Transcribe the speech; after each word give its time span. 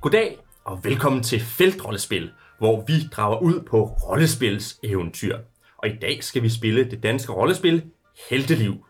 Goddag 0.00 0.38
og 0.64 0.84
velkommen 0.84 1.22
til 1.22 1.40
Feltrollespil, 1.40 2.30
hvor 2.58 2.84
vi 2.86 2.92
drager 3.12 3.38
ud 3.38 3.60
på 3.60 3.84
rollespils 3.84 4.78
eventyr. 4.82 5.38
Og 5.78 5.88
i 5.88 5.96
dag 6.02 6.24
skal 6.24 6.42
vi 6.42 6.48
spille 6.48 6.90
det 6.90 7.02
danske 7.02 7.32
rollespil 7.32 7.82
Helteliv. 8.30 8.86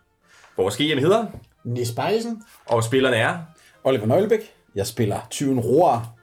Vores 0.57 0.77
GM 0.77 0.99
hedder, 0.99 1.27
Nis 1.65 1.93
Bejlesen. 1.93 2.43
og 2.67 2.85
spillerne 2.85 3.17
er... 3.17 3.39
Oliver 3.85 4.07
Nøglebæk. 4.07 4.41
Jeg 4.75 4.87
spiller 4.87 5.21
tyven 5.31 5.61
Roar. 5.61 6.15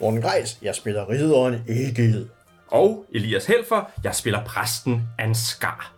Morten 0.00 0.22
Grejs, 0.22 0.58
jeg 0.62 0.74
spiller 0.74 1.08
ridderen 1.08 1.54
Egil. 1.68 2.28
Og 2.68 3.06
Elias 3.14 3.46
Helfer, 3.46 3.90
jeg 4.04 4.14
spiller 4.14 4.44
præsten 4.44 5.02
Ansgar. 5.18 5.92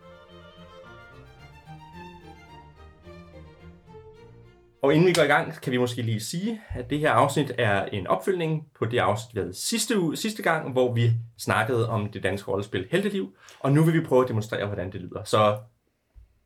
Og 4.87 4.95
inden 4.95 5.09
vi 5.09 5.13
går 5.13 5.23
i 5.23 5.27
gang, 5.27 5.61
kan 5.61 5.73
vi 5.73 5.77
måske 5.79 6.03
lige 6.03 6.21
sige, 6.21 6.61
at 6.75 6.91
det 6.91 6.99
her 6.99 7.11
afsnit 7.11 7.53
er 7.59 7.85
en 7.85 8.07
opfølgning 8.07 8.67
på 8.79 8.85
det 8.85 8.99
afsnit, 8.99 9.35
vi 9.35 9.41
havde 9.41 9.55
sidste, 9.55 10.01
uge, 10.01 10.17
sidste 10.17 10.43
gang, 10.43 10.73
hvor 10.73 10.93
vi 10.95 11.13
snakkede 11.39 11.89
om 11.89 12.09
det 12.13 12.23
danske 12.23 12.51
rollespil 12.51 12.87
Helteliv. 12.91 13.37
Og 13.61 13.73
nu 13.73 13.83
vil 13.85 13.95
vi 13.95 14.07
prøve 14.07 14.23
at 14.23 14.29
demonstrere, 14.29 14.67
hvordan 14.67 14.93
det 14.93 15.01
lyder. 15.01 15.25
Så 15.25 15.59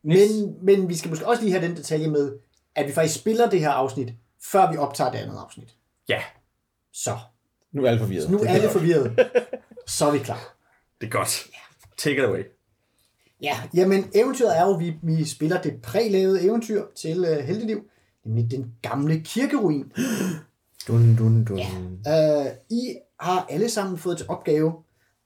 Men, 0.03 0.29
men 0.63 0.89
vi 0.89 0.97
skal 0.97 1.09
måske 1.09 1.27
også 1.27 1.43
lige 1.43 1.53
have 1.53 1.69
den 1.69 1.77
detalje 1.77 2.09
med, 2.11 2.33
at 2.75 2.87
vi 2.87 2.93
faktisk 2.93 3.21
spiller 3.21 3.51
det 3.51 3.61
her 3.61 3.71
afsnit, 3.71 4.13
før 4.53 4.73
vi 4.73 4.77
optager 4.77 5.11
det 5.11 5.19
andet 5.19 5.39
afsnit. 5.45 5.75
ja, 6.09 6.23
Så, 6.93 7.17
Nu 7.73 7.85
er 7.85 7.89
alle 7.89 8.01
forvirret. 8.01 8.31
nu 8.31 8.39
er 8.39 8.49
alle 8.49 8.69
forvirret. 8.69 9.19
Så 9.87 10.07
er 10.07 10.13
vi 10.13 10.19
klar. 10.19 10.57
det 11.01 11.07
er 11.07 11.11
godt. 11.11 11.47
Take 11.97 12.17
it 12.17 12.25
away. 12.25 12.43
Ja, 13.43 13.61
jamen 13.75 14.11
eventyret 14.15 14.59
er 14.59 14.67
jo, 14.67 14.75
at 14.75 14.81
vi, 14.81 14.95
vi 15.03 15.25
spiller 15.25 15.63
det 15.63 15.83
prælavede 15.83 16.43
eventyr 16.43 16.85
til 16.97 17.21
uh, 17.21 17.45
Helteliv, 17.45 17.85
nemlig 18.25 18.51
den 18.51 18.75
gamle 18.83 19.21
kirkeruin. 19.21 19.93
Dun, 20.89 21.17
dun, 21.17 21.45
dun. 21.45 21.59
Uh, 22.07 22.47
I 22.71 22.99
har 23.21 23.47
alle 23.49 23.69
sammen 23.69 23.99
fået 23.99 24.17
til 24.19 24.27
opgave 24.29 24.73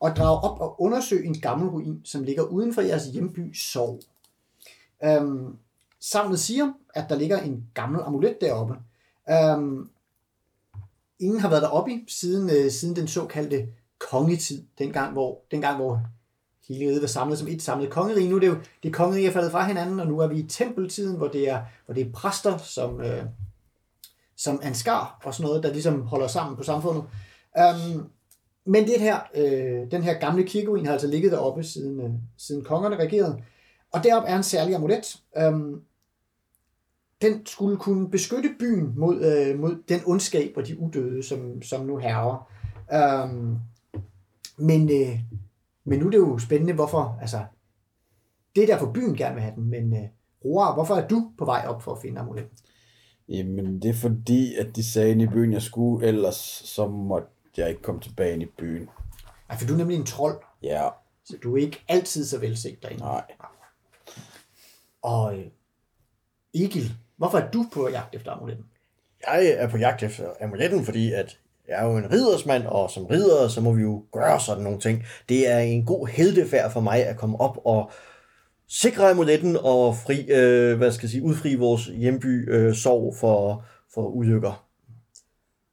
at 0.04 0.16
drage 0.16 0.40
op 0.40 0.60
og 0.60 0.82
undersøge 0.82 1.24
en 1.24 1.40
gammel 1.40 1.68
ruin, 1.68 2.00
som 2.04 2.22
ligger 2.22 2.42
uden 2.42 2.74
for 2.74 2.82
jeres 2.82 3.06
hjemby 3.06 3.54
Sov. 3.54 4.00
Um, 5.06 5.58
Samlet 6.00 6.40
siger, 6.40 6.72
at 6.94 7.04
der 7.08 7.18
ligger 7.18 7.40
en 7.40 7.66
gammel 7.74 8.02
amulet 8.02 8.36
deroppe. 8.40 8.74
Um, 9.56 9.90
ingen 11.18 11.40
har 11.40 11.50
været 11.50 11.62
deroppe 11.62 11.92
i 11.92 12.04
siden, 12.08 12.44
uh, 12.44 12.70
siden 12.70 12.96
den 12.96 13.08
såkaldte 13.08 13.68
kongetid, 13.98 14.62
dengang 14.78 15.12
hvor, 15.12 15.40
dengang 15.50 15.76
hvor 15.76 16.00
hele 16.68 16.90
riget 16.90 17.00
var 17.00 17.08
samlet 17.08 17.38
som 17.38 17.48
et 17.48 17.62
samlet 17.62 17.90
kongerige. 17.90 18.28
Nu 18.28 18.36
er 18.36 18.40
det 18.40 18.46
jo, 18.46 18.56
det 18.82 18.94
kongerige 18.94 19.28
er 19.28 19.32
faldet 19.32 19.52
fra 19.52 19.66
hinanden, 19.66 20.00
og 20.00 20.06
nu 20.06 20.18
er 20.18 20.26
vi 20.26 20.38
i 20.38 20.46
tempeltiden, 20.46 21.16
hvor 21.16 21.28
det 21.28 21.48
er, 21.48 21.62
hvor 21.84 21.94
det 21.94 22.06
er 22.06 22.12
præster, 22.12 22.58
som, 22.58 23.00
øh, 23.00 23.22
som 24.36 24.60
anskar 24.62 25.20
og 25.24 25.34
sådan 25.34 25.48
noget, 25.48 25.62
der 25.62 25.72
ligesom 25.72 26.02
holder 26.02 26.26
sammen 26.26 26.56
på 26.56 26.62
samfundet. 26.62 27.04
Um, 27.58 28.10
men 28.66 28.84
det 28.84 29.00
her, 29.00 29.20
øh, 29.34 29.90
den 29.90 30.02
her 30.02 30.18
gamle 30.18 30.44
kirkeruin 30.44 30.86
har 30.86 30.92
altså 30.92 31.06
ligget 31.06 31.32
deroppe, 31.32 31.64
siden, 31.64 32.00
øh, 32.00 32.10
siden 32.36 32.64
kongerne 32.64 32.96
regerede. 32.96 33.42
Og 33.92 34.04
deroppe 34.04 34.28
er 34.28 34.36
en 34.36 34.42
særlig 34.42 34.74
amulet. 34.74 35.20
Um, 35.48 35.82
den 37.22 37.46
skulle 37.46 37.76
kunne 37.76 38.10
beskytte 38.10 38.54
byen 38.58 38.92
mod, 38.96 39.24
øh, 39.24 39.58
mod 39.58 39.76
den 39.88 40.00
ondskab 40.06 40.52
og 40.56 40.66
de 40.66 40.80
udøde, 40.80 41.22
som, 41.22 41.62
som 41.62 41.86
nu 41.86 41.96
herrer. 41.96 42.48
Um, 43.24 43.58
men, 44.58 44.90
øh, 44.90 45.20
men 45.84 45.98
nu 45.98 46.06
er 46.06 46.10
det 46.10 46.18
jo 46.18 46.38
spændende, 46.38 46.72
hvorfor, 46.72 47.18
altså, 47.20 47.44
det 48.56 48.62
er 48.62 48.66
derfor 48.66 48.92
byen 48.92 49.16
gerne 49.16 49.34
vil 49.34 49.42
have 49.42 49.54
den, 49.56 49.64
men 49.70 49.92
øh, 49.96 50.08
Roar, 50.44 50.74
hvorfor 50.74 50.94
er 50.94 51.08
du 51.08 51.32
på 51.38 51.44
vej 51.44 51.64
op 51.68 51.82
for 51.82 51.92
at 51.92 52.02
finde 52.02 52.20
amuletten? 52.20 52.58
Jamen, 53.28 53.82
det 53.82 53.90
er 53.90 53.94
fordi, 53.94 54.54
at 54.54 54.76
de 54.76 54.84
sagde 54.84 55.22
i 55.22 55.26
byen, 55.26 55.52
jeg 55.52 55.62
skulle, 55.62 56.06
ellers 56.06 56.36
så 56.64 56.88
måtte 56.88 57.28
jeg 57.56 57.68
ikke 57.68 57.82
komme 57.82 58.00
tilbage 58.00 58.32
ind 58.34 58.42
i 58.42 58.46
byen. 58.58 58.88
Nej, 59.48 59.58
for 59.58 59.66
du 59.66 59.72
er 59.72 59.76
nemlig 59.78 59.96
en 59.96 60.06
trold, 60.06 60.42
Ja, 60.62 60.88
så 61.24 61.36
du 61.42 61.56
er 61.56 61.60
ikke 61.60 61.84
altid 61.88 62.24
så 62.24 62.38
velset 62.38 62.82
derinde. 62.82 63.02
nej. 63.02 63.24
Og 65.02 65.38
øh, 65.38 65.46
Egil, 66.54 66.92
hvorfor 67.16 67.38
er 67.38 67.50
du 67.50 67.66
på 67.72 67.88
jagt 67.88 68.14
efter 68.14 68.32
amuletten? 68.32 68.66
Jeg 69.26 69.46
er 69.46 69.68
på 69.68 69.76
jagt 69.76 70.02
efter 70.02 70.32
amuletten, 70.40 70.84
fordi 70.84 71.12
at 71.12 71.38
jeg 71.68 71.80
er 71.80 71.84
jo 71.84 71.96
en 71.96 72.12
riddersmand, 72.12 72.66
og 72.66 72.90
som 72.90 73.06
ridder, 73.06 73.48
så 73.48 73.60
må 73.60 73.72
vi 73.72 73.82
jo 73.82 74.04
gøre 74.12 74.40
sådan 74.40 74.62
nogle 74.62 74.80
ting. 74.80 75.04
Det 75.28 75.50
er 75.52 75.58
en 75.58 75.86
god 75.86 76.06
heldefærd 76.06 76.72
for 76.72 76.80
mig 76.80 77.06
at 77.06 77.16
komme 77.16 77.40
op 77.40 77.58
og 77.64 77.90
sikre 78.68 79.10
amuletten 79.10 79.56
og 79.60 79.96
fri, 79.96 80.26
øh, 80.30 80.78
hvad 80.78 80.92
skal 80.92 81.06
jeg 81.06 81.10
sige, 81.10 81.22
udfri 81.22 81.54
vores 81.54 81.86
hjemby 81.86 82.52
øh, 82.54 82.74
sorg 82.74 83.16
for, 83.20 83.64
for 83.94 84.08
ulykker. 84.08 84.66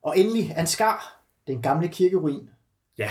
Og 0.04 0.18
endelig 0.18 0.54
Ansgar, 0.56 1.24
den 1.48 1.62
gamle 1.62 1.88
kirkeruin. 1.88 2.50
Ja, 2.98 3.10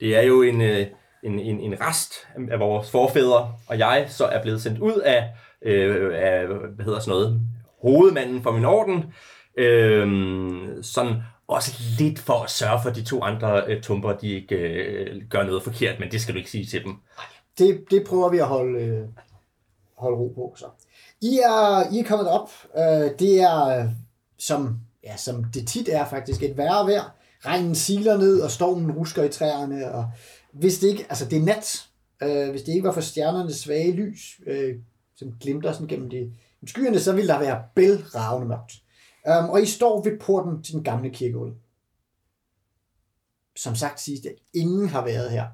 det 0.00 0.16
er 0.16 0.22
jo 0.22 0.42
en, 0.42 0.60
øh, 0.60 0.86
en, 1.24 1.38
en, 1.38 1.60
en 1.60 1.80
rest 1.80 2.14
af 2.50 2.60
vores 2.60 2.90
forfædre, 2.90 3.52
og 3.66 3.78
jeg 3.78 4.06
så 4.08 4.24
er 4.24 4.42
blevet 4.42 4.62
sendt 4.62 4.78
ud 4.78 5.00
af, 5.04 5.28
øh, 5.62 6.12
af 6.14 6.46
hvad 6.46 6.84
hedder 6.84 7.00
sådan 7.00 7.10
noget, 7.10 7.40
hovedmanden 7.82 8.42
for 8.42 8.52
min 8.52 8.64
orden, 8.64 9.04
øh, 9.58 10.06
sådan 10.82 11.14
også 11.48 11.70
lidt 11.98 12.18
for 12.18 12.42
at 12.42 12.50
sørge 12.50 12.82
for, 12.82 12.90
at 12.90 12.96
de 12.96 13.04
to 13.04 13.22
andre 13.22 13.64
øh, 13.66 13.82
tumper, 13.82 14.12
de 14.12 14.32
ikke 14.32 14.56
øh, 14.56 15.22
gør 15.30 15.42
noget 15.42 15.62
forkert, 15.62 16.00
men 16.00 16.10
det 16.10 16.20
skal 16.20 16.34
du 16.34 16.38
ikke 16.38 16.50
sige 16.50 16.66
til 16.66 16.84
dem. 16.84 16.96
Det, 17.58 17.84
det 17.90 18.06
prøver 18.06 18.28
vi 18.28 18.38
at 18.38 18.46
holde, 18.46 18.80
øh, 18.80 19.08
holde 19.96 20.16
ro 20.16 20.32
på. 20.34 20.54
Så. 20.56 20.66
I, 21.20 21.38
er, 21.38 21.92
I 21.92 21.98
er 21.98 22.04
kommet 22.04 22.28
op. 22.28 22.50
Øh, 22.78 23.18
det 23.18 23.40
er, 23.40 23.88
som, 24.38 24.78
ja, 25.04 25.16
som 25.16 25.44
det 25.44 25.68
tit 25.68 25.88
er 25.88 26.08
faktisk, 26.08 26.42
et 26.42 26.56
værre 26.56 26.86
vejr. 26.86 27.14
Regnen 27.46 27.74
siler 27.74 28.16
ned, 28.16 28.40
og 28.40 28.50
stormen 28.50 28.92
rusker 28.92 29.22
i 29.24 29.28
træerne. 29.28 29.92
Og 29.92 30.10
hvis 30.52 30.78
det 30.78 30.88
ikke, 30.88 31.06
altså 31.08 31.24
det 31.24 31.38
er 31.38 31.42
nat, 31.42 31.88
øh, 32.22 32.50
hvis 32.50 32.62
det 32.62 32.72
ikke 32.72 32.86
var 32.86 32.92
for 32.92 33.00
stjernernes 33.00 33.56
svage 33.56 33.92
lys, 33.92 34.40
øh, 34.46 34.74
som 35.16 35.32
glimter 35.40 35.72
sådan 35.72 35.88
gennem 35.88 36.10
de 36.10 36.32
skyerne, 36.66 37.00
så 37.00 37.12
ville 37.12 37.28
der 37.28 37.38
være 37.38 37.62
bælragende 37.74 38.48
mørkt. 38.48 38.72
Um, 39.28 39.50
og 39.50 39.62
I 39.62 39.66
står 39.66 40.02
ved 40.02 40.18
porten 40.18 40.62
til 40.62 40.74
den 40.74 40.84
gamle 40.84 41.10
kirkeruin. 41.10 41.54
Som 43.56 43.74
sagt 43.74 44.00
siges 44.00 44.20
det, 44.20 44.28
at 44.28 44.38
ingen 44.54 44.88
har 44.88 45.04
været 45.04 45.30
her 45.30 45.46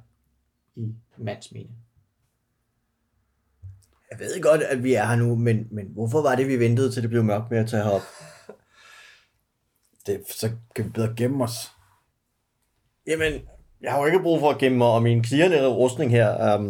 i 0.77 0.95
mandsmine. 1.17 1.71
Jeg 4.11 4.19
ved 4.19 4.43
godt, 4.43 4.63
at 4.63 4.83
vi 4.83 4.95
er 4.95 5.07
her 5.07 5.17
nu, 5.17 5.35
men, 5.35 5.69
men 5.71 5.87
hvorfor 5.87 6.23
var 6.23 6.35
det, 6.35 6.49
vi 6.49 6.59
ventede 6.59 6.93
til 6.93 7.03
det 7.03 7.11
blev 7.11 7.25
mørkt 7.25 7.51
med 7.51 7.59
at 7.59 7.69
tage 7.69 7.83
herop? 7.83 8.01
Det, 10.07 10.23
så 10.29 10.51
kan 10.75 10.85
vi 10.85 10.91
bedre 10.91 11.15
gemme 11.17 11.45
os. 11.45 11.71
Jamen, 13.07 13.33
jeg 13.81 13.93
har 13.93 13.99
jo 13.99 14.07
ikke 14.07 14.23
brug 14.23 14.41
for 14.41 14.51
at 14.51 14.59
gemme 14.59 14.79
mig, 14.79 14.89
og 14.89 15.03
min 15.03 15.23
klirrende 15.23 15.67
rustning 15.67 16.11
her, 16.11 16.57
um, 16.57 16.65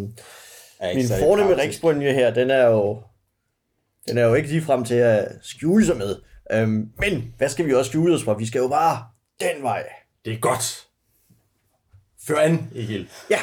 min 0.95 1.09
fornemme 1.21 1.57
riksbrynje 1.57 2.13
her, 2.13 2.35
den 2.35 2.51
er 2.51 2.67
jo 2.67 3.03
den 4.09 4.19
er 4.19 4.25
jo 4.25 4.35
ikke 4.35 4.49
lige 4.49 4.63
frem 4.63 4.85
til 4.85 4.95
at 4.95 5.39
skjule 5.43 5.87
sig 5.87 5.97
med. 5.97 6.17
Um, 6.63 6.89
men 6.99 7.35
hvad 7.39 7.49
skal 7.49 7.67
vi 7.67 7.75
også 7.75 7.89
skjule 7.89 8.15
os 8.15 8.25
for? 8.25 8.35
Vi 8.35 8.47
skal 8.47 8.59
jo 8.59 8.69
bare 8.69 9.03
den 9.41 9.63
vej. 9.63 9.85
Det 10.25 10.33
er 10.33 10.39
godt. 10.39 10.87
Før 12.27 12.39
an, 12.39 12.71
Egil. 12.75 13.09
Ja, 13.31 13.39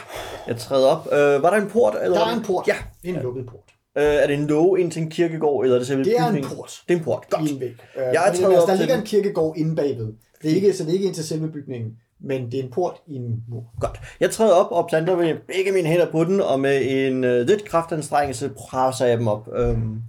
jeg 0.47 0.57
træder 0.57 0.87
op. 0.87 1.05
Uh, 1.05 1.43
var 1.43 1.49
der 1.49 1.61
en 1.61 1.69
port? 1.69 1.95
Eller 2.03 2.17
Der 2.17 2.19
var 2.19 2.25
er 2.25 2.29
det- 2.31 2.39
en 2.39 2.45
port. 2.45 2.67
Ja. 2.67 2.75
En 3.03 3.15
lukket 3.15 3.45
port. 3.45 3.59
Uh, 3.95 4.01
er 4.03 4.27
det 4.27 4.33
en 4.33 4.47
låge 4.47 4.79
ind 4.81 4.91
til 4.91 5.01
en 5.01 5.09
kirkegård, 5.09 5.63
eller 5.63 5.75
er 5.75 5.79
det 5.79 5.87
selve 5.87 6.03
Det 6.03 6.17
er 6.17 6.25
en 6.27 6.33
bygningen? 6.33 6.57
port. 6.57 6.81
Det 6.87 6.93
er 6.93 6.97
en 6.97 7.03
port. 7.03 7.29
Godt. 7.29 7.49
I 7.49 7.53
en 7.53 7.59
væg. 7.59 7.69
Uh, 7.95 8.01
Jeg 8.01 8.27
er 8.27 8.31
men 8.31 8.39
trædet 8.41 8.53
altså, 8.55 8.61
op 8.61 8.67
der 8.67 8.73
til 8.75 8.79
ligger 8.79 8.95
den. 8.95 9.03
en 9.03 9.07
kirkegård 9.07 9.57
inde 9.57 9.75
bagved. 9.75 10.13
Det 10.41 10.51
er 10.51 10.55
ikke, 10.55 10.73
så 10.73 10.83
det 10.83 10.89
er 10.89 10.93
ikke 10.93 11.05
ind 11.05 11.15
til 11.15 11.23
selve 11.27 11.51
bygningen, 11.51 11.97
men 12.19 12.51
det 12.51 12.59
er 12.59 12.63
en 12.63 12.71
port 12.71 12.95
i 13.07 13.15
en 13.15 13.43
mur. 13.49 13.63
Godt. 13.79 13.99
Jeg 14.19 14.31
træder 14.31 14.53
op 14.53 14.71
og 14.71 14.87
planter 14.89 15.17
med 15.17 15.35
begge 15.47 15.71
mine 15.71 15.87
hænder 15.89 16.11
på 16.11 16.23
den, 16.23 16.41
og 16.41 16.59
med 16.59 16.81
en 17.07 17.23
uh, 17.23 17.29
lidt 17.29 17.65
kraftanstrengelse 17.65 18.49
presser 18.49 19.05
jeg 19.05 19.17
dem 19.17 19.27
op. 19.27 19.47
Um, 19.47 20.01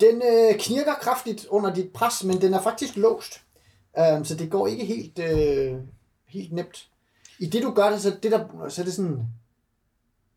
den 0.00 0.22
øh, 0.22 0.58
knirker 0.58 0.94
kraftigt 0.94 1.46
under 1.50 1.74
dit 1.74 1.92
pres, 1.92 2.24
men 2.24 2.40
den 2.40 2.54
er 2.54 2.62
faktisk 2.62 2.96
låst. 2.96 3.40
Um, 4.16 4.24
så 4.24 4.34
det 4.34 4.50
går 4.50 4.66
ikke 4.66 4.84
helt, 4.84 5.18
øh, 5.18 5.78
helt 6.26 6.52
nemt. 6.52 6.88
I 7.38 7.46
det 7.46 7.62
du 7.62 7.70
gør 7.70 7.90
det, 7.90 8.00
så, 8.00 8.18
det 8.22 8.32
der, 8.32 8.68
så 8.68 8.82
er 8.82 8.84
det 8.84 8.94
sådan... 8.94 9.26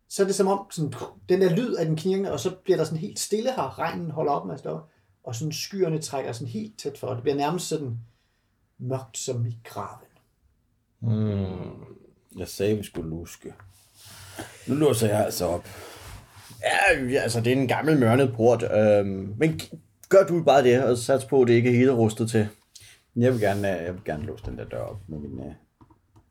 Så 0.09 0.23
er 0.23 0.27
det 0.27 0.35
som 0.35 0.47
om, 0.47 0.71
sådan, 0.71 0.93
den 1.29 1.41
der 1.41 1.55
lyd 1.55 1.75
af 1.75 1.85
den 1.85 1.95
knirkende, 1.95 2.31
og 2.31 2.39
så 2.39 2.55
bliver 2.63 2.77
der 2.77 2.83
sådan 2.83 2.97
helt 2.97 3.19
stille 3.19 3.51
her. 3.51 3.79
Regnen 3.79 4.11
holder 4.11 4.31
op 4.31 4.45
med 4.45 4.53
at 4.53 4.59
stå, 4.59 4.79
og 5.23 5.35
sådan 5.35 5.51
skyerne 5.51 6.01
trækker 6.01 6.31
sådan 6.31 6.47
helt 6.47 6.79
tæt 6.79 6.97
for. 6.97 7.13
Det 7.13 7.21
bliver 7.21 7.35
nærmest 7.35 7.67
sådan 7.67 7.97
mørkt 8.77 9.17
som 9.17 9.45
i 9.45 9.59
graven. 9.63 10.07
Hmm. 10.99 11.95
Jeg 12.35 12.47
sagde, 12.47 12.77
vi 12.77 12.83
skulle 12.83 13.09
luske. 13.09 13.53
Nu 14.67 14.75
låser 14.75 15.07
jeg 15.07 15.25
altså 15.25 15.45
op 15.45 15.67
ja, 17.09 17.21
altså 17.21 17.41
det 17.41 17.53
er 17.53 17.57
en 17.57 17.67
gammel 17.67 17.99
mørnet 17.99 18.33
port. 18.35 18.63
Um, 18.63 19.33
men 19.37 19.61
gør 20.09 20.23
du 20.23 20.43
bare 20.43 20.63
det, 20.63 20.83
og 20.83 20.97
sats 20.97 21.25
på, 21.25 21.41
at 21.41 21.47
det 21.47 21.53
ikke 21.53 21.69
er 21.69 21.73
hele 21.75 21.91
rustet 21.91 22.29
til. 22.29 22.47
Jeg 23.15 23.33
vil 23.33 23.41
gerne, 23.41 23.79
øh, 23.79 23.85
jeg 23.85 23.93
vil 23.93 24.01
gerne 24.05 24.25
låse 24.25 24.43
den 24.45 24.57
der 24.57 24.65
dør 24.65 24.81
op 24.81 24.97
med 25.07 25.19
min 25.19 25.39
uh, 25.39 25.53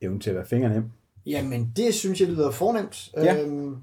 evne 0.01 0.19
til 0.19 0.29
at 0.29 0.35
være 0.35 0.45
fingernem. 0.45 0.91
Jamen, 1.25 1.73
det 1.75 1.93
synes 1.93 2.19
jeg 2.21 2.27
lyder 2.27 2.51
fornemt. 2.51 3.09
Ja. 3.17 3.41
Øhm, 3.41 3.75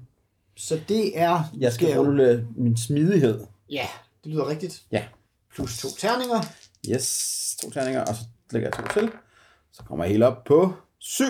så 0.57 0.79
det 0.89 1.19
er... 1.19 1.43
Jeg 1.57 1.73
skal 1.73 1.89
er- 1.89 1.99
rulle 1.99 2.47
min 2.55 2.77
smidighed. 2.77 3.41
Ja, 3.69 3.87
det 4.23 4.31
lyder 4.31 4.47
rigtigt. 4.49 4.83
Ja. 4.91 5.03
Plus 5.55 5.77
to 5.77 5.87
terninger. 5.99 6.41
Yes, 6.89 7.57
to 7.61 7.69
terninger, 7.69 8.01
og 8.01 8.15
så 8.15 8.21
lægger 8.51 8.69
jeg 8.69 8.85
to 8.87 8.99
til. 8.99 9.09
Så 9.73 9.83
kommer 9.83 10.05
jeg 10.05 10.11
helt 10.11 10.23
op 10.23 10.43
på 10.43 10.73
7. 10.99 11.23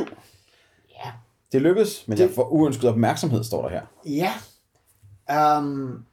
Ja. 1.06 1.12
Det 1.52 1.62
lykkes, 1.62 2.08
men 2.08 2.18
det... 2.18 2.24
jeg 2.24 2.32
får 2.36 2.48
uønsket 2.50 2.90
opmærksomhed, 2.90 3.44
står 3.44 3.62
der 3.62 3.70
her. 3.70 3.82
Ja. 4.06 4.34
Um, 5.32 6.06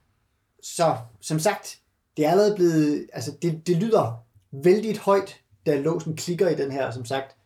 så, 0.62 0.96
som 1.20 1.38
sagt, 1.38 1.80
det 2.16 2.26
er 2.26 2.30
allerede 2.30 2.54
blevet, 2.56 3.08
altså 3.12 3.36
det, 3.42 3.66
det 3.66 3.76
lyder 3.76 4.26
vældig 4.50 4.98
højt, 4.98 5.40
da 5.66 5.80
låsen 5.80 6.16
klikker 6.16 6.48
i 6.48 6.54
den 6.54 6.72
her, 6.72 6.90
som 6.90 7.04
sagt, 7.04 7.36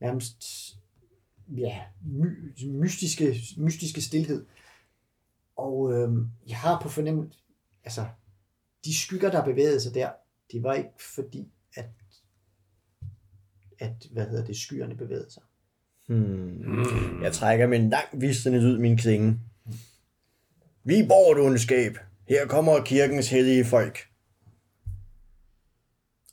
nærmest, 0.00 0.44
ja, 1.48 1.80
my, 2.04 2.52
mystiske, 2.66 3.36
mystiske 3.56 4.00
stillhed. 4.00 4.44
Og 5.56 5.92
øhm, 5.92 6.30
jeg 6.48 6.56
har 6.56 6.80
på 6.80 6.88
fornemmelse, 6.88 7.38
altså, 7.84 8.06
de 8.84 8.96
skygger, 8.96 9.30
der 9.30 9.44
bevægede 9.44 9.80
sig 9.80 9.94
der, 9.94 10.10
det 10.52 10.62
var 10.62 10.74
ikke 10.74 11.04
fordi, 11.14 11.48
at, 11.76 11.90
at 13.78 14.06
hvad 14.10 14.26
hedder 14.28 14.44
det, 14.44 14.56
skyerne 14.56 14.96
bevægede 14.96 15.30
sig. 15.30 15.42
Hmm. 16.06 17.22
Jeg 17.22 17.32
trækker 17.32 17.66
med 17.66 17.78
en 17.78 17.90
lang 17.90 18.06
ud 18.64 18.78
min 18.78 18.96
klinge. 18.96 19.40
Vi 20.88 21.06
bort 21.08 21.38
ondskab. 21.38 21.98
Her 22.28 22.46
kommer 22.46 22.80
kirkens 22.80 23.30
hellige 23.30 23.64
folk. 23.64 23.98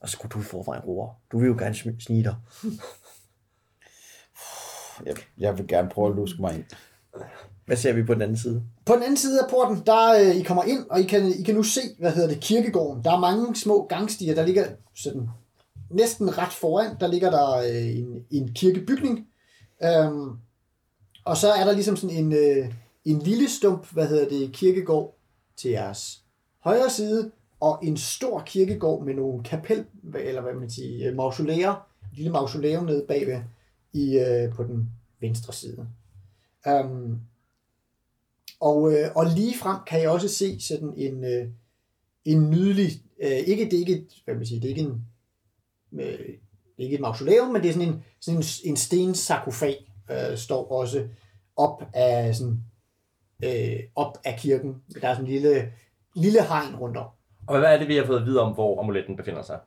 Og 0.02 0.10
så 0.10 0.18
kunne 0.18 0.30
du 0.30 0.42
forvejen 0.42 0.84
roer. 0.84 1.10
Du 1.32 1.40
vil 1.40 1.48
jo 1.48 1.56
gerne 1.60 2.00
snige 2.00 2.24
dig. 2.24 2.36
Jeg, 5.06 5.16
jeg 5.38 5.58
vil 5.58 5.68
gerne 5.68 5.90
prøve 5.90 6.10
at 6.10 6.16
luske 6.16 6.42
mig 6.42 6.56
ind. 6.56 6.64
Hvad 7.66 7.78
ser 7.78 7.94
vi 7.94 8.04
på 8.04 8.14
den 8.14 8.22
anden 8.22 8.38
side? 8.38 8.64
På 8.86 8.94
den 8.94 9.04
anden 9.04 9.18
side 9.18 9.42
af 9.42 9.50
porten, 9.50 9.84
der 9.86 10.14
øh, 10.14 10.36
I 10.36 10.44
kommer 10.44 10.64
ind, 10.64 10.86
og 10.90 11.00
I 11.00 11.04
kan, 11.04 11.34
I 11.40 11.44
kan 11.44 11.56
nu 11.56 11.64
se, 11.64 11.82
hvad 12.00 12.12
hedder 12.12 12.30
det, 12.30 12.40
kirkegården. 12.40 13.04
Der 13.04 13.12
er 13.12 13.20
mange 13.20 13.56
små 13.56 13.86
gangstier, 13.86 14.36
der 14.36 14.46
ligger 14.46 14.68
sådan 14.96 15.30
næsten 15.90 16.38
ret 16.38 16.54
foran. 16.54 16.98
Der 17.00 17.08
ligger 17.08 17.32
der 17.32 17.58
øh, 17.58 17.98
en, 17.98 18.26
en 18.32 18.54
kirkebygning. 18.54 19.28
Øhm, 19.84 20.30
og 21.26 21.38
så 21.38 21.52
er 21.52 21.66
der 21.66 21.72
ligesom 21.72 21.96
sådan 21.96 22.16
en, 22.16 22.34
øh, 22.34 22.74
en 23.06 23.20
lille 23.20 23.50
stump, 23.50 23.94
hvad 23.94 24.08
hedder 24.08 24.30
det, 24.30 24.54
kirkegård 24.54 25.18
til 25.58 25.72
jeres 25.72 26.24
højre 26.60 26.90
side, 26.90 27.32
og 27.60 27.80
en 27.84 27.98
stor 27.98 28.44
kirkegård 28.46 29.06
med 29.06 29.14
nogle 29.14 29.44
kapel, 29.44 29.86
eller 30.16 30.42
hvad 30.42 30.54
man 30.54 30.70
siger, 30.70 31.10
øh, 31.10 31.16
mausoleer, 31.16 31.58
mausolæer, 31.58 31.72
et 32.12 32.18
lille 32.18 32.32
mausoleum 32.32 32.86
nede 32.86 33.06
bagved 33.08 33.42
i, 33.94 34.20
øh, 34.20 34.54
på 34.54 34.64
den 34.64 34.90
venstre 35.20 35.54
side. 35.54 35.88
Um, 36.68 37.20
og, 38.60 38.94
øh, 38.94 39.10
og 39.16 39.26
lige 39.26 39.58
frem 39.58 39.78
kan 39.88 40.02
jeg 40.02 40.10
også 40.10 40.28
se 40.28 40.62
sådan 40.62 40.94
en, 40.98 41.24
øh, 41.24 41.48
en 42.26 42.50
nydelig, 42.50 42.92
øh, 43.24 43.32
ikke, 43.32 43.66
det 43.66 43.74
er 43.74 43.80
ikke, 43.80 44.06
hvad 44.26 44.36
man 44.36 44.46
siger, 44.46 44.62
det 44.62 44.68
er 44.72 44.76
ikke 44.76 44.82
en, 44.82 45.06
øh, 45.94 46.20
det 46.78 46.80
er 46.80 46.84
ikke 46.84 46.96
et 46.96 47.02
mausoleum, 47.02 47.48
men 47.48 47.62
det 47.62 47.70
er 47.70 47.74
sådan 47.74 47.88
en, 47.88 48.04
sådan 48.20 48.40
en, 48.40 48.46
en 48.64 48.78
stensarkofag, 48.78 49.92
øh, 50.12 50.38
står 50.38 50.72
også 50.72 51.08
op 51.56 51.84
af, 51.94 52.36
sådan, 52.36 52.64
øh, 53.46 53.80
op 53.96 54.18
af 54.24 54.40
kirken. 54.40 54.76
Der 55.02 55.08
er 55.08 55.14
sådan 55.14 55.26
en 55.26 55.32
lille, 55.32 55.72
lille 56.16 56.44
hegn 56.48 56.76
rundt 56.76 56.98
om. 56.98 57.06
Og 57.48 57.60
hvad 57.60 57.74
er 57.74 57.80
det, 57.80 57.88
vi 57.88 57.96
har 57.96 58.06
fået 58.06 58.20
at 58.20 58.26
vide 58.26 58.42
om, 58.42 58.54
hvor 58.54 58.82
amuletten 58.82 59.18
befinder 59.18 59.42
sig? 59.42 59.60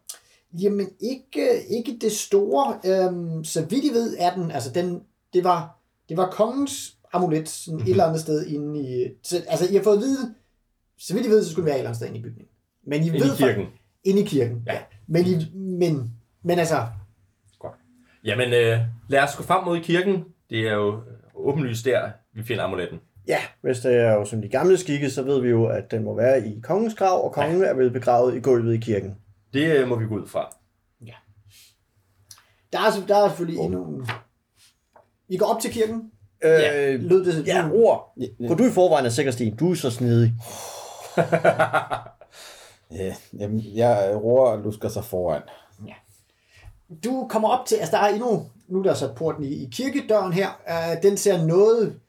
Jamen, 0.62 0.88
ikke, 1.00 1.66
ikke 1.70 1.98
det 2.00 2.12
store. 2.12 2.78
Øhm, 2.84 3.44
så 3.44 3.64
vidt 3.64 3.84
I 3.84 3.88
ved, 3.88 4.16
er 4.18 4.34
den, 4.34 4.50
altså 4.50 4.72
den, 4.72 5.02
det 5.32 5.44
var, 5.44 5.78
det 6.08 6.16
var 6.16 6.30
kongens 6.30 6.96
amulet, 7.12 7.48
sådan 7.48 7.74
mm-hmm. 7.74 7.86
et 7.86 7.90
eller 7.90 8.04
andet 8.04 8.20
sted 8.20 8.46
inde 8.46 8.80
i, 8.80 9.08
så, 9.22 9.44
altså 9.48 9.72
I 9.72 9.76
har 9.76 9.82
fået 9.82 9.96
at 9.96 10.02
vide, 10.02 10.34
så 10.98 11.14
vidt 11.14 11.26
I 11.26 11.28
ved, 11.28 11.44
så 11.44 11.50
skulle 11.50 11.64
det 11.64 11.66
være 11.66 11.76
et 11.76 11.78
eller 11.78 11.88
andet 11.88 11.96
sted 11.96 12.08
inde 12.08 12.18
i 12.18 12.22
bygningen. 12.22 12.52
Men 12.86 13.02
I 13.02 13.06
Inde 13.06 13.20
ved 13.20 13.34
i 13.34 13.36
kirken. 13.36 13.66
Inde 14.04 14.22
i 14.22 14.24
kirken, 14.24 14.62
ja. 14.66 14.72
Ja. 14.72 14.80
Men, 15.06 15.26
I, 15.26 15.56
men, 15.56 16.10
men 16.42 16.58
altså, 16.58 16.86
Jamen, 18.26 18.52
øh, 18.52 18.78
lad 19.08 19.22
os 19.22 19.36
gå 19.36 19.42
frem 19.42 19.64
mod 19.64 19.80
kirken. 19.80 20.24
Det 20.50 20.68
er 20.68 20.74
jo 20.74 21.02
åbenlyst 21.34 21.84
der, 21.84 22.10
vi 22.32 22.42
finder 22.42 22.64
amuletten. 22.64 23.00
Ja, 23.28 23.38
hvis 23.60 23.80
det 23.80 23.94
er 23.94 24.12
jo 24.12 24.24
som 24.24 24.42
de 24.42 24.48
gamle 24.48 24.78
skikke, 24.78 25.10
så 25.10 25.22
ved 25.22 25.40
vi 25.40 25.48
jo, 25.48 25.66
at 25.66 25.90
den 25.90 26.04
må 26.04 26.14
være 26.14 26.46
i 26.46 26.60
kongens 26.62 26.94
grav, 26.94 27.24
og 27.24 27.32
kongen 27.32 27.64
er 27.64 27.74
vel 27.74 27.90
begravet 27.90 28.36
i 28.36 28.40
gulvet 28.40 28.74
i 28.74 28.78
kirken. 28.78 29.14
Det 29.52 29.76
øh, 29.76 29.88
må 29.88 29.96
vi 29.96 30.06
gå 30.06 30.14
ud 30.14 30.26
fra. 30.26 30.56
der 32.72 32.78
er, 32.78 33.06
der 33.08 33.16
er 33.16 33.28
selvfølgelig 33.28 33.60
endnu... 33.60 34.04
I 35.28 35.36
går 35.36 35.46
op 35.46 35.60
til 35.60 35.72
kirken, 35.72 36.10
Øh, 36.44 37.00
lød 37.00 37.24
det 37.24 37.46
ja, 37.46 37.70
ord. 37.72 38.14
Går 38.48 38.54
du 38.54 38.64
i 38.64 38.70
forvejen 38.70 39.06
er 39.06 39.10
sikker, 39.10 39.32
Sten? 39.32 39.56
Du 39.56 39.70
er 39.70 39.74
så 39.74 39.90
snedig. 39.90 40.32
Ja, 42.90 43.14
jamen, 43.38 43.62
jeg 43.74 44.20
roer 44.22 44.50
og 44.50 44.58
lusker 44.58 44.88
sig 44.88 45.04
foran. 45.04 45.42
Du 47.04 47.26
kommer 47.30 47.48
op 47.48 47.66
til, 47.66 47.76
altså 47.76 47.96
der 47.96 48.02
er 48.02 48.08
endnu, 48.08 48.46
nu 48.68 48.78
er 48.78 48.82
der 48.82 48.94
så 48.94 49.14
porten 49.14 49.44
i, 49.44 49.48
i 49.48 49.68
kirkedøren 49.72 50.32
her, 50.32 50.48
uh, 50.68 51.02
den 51.02 51.16
ser 51.16 51.46
noget 51.46 52.00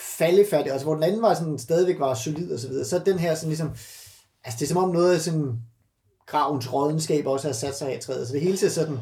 faldefærdig, 0.00 0.72
altså 0.72 0.86
hvor 0.86 0.94
den 0.94 1.02
anden 1.02 1.22
var 1.22 1.34
sådan, 1.34 1.58
stadigvæk 1.58 2.00
var 2.00 2.14
solid 2.14 2.52
og 2.52 2.58
så 2.58 2.68
videre, 2.68 2.84
så 2.84 2.98
den 2.98 3.18
her 3.18 3.34
sådan 3.34 3.48
ligesom, 3.48 3.70
altså 4.44 4.58
det 4.58 4.62
er 4.62 4.66
som 4.66 4.84
om 4.84 4.90
noget 4.90 5.14
af 5.14 5.20
sådan 5.20 5.58
gravens 6.26 6.72
rådenskab 6.72 7.26
også 7.26 7.48
har 7.48 7.52
sat 7.52 7.74
sig 7.74 7.96
i 7.96 8.00
træet, 8.00 8.28
så 8.28 8.32
det 8.32 8.42
hele 8.42 8.56
ser 8.56 8.68
sådan, 8.68 8.98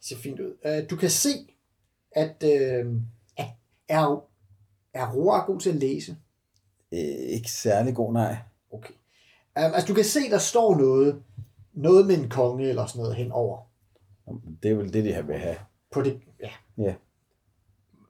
ser 0.00 0.16
fint 0.16 0.40
ud. 0.40 0.52
Uh, 0.64 0.90
du 0.90 0.96
kan 0.96 1.10
se, 1.10 1.30
at, 2.12 2.44
uh, 2.44 2.92
er, 3.88 4.24
er 4.94 5.12
Roar 5.12 5.46
god 5.46 5.60
til 5.60 5.70
at 5.70 5.76
læse? 5.76 6.16
Øh, 6.92 6.98
ikke 7.28 7.50
særlig 7.50 7.94
god, 7.94 8.12
nej. 8.12 8.36
Okay. 8.72 8.94
Um, 9.56 9.74
altså 9.74 9.86
du 9.86 9.94
kan 9.94 10.04
se, 10.04 10.30
der 10.30 10.38
står 10.38 10.76
noget, 10.76 11.22
noget 11.72 12.06
med 12.06 12.18
en 12.18 12.28
konge 12.28 12.68
eller 12.68 12.86
sådan 12.86 13.00
noget 13.00 13.16
henover. 13.16 13.58
Det 14.62 14.70
er 14.70 14.74
vel 14.74 14.92
det, 14.92 15.04
de 15.04 15.12
her 15.12 15.22
vil 15.22 15.38
have. 15.38 15.56
På 15.90 16.02
det, 16.02 16.20
ja, 16.40 16.50
Ja. 16.78 16.94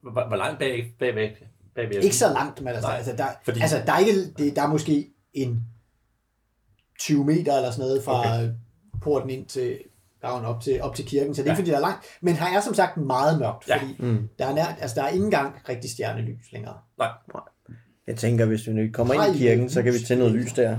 Hvor, 0.03 0.29
hvor 0.29 0.37
langt 0.37 0.59
bag, 0.59 0.95
bagved? 0.99 1.31
Bagved 1.75 2.03
Ikke 2.03 2.17
så 2.17 2.33
langt, 2.33 2.61
men 2.61 2.69
altså, 2.69 2.89
Nej, 2.89 2.97
altså, 2.97 3.13
der, 3.17 3.27
fordi- 3.45 3.61
altså 3.61 3.83
der, 3.87 3.93
er 3.93 3.99
ikke, 3.99 4.33
det, 4.39 4.57
der 4.57 4.63
er 4.63 4.67
måske 4.69 5.11
en 5.33 5.65
20 6.99 7.25
meter 7.25 7.57
eller 7.57 7.71
sådan 7.71 7.89
noget 7.89 8.05
fra 8.05 8.19
okay. 8.35 8.51
porten 9.03 9.31
ind 9.31 9.47
til 9.47 9.79
graven 10.21 10.45
op 10.45 10.61
til, 10.63 10.83
op 10.83 10.95
til 10.95 11.07
kirken, 11.07 11.35
så 11.35 11.43
det 11.43 11.49
er 11.49 11.53
ikke 11.53 11.57
Ja. 11.57 11.61
fordi, 11.63 11.71
der 11.71 11.77
er 11.77 11.81
langt. 11.81 12.05
Men 12.21 12.35
her 12.35 12.57
er 12.57 12.61
som 12.61 12.75
sagt 12.75 12.97
meget 12.97 13.39
mørkt, 13.39 13.69
Ja. 13.69 13.77
fordi 13.77 13.97
mm. 13.99 14.29
der, 14.39 14.47
er 14.47 14.55
nær, 14.55 14.65
altså, 14.65 14.95
der 15.01 15.03
er 15.07 15.09
ikke 15.09 15.25
engang 15.25 15.55
rigtig 15.69 15.91
stjernelys 15.91 16.53
længere. 16.53 16.77
Nej. 16.99 17.09
Jeg 18.07 18.17
tænker, 18.17 18.47
hvis 18.47 18.67
vi 18.67 18.73
nu 18.73 18.93
kommer 18.93 19.15
ind 19.15 19.23
Ej, 19.23 19.29
i 19.35 19.39
kirken, 19.39 19.71
så 19.71 19.83
kan 19.83 19.93
vi 19.93 19.99
tænde 19.99 20.23
noget 20.25 20.35
lys 20.35 20.53
der. 20.53 20.63
Jeg 20.71 20.79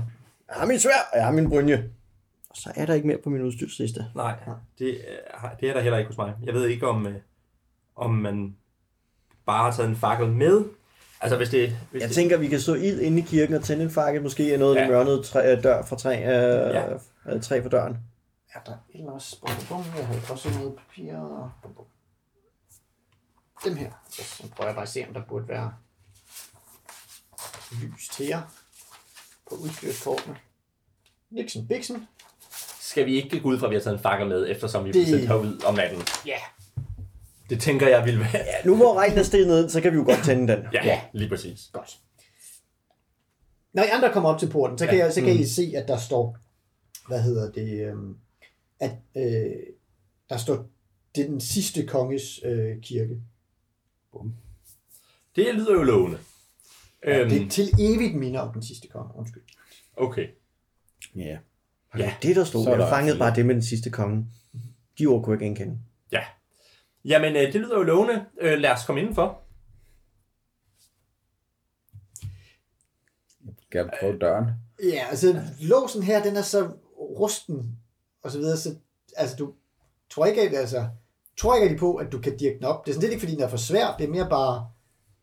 har 0.50 0.66
min 0.66 0.78
svær, 0.78 1.08
og 1.12 1.16
jeg 1.18 1.24
har 1.24 1.32
min 1.32 1.48
brynje. 1.48 1.90
Og 2.50 2.56
så 2.56 2.72
er 2.76 2.86
der 2.86 2.94
ikke 2.94 3.06
mere 3.06 3.18
på 3.24 3.30
min 3.30 3.42
udstyrsliste. 3.42 4.06
Nej, 4.14 4.34
det, 4.78 4.86
øh, 4.86 5.50
det 5.60 5.68
er 5.68 5.72
der 5.74 5.80
heller 5.80 5.98
ikke 5.98 6.08
hos 6.08 6.16
mig. 6.16 6.34
Jeg 6.42 6.54
ved 6.54 6.66
ikke, 6.66 6.88
om, 6.88 7.06
øh, 7.06 7.14
om 7.96 8.10
man 8.14 8.56
bare 9.46 9.64
har 9.64 9.72
taget 9.72 9.88
en 9.88 9.96
fakkel 9.96 10.28
med. 10.28 10.64
Altså, 11.22 11.36
hvis 11.36 11.48
det... 11.48 11.76
Hvis 11.90 12.00
Jeg 12.00 12.08
det, 12.08 12.14
tænker, 12.14 12.36
vi 12.36 12.48
kan 12.48 12.60
så 12.60 12.74
ild 12.74 13.00
inde 13.00 13.18
i 13.18 13.24
kirken 13.24 13.54
og 13.54 13.64
tænde 13.64 13.84
en 13.84 13.90
fakkel. 13.90 14.22
Måske 14.22 14.54
er 14.54 14.58
noget 14.58 14.76
af 14.76 14.80
Ja. 14.80 14.84
det 14.84 14.90
mørnede 14.92 15.22
træ, 15.22 15.52
øh, 15.56 15.62
dør 15.62 15.84
fra 15.84 15.96
træ, 15.96 16.16
øh, 16.16 16.24
Ja. 16.74 16.84
ja. 17.32 17.38
træ 17.38 17.62
for 17.62 17.68
døren. 17.68 17.96
Er 18.54 18.60
der 18.66 18.76
ellers... 18.94 19.34
Bum, 19.40 19.50
bum, 19.68 19.84
bum, 19.84 19.84
jeg 19.98 20.06
har 20.06 20.32
også 20.32 20.50
noget 20.50 20.74
papir. 20.76 21.16
og-. 21.16 21.50
Dem 23.64 23.76
her. 23.76 23.90
Så 24.10 24.42
prøver 24.56 24.68
jeg 24.68 24.74
bare 24.74 24.82
at 24.82 24.88
se, 24.88 25.04
om 25.08 25.14
der 25.14 25.22
burde 25.28 25.48
være 25.48 25.74
lys 27.82 28.08
til 28.08 28.26
jer 28.26 28.42
på 29.48 29.54
udstyrskortene. 29.54 30.36
Nixon 31.30 31.66
Bixen. 31.68 32.08
skal 32.80 33.06
vi 33.06 33.14
ikke 33.22 33.40
gå 33.40 33.48
ud 33.48 33.58
fra, 33.58 33.66
at 33.66 33.70
vi 33.70 33.76
har 33.76 33.82
taget 33.82 33.96
en 33.96 34.02
fakkel 34.02 34.26
med, 34.26 34.50
eftersom 34.50 34.84
vi 34.84 34.92
Det- 34.92 34.92
bliver 34.92 35.06
sendt 35.18 35.28
herud 35.28 35.62
om 35.66 35.74
natten? 35.74 36.02
Ja. 36.26 36.38
Det 37.50 37.60
tænker 37.60 37.88
jeg 37.88 38.04
vil 38.04 38.18
være... 38.18 38.28
Ja, 38.34 38.64
nu 38.64 38.76
hvor 38.76 38.94
regnen 38.98 39.18
er 39.18 39.22
steget 39.22 39.46
ned, 39.46 39.68
så 39.68 39.80
kan 39.80 39.92
vi 39.92 39.96
jo 39.96 40.04
godt 40.04 40.24
tænde 40.24 40.52
den. 40.52 40.64
Ja, 40.72 40.84
ja. 40.86 41.00
lige 41.12 41.28
præcis. 41.28 41.70
Godt. 41.72 41.98
Når 43.72 43.82
I 43.82 43.86
andre 43.86 44.12
kommer 44.12 44.28
op 44.30 44.38
til 44.40 44.50
porten, 44.50 44.78
så 44.78 44.86
kan, 44.86 44.94
Ja. 44.96 45.04
jeg, 45.04 45.12
så 45.12 45.20
kan 45.20 45.36
I 45.36 45.44
se, 45.46 45.72
at 45.76 45.88
der 45.88 45.96
står, 45.98 46.38
hvad 47.08 47.22
hedder 47.22 47.52
det, 47.52 47.86
øhm, 47.88 48.16
at 48.80 48.92
øh, 49.16 49.52
der 50.28 50.36
står, 50.36 50.66
det 51.14 51.24
er 51.24 51.28
den 51.28 51.40
sidste 51.40 51.86
konges 51.86 52.40
øh, 52.44 52.80
kirke. 52.82 53.20
Det 55.36 55.54
lyder 55.54 55.72
jo 55.72 55.82
lovende. 55.82 56.18
Øhm. 57.02 57.28
Det 57.28 57.36
er 57.36 57.40
Øhm, 57.42 57.48
til 57.50 57.68
evigt 57.78 58.14
minder 58.14 58.40
om 58.40 58.52
den 58.52 58.62
sidste 58.62 58.88
konge. 58.88 59.10
Undskyld. 59.16 59.42
okay. 59.96 60.26
Ja. 61.16 61.38
Ja, 61.98 62.14
det 62.22 62.36
der 62.36 62.44
stod. 62.44 62.64
Så 62.64 62.70
er 62.70 62.74
Jeg 62.74 62.82
der 62.82 62.88
fangede 62.90 63.18
bare 63.18 63.34
det 63.34 63.46
med 63.46 63.54
den 63.54 63.62
sidste 63.62 63.90
konge. 63.90 64.26
De 64.98 65.06
ord 65.06 65.24
kunne 65.24 65.34
jeg 65.36 65.42
ikke 65.42 65.60
genkende. 65.60 65.78
Ja. 67.04 67.10
Jamen, 67.10 67.36
øh, 67.36 67.52
det 67.52 67.60
lyder 67.60 67.76
jo 67.76 67.82
lovende. 67.82 68.24
Øh, 68.40 68.58
lad 68.58 68.70
os 68.70 68.84
komme 68.86 69.00
indenfor. 69.00 69.38
Skal 73.66 73.78
jeg 73.78 73.90
prøve 74.00 74.18
døren? 74.18 74.44
Ja, 74.82 75.06
altså 75.10 75.40
låsen 75.60 76.02
her, 76.02 76.22
den 76.22 76.36
er 76.36 76.42
så 76.42 76.70
rusten, 76.98 77.78
og 78.22 78.30
så 78.30 78.38
videre, 78.38 78.56
så 78.56 78.74
altså 79.16 79.36
du 79.36 79.52
tror 80.10 80.26
ikke, 80.26 80.42
at, 80.42 80.54
altså, 80.54 80.86
tror 81.40 81.56
ikke 81.56 81.76
på, 81.76 81.94
at 81.94 82.12
du 82.12 82.18
kan 82.18 82.36
dirke 82.36 82.56
den 82.56 82.64
op. 82.64 82.86
Det 82.86 82.90
er 82.90 82.94
sådan 82.94 83.02
lidt 83.02 83.12
ikke, 83.12 83.20
fordi 83.20 83.34
den 83.34 83.42
er 83.42 83.48
for 83.48 83.56
svær, 83.56 83.96
det 83.98 84.04
er 84.04 84.10
mere 84.10 84.28
bare, 84.28 84.54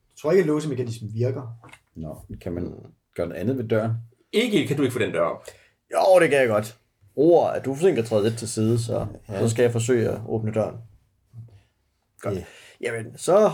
jeg 0.10 0.18
tror 0.22 0.32
ikke, 0.32 0.42
at 0.42 0.48
låsemekanismen 0.48 1.14
virker. 1.14 1.58
Nå, 1.96 2.18
kan 2.42 2.52
man 2.52 2.76
gøre 3.16 3.28
noget 3.28 3.42
andet 3.42 3.58
ved 3.58 3.64
døren? 3.64 3.92
Ikke 4.32 4.68
kan 4.68 4.78
du 4.78 4.84
ikke 4.84 4.94
få 4.94 5.00
den 5.00 5.12
dør 5.12 5.22
op. 5.22 5.46
Jo, 5.94 6.20
det 6.20 6.30
kan 6.30 6.40
jeg 6.40 6.48
godt. 6.48 6.78
Ord, 7.16 7.56
at 7.56 7.66
du 7.66 7.72
er 7.72 7.76
forsinket 7.76 8.06
træde 8.06 8.24
lidt 8.24 8.38
til 8.38 8.50
side, 8.50 8.80
så, 8.80 9.08
så 9.28 9.50
skal 9.50 9.64
jeg 9.64 9.72
forsøge 9.72 10.10
at 10.10 10.22
åbne 10.28 10.54
døren. 10.54 10.78
Godt. 12.22 12.36
Ja. 12.36 12.44
Jamen, 12.82 13.18
så 13.18 13.52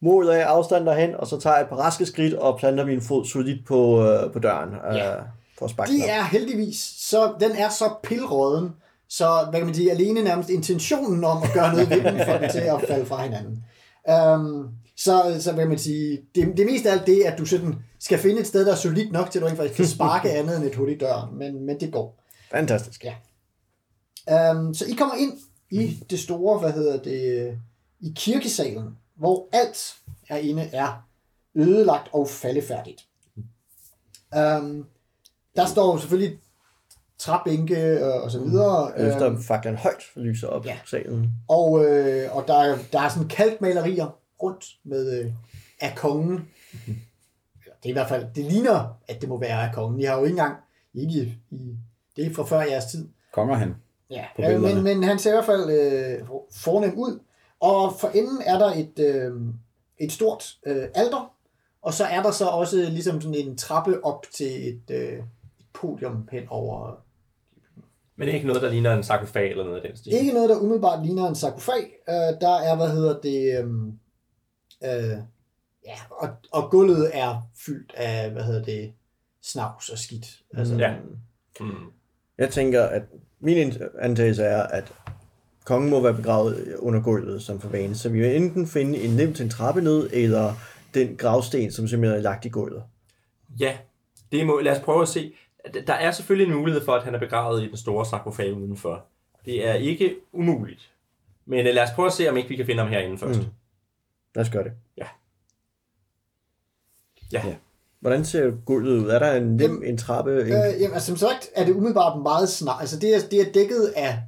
måler 0.00 0.32
jeg 0.32 0.46
afstand 0.46 0.86
derhen, 0.86 1.14
og 1.14 1.26
så 1.26 1.40
tager 1.40 1.56
jeg 1.56 1.62
et 1.62 1.68
par 1.68 1.76
raske 1.76 2.06
skridt 2.06 2.34
og 2.34 2.58
planter 2.58 2.84
min 2.86 3.00
fod 3.00 3.24
solidt 3.24 3.66
på, 3.66 4.04
øh, 4.04 4.32
på 4.32 4.38
døren 4.38 4.74
øh, 4.74 5.22
for 5.58 5.64
at 5.64 5.70
sparke 5.70 5.90
De 5.92 5.94
den 5.94 6.02
op. 6.02 6.08
er 6.08 6.22
heldigvis, 6.22 6.94
så 6.98 7.32
den 7.40 7.50
er 7.50 7.68
så 7.68 7.90
pilråden, 8.02 8.70
så 9.08 9.46
hvad 9.50 9.60
kan 9.60 9.66
man 9.66 9.74
sige, 9.74 9.90
alene 9.90 10.22
nærmest 10.22 10.50
intentionen 10.50 11.24
om 11.24 11.42
at 11.42 11.50
gøre 11.54 11.72
noget 11.72 11.90
ved 11.90 11.96
den, 11.96 12.26
får 12.26 12.38
den 12.38 12.50
til 12.50 12.58
at 12.58 12.82
falde 12.88 13.06
fra 13.06 13.22
hinanden. 13.22 13.64
Um, 14.34 14.68
så, 14.96 15.36
så 15.40 15.52
hvad 15.52 15.62
kan 15.62 15.68
man 15.68 15.78
sige, 15.78 16.20
det, 16.34 16.56
det 16.56 16.66
meste 16.66 16.88
af 16.88 16.92
alt 16.92 17.06
det, 17.06 17.22
at 17.22 17.38
du 17.38 17.44
sådan 17.44 17.74
skal 18.00 18.18
finde 18.18 18.40
et 18.40 18.46
sted, 18.46 18.66
der 18.66 18.72
er 18.72 18.76
solidt 18.76 19.12
nok 19.12 19.30
til, 19.30 19.38
at 19.38 19.42
du 19.42 19.46
rent 19.46 19.58
faktisk 19.58 19.76
kan 19.76 19.86
sparke 19.86 20.30
andet 20.38 20.56
end 20.56 20.64
et 20.64 20.74
hul 20.74 20.88
i 20.88 20.98
døren, 20.98 21.38
men, 21.38 21.66
men 21.66 21.80
det 21.80 21.92
går. 21.92 22.24
Fantastisk. 22.50 23.04
Ja. 23.04 23.14
Um, 24.52 24.74
så 24.74 24.84
I 24.86 24.92
kommer 24.92 25.14
ind 25.14 25.32
i 25.70 26.04
det 26.10 26.18
store, 26.18 26.58
hvad 26.58 26.72
hedder 26.72 27.02
det, 27.02 27.58
i 28.00 28.12
kirkesalen, 28.16 28.96
hvor 29.14 29.48
alt 29.52 29.96
herinde 30.28 30.62
er 30.62 31.08
ødelagt 31.54 32.08
og 32.12 32.28
faldefærdigt. 32.28 33.06
Um, 34.36 34.86
der 35.56 35.66
står 35.66 35.98
selvfølgelig 35.98 36.38
træbænke 37.18 38.04
og, 38.06 38.22
og 38.22 38.30
så 38.30 38.40
videre. 38.40 39.00
Efter 39.00 39.26
øhm, 39.26 39.42
faklen 39.42 39.76
højt 39.76 40.02
lyser 40.16 40.48
op 40.48 40.66
Ja. 40.66 40.70
ja. 40.70 40.78
salen. 40.86 41.30
og, 41.48 41.84
øh, 41.84 42.36
og 42.36 42.44
der, 42.48 42.54
er, 42.54 42.78
der 42.92 43.00
er 43.00 43.08
sådan 43.08 43.28
kalkmalerier 43.28 44.18
rundt 44.42 44.64
med 44.84 45.20
øh, 45.20 45.32
af 45.80 45.94
kongen. 45.96 46.48
Det 47.82 47.84
er 47.84 47.88
i 47.88 47.92
hvert 47.92 48.08
fald, 48.08 48.26
det 48.34 48.44
ligner, 48.44 48.98
at 49.08 49.20
det 49.20 49.28
må 49.28 49.40
være 49.40 49.68
af 49.68 49.74
kongen. 49.74 50.00
I 50.00 50.04
har 50.04 50.16
jo 50.18 50.24
ikke 50.24 50.32
engang, 50.32 50.56
ikke 50.94 51.12
i, 51.12 51.34
i 51.50 51.76
det 52.16 52.26
er 52.26 52.34
fra 52.34 52.44
før 52.44 52.60
jeres 52.60 52.84
tid, 52.84 53.08
Kommer 53.32 53.54
han? 53.54 53.74
Ja, 54.10 54.24
på 54.36 54.42
øh, 54.42 54.60
men, 54.60 54.82
men 54.82 55.02
han 55.02 55.18
ser 55.18 55.30
i 55.30 55.34
hvert 55.34 55.44
fald 55.46 55.70
øh, 55.70 56.26
fornem 56.54 56.94
ud. 56.98 57.20
Og 57.60 57.92
for 58.00 58.08
enden 58.08 58.42
er 58.46 58.58
der 58.58 58.72
et, 58.72 58.98
øh, 58.98 59.32
et 59.98 60.12
stort 60.12 60.56
øh, 60.66 60.88
alter, 60.94 61.34
og 61.82 61.94
så 61.94 62.04
er 62.04 62.22
der 62.22 62.30
så 62.30 62.46
også 62.46 62.76
ligesom 62.76 63.20
sådan 63.20 63.34
en 63.34 63.56
trappe 63.56 64.04
op 64.04 64.26
til 64.34 64.68
et, 64.68 64.90
øh, 64.90 65.18
et 65.58 65.66
podium 65.72 66.28
hen 66.32 66.48
over. 66.48 67.04
Men 68.16 68.26
det 68.26 68.32
er 68.32 68.34
ikke 68.36 68.46
noget, 68.46 68.62
der 68.62 68.70
ligner 68.70 68.94
en 68.94 69.02
sarkofag 69.02 69.50
eller 69.50 69.64
noget 69.64 69.76
af 69.76 69.88
den 69.88 69.96
stil. 69.96 70.12
Ikke 70.14 70.32
noget, 70.32 70.48
der 70.48 70.56
umiddelbart 70.58 71.06
ligner 71.06 71.28
en 71.28 71.34
sarkofag. 71.34 71.92
Øh, 72.08 72.40
der 72.40 72.56
er, 72.56 72.76
hvad 72.76 72.88
hedder 72.88 73.20
det, 73.20 73.58
øh, 73.58 73.70
øh, 74.84 75.18
ja, 75.86 75.96
og, 76.10 76.28
og 76.52 76.70
gulvet 76.70 77.10
er 77.12 77.48
fyldt 77.66 77.94
af, 77.96 78.30
hvad 78.30 78.42
hedder 78.42 78.62
det, 78.62 78.92
snavs 79.42 79.88
og 79.88 79.98
skidt. 79.98 80.42
Altså, 80.54 80.74
Ja. 80.74 80.94
Mm. 81.60 81.72
Jeg 82.38 82.50
tænker, 82.50 82.82
at 82.82 83.02
min 83.40 83.72
antagelse 84.00 84.42
er, 84.42 84.62
at 84.62 84.92
kongen 85.68 85.90
må 85.90 86.00
være 86.00 86.14
begravet 86.14 86.76
under 86.78 87.02
gulvet 87.02 87.42
som 87.42 87.60
for 87.60 87.68
vane, 87.68 87.94
så 87.94 88.08
vi 88.08 88.20
vil 88.20 88.36
enten 88.36 88.66
finde 88.66 88.98
en 88.98 89.10
nem 89.10 89.34
til 89.34 89.44
en 89.44 89.50
trappe 89.50 89.80
ned, 89.80 90.10
eller 90.12 90.54
den 90.94 91.16
gravsten, 91.16 91.72
som 91.72 91.88
simpelthen 91.88 92.18
er 92.18 92.22
lagt 92.22 92.44
i 92.44 92.48
gulvet. 92.48 92.82
Ja, 93.60 93.76
det 94.32 94.46
må, 94.46 94.60
lad 94.60 94.72
os 94.76 94.82
prøve 94.84 95.02
at 95.02 95.08
se. 95.08 95.32
Der 95.86 95.92
er 95.92 96.10
selvfølgelig 96.10 96.52
en 96.52 96.58
mulighed 96.58 96.84
for, 96.84 96.92
at 96.92 97.04
han 97.04 97.14
er 97.14 97.18
begravet 97.18 97.62
i 97.62 97.68
den 97.68 97.76
store 97.76 98.06
sarkofag 98.06 98.54
udenfor. 98.54 99.04
Det 99.44 99.68
er 99.68 99.74
ikke 99.74 100.14
umuligt. 100.32 100.90
Men 101.46 101.66
øh, 101.66 101.74
lad 101.74 101.82
os 101.82 101.90
prøve 101.94 102.06
at 102.06 102.12
se, 102.12 102.28
om 102.28 102.36
ikke 102.36 102.48
vi 102.48 102.56
kan 102.56 102.66
finde 102.66 102.82
ham 102.82 102.92
herinde 102.92 103.18
først. 103.18 103.40
Mm. 103.40 103.46
Lad 104.34 104.44
os 104.44 104.50
gøre 104.50 104.64
det. 104.64 104.72
Ja. 104.96 105.06
Ja. 107.32 107.46
Ja. 107.46 107.54
Hvordan 108.00 108.24
ser 108.24 108.50
gulvet 108.64 108.98
ud? 108.98 109.08
Er 109.08 109.18
der 109.18 109.32
en 109.32 109.42
nem 109.42 109.60
Jamen, 109.60 109.84
en 109.84 109.98
trappe? 109.98 110.40
En... 110.40 110.46
Øh, 110.46 110.80
jamen, 110.80 110.92
altså, 110.94 111.06
som 111.06 111.16
sagt 111.16 111.48
er 111.54 111.64
det 111.64 111.72
umiddelbart 111.72 112.22
meget 112.22 112.48
snart. 112.48 112.80
Altså, 112.80 112.98
det 112.98 113.14
er, 113.14 113.20
det 113.30 113.40
er 113.40 113.52
dækket 113.52 113.92
af 113.96 114.18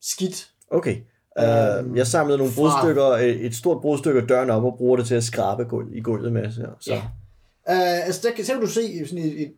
skidt. 0.00 0.49
Okay. 0.70 0.96
Øhm, 1.38 1.90
Uh, 1.90 1.96
jeg 1.96 2.06
samlede 2.06 2.38
nogle 2.38 2.52
fra- 2.52 2.60
brudstykker, 2.60 3.04
et 3.04 3.46
et 3.46 3.54
stort 3.54 3.80
brudstykke 3.82 4.20
af 4.20 4.26
døren 4.26 4.50
op 4.50 4.64
og 4.64 4.74
bruger 4.78 4.96
det 4.96 5.06
til 5.06 5.14
at 5.14 5.24
skrabe 5.24 5.64
gulv, 5.64 5.88
i 5.94 6.00
gulvet 6.00 6.32
med. 6.32 6.52
Så. 6.52 6.66
så. 6.80 6.92
Ja. 6.94 7.00
Uh, 7.68 8.06
altså, 8.06 8.28
der 8.28 8.34
kan, 8.34 8.44
så 8.44 8.52
kan 8.52 8.60
du 8.60 8.66
se 8.66 9.06
sådan 9.08 9.24
et, 9.24 9.42
et 9.42 9.52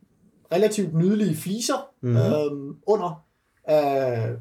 relativt 0.52 0.94
nydelige 0.94 1.36
fliser 1.36 1.88
Mhm. 2.00 2.12
mm-hmm. 2.12 2.32
øhm, 2.32 2.74
under. 2.86 3.24
Uh, 3.70 4.36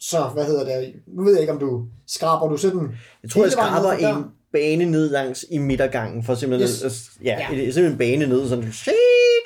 så, 0.00 0.24
hvad 0.34 0.44
hedder 0.44 0.64
det? 0.64 0.92
Nu 1.06 1.22
ved 1.24 1.32
jeg 1.32 1.40
ikke, 1.40 1.52
om 1.52 1.58
du 1.58 1.84
skraber 2.06 2.48
du 2.48 2.56
sådan... 2.56 2.88
Jeg 3.22 3.30
tror, 3.30 3.42
jeg 3.42 3.52
skraber 3.52 3.92
en 3.92 4.24
bane 4.52 4.84
ned 4.84 5.10
langs 5.10 5.44
i 5.50 5.58
midtergangen, 5.58 6.22
for 6.24 6.34
simpelthen 6.34 6.68
Yes. 6.68 6.84
at, 6.84 7.24
ja, 7.24 7.38
Ja. 7.38 7.56
Et, 7.56 7.74
simpelthen 7.74 7.92
en 7.92 7.98
bane 7.98 8.26
ned, 8.26 8.48
sådan 8.48 8.72
shit, 8.72 8.94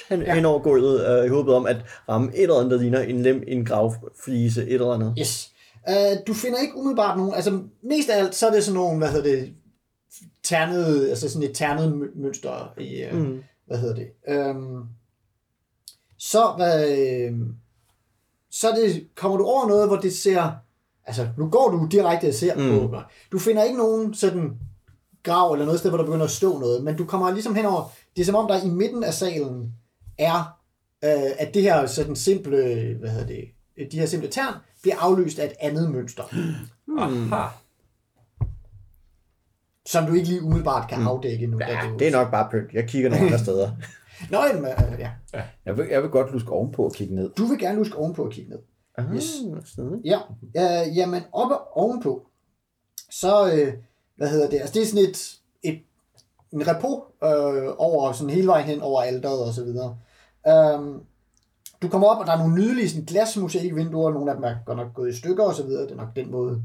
hen, 0.08 0.22
Ja. 0.22 0.34
hen 0.34 0.44
over 0.44 0.58
gulvet, 0.58 1.20
uh, 1.20 1.26
i 1.26 1.28
håbet 1.28 1.54
om 1.54 1.66
at 1.66 1.76
ramme 2.08 2.30
et 2.34 2.42
eller 2.42 2.54
andet, 2.56 2.70
der 2.70 2.78
ligner 2.78 3.00
en 3.00 3.22
lem, 3.22 3.42
en 3.48 3.64
gravflise, 3.64 4.62
et 4.66 4.72
eller 4.74 4.92
andet. 4.92 5.14
Yes. 5.20 5.50
Uh, 5.88 6.18
du 6.26 6.34
finder 6.34 6.58
ikke 6.60 6.76
umiddelbart 6.76 7.18
nogen... 7.18 7.34
Altså, 7.34 7.62
mest 7.82 8.08
af 8.10 8.18
alt, 8.18 8.34
så 8.34 8.46
er 8.46 8.52
det 8.52 8.64
sådan 8.64 8.80
nogle, 8.80 8.98
hvad 8.98 9.08
hedder 9.08 9.30
det, 9.30 9.54
ternede, 10.42 11.10
altså 11.10 11.28
sådan 11.28 11.48
et 11.50 11.56
ternet 11.56 11.92
mø- 11.92 12.20
mønster 12.22 12.78
i, 12.80 13.04
uh, 13.12 13.18
Mm. 13.18 13.42
hvad 13.66 13.78
hedder 13.78 13.94
det, 13.94 14.08
øhm, 14.28 14.82
så, 16.18 16.52
hvad, 16.56 16.98
øhm, 16.98 17.54
så 18.50 18.68
det, 18.70 19.08
kommer 19.16 19.38
du 19.38 19.44
over 19.44 19.68
noget, 19.68 19.88
hvor 19.88 19.96
det 19.96 20.12
ser, 20.16 20.50
altså 21.06 21.28
nu 21.38 21.48
går 21.48 21.70
du 21.70 21.88
direkte 21.90 22.28
og 22.28 22.34
ser 22.34 22.54
mm. 22.54 22.88
på, 22.88 22.96
du 23.32 23.38
finder 23.38 23.64
ikke 23.64 23.78
nogen 23.78 24.14
sådan 24.14 24.58
grav 25.22 25.52
eller 25.52 25.64
noget 25.64 25.80
sted, 25.80 25.90
hvor 25.90 25.98
der 25.98 26.04
begynder 26.04 26.24
at 26.24 26.30
stå 26.30 26.58
noget, 26.58 26.84
men 26.84 26.96
du 26.96 27.04
kommer 27.04 27.30
ligesom 27.30 27.54
henover, 27.54 27.92
det 28.16 28.22
er 28.22 28.26
som 28.26 28.34
om 28.34 28.48
der 28.48 28.62
i 28.64 28.68
midten 28.68 29.04
af 29.04 29.14
salen 29.14 29.72
er, 30.18 30.58
øh, 31.04 31.30
at 31.38 31.54
det 31.54 31.62
her 31.62 31.86
sådan 31.86 32.16
simple, 32.16 32.56
hvad 33.00 33.10
hedder 33.10 33.26
det, 33.26 33.44
de 33.92 33.98
her 33.98 34.06
simple 34.06 34.28
tern, 34.30 34.54
bliver 34.82 34.96
afløst 35.00 35.38
af 35.38 35.46
et 35.46 35.52
andet 35.60 35.90
mønster, 35.90 36.22
Aha. 36.98 37.48
som 39.86 40.06
du 40.06 40.12
ikke 40.12 40.28
lige 40.28 40.42
umiddelbart 40.42 40.88
kan 40.90 41.02
afdække 41.02 41.46
nu. 41.46 41.58
da 41.58 41.66
du... 41.84 41.96
Det 41.98 42.06
er 42.08 42.12
nok 42.12 42.30
bare 42.30 42.48
pynt. 42.50 42.72
Jeg 42.72 42.88
kigger 42.88 43.10
nogle 43.10 43.24
andre 43.26 43.38
steder. 43.38 43.70
Nå, 44.30 44.38
jamen, 44.46 44.64
øh, 44.64 44.98
ja. 44.98 45.10
Jeg 45.64 45.76
vil, 45.76 45.86
jeg 45.90 46.02
vil 46.02 46.10
godt 46.10 46.32
luske 46.32 46.50
ovenpå 46.50 46.84
og 46.84 46.92
kigge 46.92 47.14
ned. 47.14 47.30
Du 47.30 47.44
vil 47.44 47.58
gerne 47.58 47.78
huske 47.78 47.96
ovenpå 47.96 48.24
at 48.24 48.32
kigge 48.32 48.50
ned. 48.50 48.58
Ah, 48.98 49.14
Yes. 49.14 49.24
sådan. 49.64 50.00
Ja, 50.04 50.18
øh, 50.56 50.96
jamen 50.96 51.22
oppe 51.32 51.54
ovenpå, 51.76 52.26
så, 53.10 53.52
øh, 53.52 53.74
hvad 54.16 54.28
hedder 54.28 54.50
det, 54.50 54.58
altså 54.60 54.74
det 54.74 54.82
er 54.82 54.86
sådan 54.86 55.04
et, 55.04 55.38
et 55.62 55.82
en 56.52 56.66
repo 56.68 57.04
øh, 57.24 57.74
over 57.78 58.12
sådan 58.12 58.34
hele 58.34 58.46
vejen 58.46 58.66
hen 58.66 58.80
over 58.80 59.02
alderet 59.02 59.44
og 59.44 59.52
så 59.54 59.64
videre. 59.64 59.98
Øhm, 60.48 61.00
du 61.82 61.88
kommer 61.88 62.08
op, 62.08 62.18
og 62.20 62.26
der 62.26 62.32
er 62.32 62.38
nogle 62.38 62.54
nydelige 62.54 62.88
sådan, 62.88 63.04
glasmosaikvinduer, 63.04 64.12
nogle 64.12 64.30
af 64.30 64.36
dem 64.36 64.44
er 64.44 64.54
godt 64.66 64.78
nok 64.78 64.94
gået 64.94 65.10
i 65.10 65.16
stykker 65.18 65.44
og 65.44 65.54
så 65.54 65.62
videre, 65.66 65.82
det 65.82 65.90
er 65.90 65.96
nok 65.96 66.16
den 66.16 66.30
måde, 66.30 66.62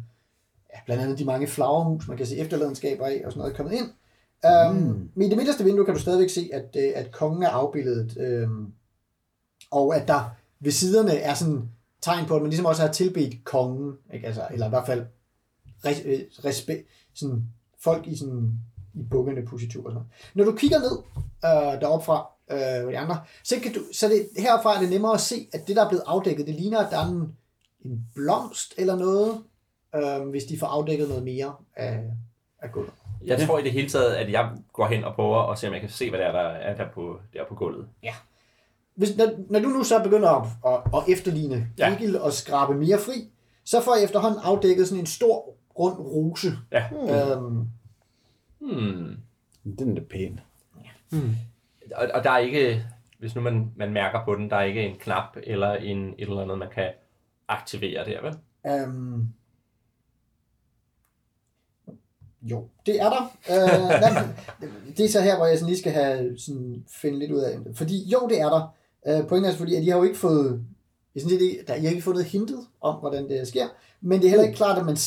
ja, 0.73 0.79
blandt 0.85 1.03
andet 1.03 1.19
de 1.19 1.25
mange 1.25 1.47
flagermus, 1.47 2.07
man 2.07 2.17
kan 2.17 2.25
se 2.25 2.37
efterladenskaber 2.37 3.05
af 3.05 3.21
og 3.25 3.31
sådan 3.31 3.39
noget, 3.39 3.53
er 3.53 3.57
kommet 3.57 3.73
ind. 3.73 3.89
Øhm, 4.45 4.87
Mm. 4.87 5.09
Men 5.15 5.27
i 5.27 5.29
det 5.29 5.37
midterste 5.37 5.63
vindue 5.63 5.85
kan 5.85 5.93
du 5.93 5.99
stadigvæk 5.99 6.29
se, 6.29 6.49
at, 6.53 6.75
øh, 6.77 6.91
at 6.95 7.11
kongen 7.11 7.43
er 7.43 7.49
afbildet, 7.49 8.17
øhm, 8.19 8.73
og 9.71 9.95
at 9.95 10.07
der 10.07 10.35
ved 10.59 10.71
siderne 10.71 11.15
er 11.15 11.33
sådan 11.33 11.69
tegn 12.01 12.25
på, 12.25 12.35
at 12.35 12.41
man 12.41 12.49
ligesom 12.49 12.65
også 12.65 12.81
har 12.81 12.91
tilbedt 12.91 13.43
kongen, 13.43 13.93
ikke? 14.13 14.27
Altså, 14.27 14.47
eller 14.51 14.65
i 14.65 14.69
hvert 14.69 14.85
fald 14.85 15.05
res, 15.85 16.01
øh, 16.05 16.19
respekt, 16.45 16.87
sådan 17.13 17.43
folk 17.83 18.07
i 18.07 18.17
sådan 18.17 18.51
i 18.93 19.03
bukkende 19.11 19.45
positur 19.45 19.85
og 19.85 19.91
sådan 19.91 19.93
noget. 19.93 20.07
Når 20.33 20.43
du 20.43 20.57
kigger 20.57 20.79
ned 20.79 20.97
øh, 21.45 21.81
deroppe 21.81 22.05
fra 22.05 22.27
øh, 22.51 22.91
de 22.91 22.97
andre, 22.97 23.21
så, 23.43 23.55
kan 23.63 23.73
du, 23.73 23.79
så 23.93 24.07
det, 24.07 24.29
herfra 24.37 24.75
er 24.75 24.79
det 24.79 24.89
nemmere 24.89 25.13
at 25.13 25.21
se, 25.21 25.47
at 25.53 25.67
det, 25.67 25.75
der 25.75 25.85
er 25.85 25.89
blevet 25.89 26.03
afdækket, 26.07 26.47
det 26.47 26.55
ligner, 26.55 26.79
at 26.79 26.91
der 26.91 26.99
er 26.99 27.07
en, 27.07 27.35
en 27.85 28.05
blomst 28.15 28.73
eller 28.77 28.95
noget, 28.95 29.43
øh, 29.95 30.29
hvis 30.29 30.43
de 30.43 30.59
får 30.59 30.67
afdækket 30.67 31.07
noget 31.09 31.23
mere 31.23 31.55
af, 31.75 32.03
af 32.59 32.71
gulvet. 32.71 32.91
Jeg 33.25 33.47
tror 33.47 33.59
i 33.59 33.63
det 33.63 33.71
hele 33.71 33.89
taget, 33.89 34.13
at 34.13 34.31
jeg 34.31 34.51
går 34.73 34.87
hen 34.87 35.03
og 35.03 35.15
prøver 35.15 35.51
at 35.51 35.59
se, 35.59 35.67
om 35.67 35.73
jeg 35.73 35.81
kan 35.81 35.89
se, 35.89 36.09
hvad 36.09 36.19
der 36.19 36.25
er, 36.25 36.31
der 36.31 36.39
er 36.49 36.75
der 36.75 36.85
på, 36.93 37.19
der 37.33 37.45
på 37.49 37.55
gulvet. 37.55 37.87
Hvis, 38.95 39.17
når, 39.17 39.25
når 39.49 39.59
du 39.59 39.67
nu 39.67 39.83
så 39.83 40.03
begynder 40.03 40.29
at, 40.29 40.47
at, 40.65 40.79
at 40.97 41.13
efterligne 41.17 41.67
Ja. 41.77 41.89
ja. 41.89 41.95
Egil 41.95 42.19
og 42.19 42.33
skrabe 42.33 42.73
mere 42.73 42.99
fri, 42.99 43.29
så 43.65 43.81
får 43.81 43.95
jeg 43.95 44.03
efterhånden 44.03 44.39
afdækket 44.43 44.87
sådan 44.87 44.99
en 44.99 45.05
stor 45.05 45.55
rund 45.79 45.97
rose. 45.97 46.51
Ja. 46.71 46.83
Øhm, 46.91 47.67
Hmm. 48.59 49.17
Den 49.79 49.97
er 49.97 50.01
pæn. 50.01 50.39
Og, 51.95 52.07
og 52.13 52.23
der 52.23 52.31
er 52.31 52.37
ikke, 52.37 52.83
hvis 53.19 53.35
nu 53.35 53.41
man, 53.41 53.71
man 53.75 53.93
mærker 53.93 54.25
på 54.25 54.35
den, 54.35 54.49
der 54.49 54.55
er 54.55 54.63
ikke 54.63 54.83
en 54.83 54.95
knap 54.95 55.37
eller 55.43 55.73
en, 55.73 56.07
et 56.07 56.15
eller 56.29 56.41
andet, 56.41 56.57
man 56.57 56.69
kan 56.75 56.91
aktivere 57.47 58.05
der, 58.05 58.21
vel? 58.21 58.35
øhm, 58.67 59.27
jo, 62.41 62.67
det 62.85 63.01
er 63.01 63.09
der. 63.09 63.31
Øh, 63.49 63.89
nej, 64.01 64.23
det 64.97 65.05
er 65.05 65.09
så 65.09 65.21
her, 65.21 65.37
hvor 65.37 65.45
jeg 65.45 65.57
sådan 65.57 65.69
lige 65.69 65.79
skal 65.79 65.91
have 65.91 66.39
sådan, 66.39 66.85
finde 67.01 67.19
lidt 67.19 67.31
ud 67.31 67.39
af 67.39 67.59
det. 67.59 67.77
Fordi 67.77 68.09
jo, 68.09 68.27
det 68.29 68.41
er 68.41 68.49
der. 68.49 68.75
Øh, 69.07 69.27
pointen 69.27 69.45
er 69.45 69.49
selvfølgelig, 69.51 69.77
at 69.77 69.83
de 69.85 69.89
har 69.89 69.97
jo 69.97 70.03
ikke 70.03 70.17
fået, 70.17 70.65
jeg 71.15 71.21
synes, 71.21 71.41
det, 71.41 71.67
der, 71.67 71.75
I 71.75 71.83
har 71.83 71.89
ikke 71.89 72.01
fundet 72.01 72.25
hintet 72.25 72.59
om, 72.81 72.95
hvordan 72.95 73.29
det 73.29 73.47
sker. 73.47 73.67
Men 74.01 74.19
det 74.19 74.25
er 74.25 74.29
heller 74.29 74.45
ikke 74.45 74.57
klart, 74.57 74.77
at 74.77 74.85
man 74.85 74.97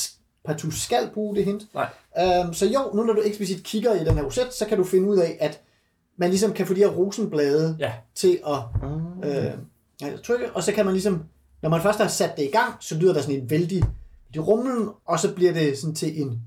partout 0.44 0.74
skal 0.74 1.10
bruge 1.14 1.36
det 1.36 1.44
hint. 1.44 1.66
Nej. 1.74 1.88
Øhm, 2.18 2.54
så 2.54 2.66
jo, 2.66 2.80
nu 2.94 3.02
når 3.02 3.12
du 3.12 3.22
eksplicit 3.24 3.64
kigger 3.64 3.94
i 3.94 4.04
den 4.04 4.14
her 4.14 4.24
roset, 4.24 4.52
så 4.52 4.66
kan 4.66 4.78
du 4.78 4.84
finde 4.84 5.08
ud 5.08 5.18
af, 5.18 5.36
at 5.40 5.60
man 6.18 6.30
ligesom 6.30 6.52
kan 6.52 6.66
få 6.66 6.74
de 6.74 6.80
her 6.80 6.88
rosenblade 6.88 7.76
Ja. 7.78 7.92
til 8.14 8.40
at 8.46 8.58
øh, 9.24 9.52
ja, 10.02 10.16
trykke, 10.24 10.52
og 10.52 10.62
så 10.62 10.72
kan 10.72 10.84
man 10.84 10.94
ligesom, 10.94 11.24
når 11.62 11.68
man 11.70 11.82
først 11.82 11.98
har 11.98 12.08
sat 12.08 12.36
det 12.36 12.42
i 12.42 12.50
gang, 12.50 12.74
så 12.80 12.94
lyder 12.98 13.12
der 13.12 13.20
sådan 13.20 13.40
en 13.40 13.50
vældig 13.50 13.82
det 14.34 14.46
rumlen, 14.48 14.88
og 15.04 15.18
så 15.20 15.34
bliver 15.34 15.52
det 15.52 15.78
sådan 15.78 15.94
til 15.94 16.22
en 16.22 16.42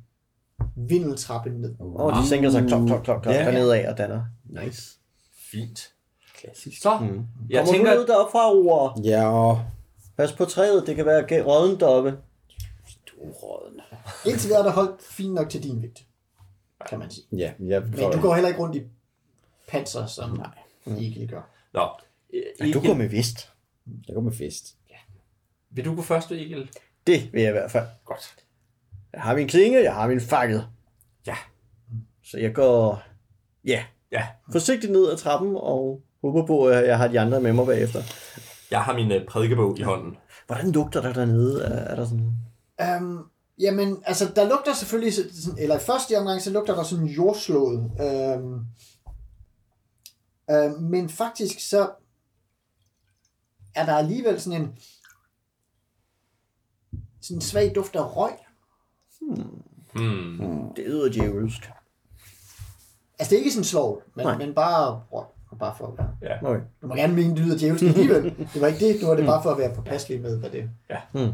vindeltrappe 0.75 1.49
ned. 1.49 1.75
Og 1.79 2.13
de 2.13 2.27
sænker 2.27 2.49
sig 2.49 2.65
klok, 2.67 2.87
klok, 2.87 3.03
klok, 3.03 3.21
klok, 3.23 3.33
Ja. 3.35 3.73
af 3.75 3.89
og 3.91 3.97
danner. 3.97 4.23
Nice. 4.49 4.97
Fint. 5.51 5.93
Klassisk. 6.41 6.81
Så, 6.81 6.97
Mm. 6.99 7.07
jeg 7.49 7.59
Kommer 7.59 7.73
tænker, 7.73 7.93
du 7.93 7.99
ned 7.99 8.07
deroppe 8.07 8.31
fra, 8.31 8.49
Roar? 8.49 8.99
Ja, 9.03 9.27
og 9.29 9.61
Pas 10.17 10.31
på 10.33 10.45
træet, 10.45 10.83
det 10.87 10.95
kan 10.95 11.05
være 11.05 11.41
rådden 11.43 11.79
deroppe. 11.79 12.09
du 13.07 13.13
råden. 13.31 13.79
Indtil 14.25 14.47
videre 14.47 14.59
er 14.59 14.63
der 14.63 14.71
holdt 14.71 15.01
fint 15.03 15.33
nok 15.33 15.49
til 15.49 15.63
din 15.63 15.81
vægt, 15.81 16.05
kan 16.89 16.99
man 16.99 17.11
sige. 17.11 17.25
Ja, 17.37 17.51
jeg 17.59 17.81
Men 17.81 18.11
du 18.11 18.21
går 18.21 18.33
heller 18.33 18.47
ikke 18.49 18.61
rundt 18.61 18.75
i 18.75 18.81
panser, 19.71 20.05
som 20.05 20.41
Egil 20.85 21.27
gør. 21.29 21.41
Nå, 21.73 21.89
Ja, 22.59 22.71
du 22.73 22.79
går 22.87 22.93
med 22.93 23.07
vist. 23.09 23.51
Jeg 24.07 24.13
går 24.15 24.21
med 24.21 24.31
fest. 24.33 24.75
Vil 25.71 25.85
du 25.85 25.95
gå 25.95 26.01
først, 26.01 26.31
Egil? 26.31 26.69
Det 27.07 27.33
vil 27.33 27.41
jeg 27.41 27.49
i 27.49 27.51
hvert 27.51 27.71
fald. 27.71 27.85
Godt. 28.05 28.35
Jeg 29.13 29.21
har 29.21 29.35
min 29.35 29.47
klinge, 29.47 29.83
jeg 29.83 29.93
har 29.95 30.07
min 30.07 30.21
fakkel. 30.21 30.61
Ja. 31.27 31.35
Så 32.23 32.37
jeg 32.37 32.53
går, 32.53 33.03
ja, 33.65 33.83
Ja, 34.11 34.27
forsigtigt 34.51 34.91
ned 34.91 35.11
ad 35.11 35.17
trappen 35.17 35.55
og 35.55 36.01
håber 36.21 36.45
på, 36.45 36.65
at 36.67 36.87
jeg 36.87 36.97
har 36.97 37.07
de 37.07 37.19
andre 37.19 37.41
med 37.41 37.53
mig 37.53 37.65
bagefter. 37.65 38.01
jeg 38.71 38.81
har 38.83 38.93
min 38.95 39.11
øh, 39.11 39.25
prædikebog 39.27 39.79
i 39.79 39.81
hånden. 39.81 40.17
Hvordan 40.47 40.71
lugter 40.71 41.01
der 41.01 41.13
dernede? 41.13 41.63
Er, 41.63 41.69
er 41.69 41.95
der 41.95 42.05
sådan... 42.05 42.31
Um, 43.01 43.25
jamen, 43.59 44.03
altså, 44.05 44.31
der 44.35 44.49
lugter 44.49 44.73
selvfølgelig, 44.73 45.13
så- 45.13 45.43
sådan, 45.43 45.59
eller 45.59 45.75
i 45.75 45.79
første 45.79 46.17
omgang, 46.17 46.41
så 46.41 46.51
lugter 46.51 46.75
der 46.75 46.83
sådan 46.83 47.05
jordslået. 47.05 47.79
Um, 48.39 48.65
um, 50.51 50.81
men 50.83 51.09
faktisk 51.09 51.69
så 51.69 51.91
er 53.75 53.85
der 53.85 53.93
alligevel 53.95 54.41
sådan 54.41 54.61
en 54.61 54.75
sådan 57.21 57.37
en 57.37 57.41
svag 57.41 57.71
duft 57.75 57.95
af 57.95 58.15
røg. 58.15 58.31
Hmm. 59.93 60.73
Det 60.75 60.83
yder 60.87 61.11
djævelsk. 61.11 61.71
Altså, 63.19 63.29
det 63.29 63.33
er 63.33 63.37
ikke 63.37 63.51
sådan 63.51 63.63
slår, 63.63 64.01
men, 64.15 64.25
Nej. 64.25 64.37
men 64.37 64.53
bare 64.55 65.03
røg. 65.11 65.25
Bare 65.59 65.75
for 65.77 65.87
at 65.87 65.97
være. 65.97 66.15
Ja. 66.21 66.45
Okay. 66.49 66.65
Du 66.81 66.87
må 66.87 66.95
gerne 66.95 67.15
mene, 67.15 67.29
det 67.35 67.39
lyder 67.45 67.57
djævelsk 67.57 67.83
alligevel. 67.83 68.23
Det 68.53 68.61
var 68.61 68.67
ikke 68.67 68.87
det, 68.87 69.01
nu 69.01 69.07
var 69.07 69.15
det 69.15 69.25
bare 69.25 69.43
for 69.43 69.51
at 69.51 69.57
være 69.57 69.75
påpasselig 69.75 70.21
med, 70.21 70.39
hvad 70.39 70.49
det 70.49 70.69
Hmm. 71.11 71.31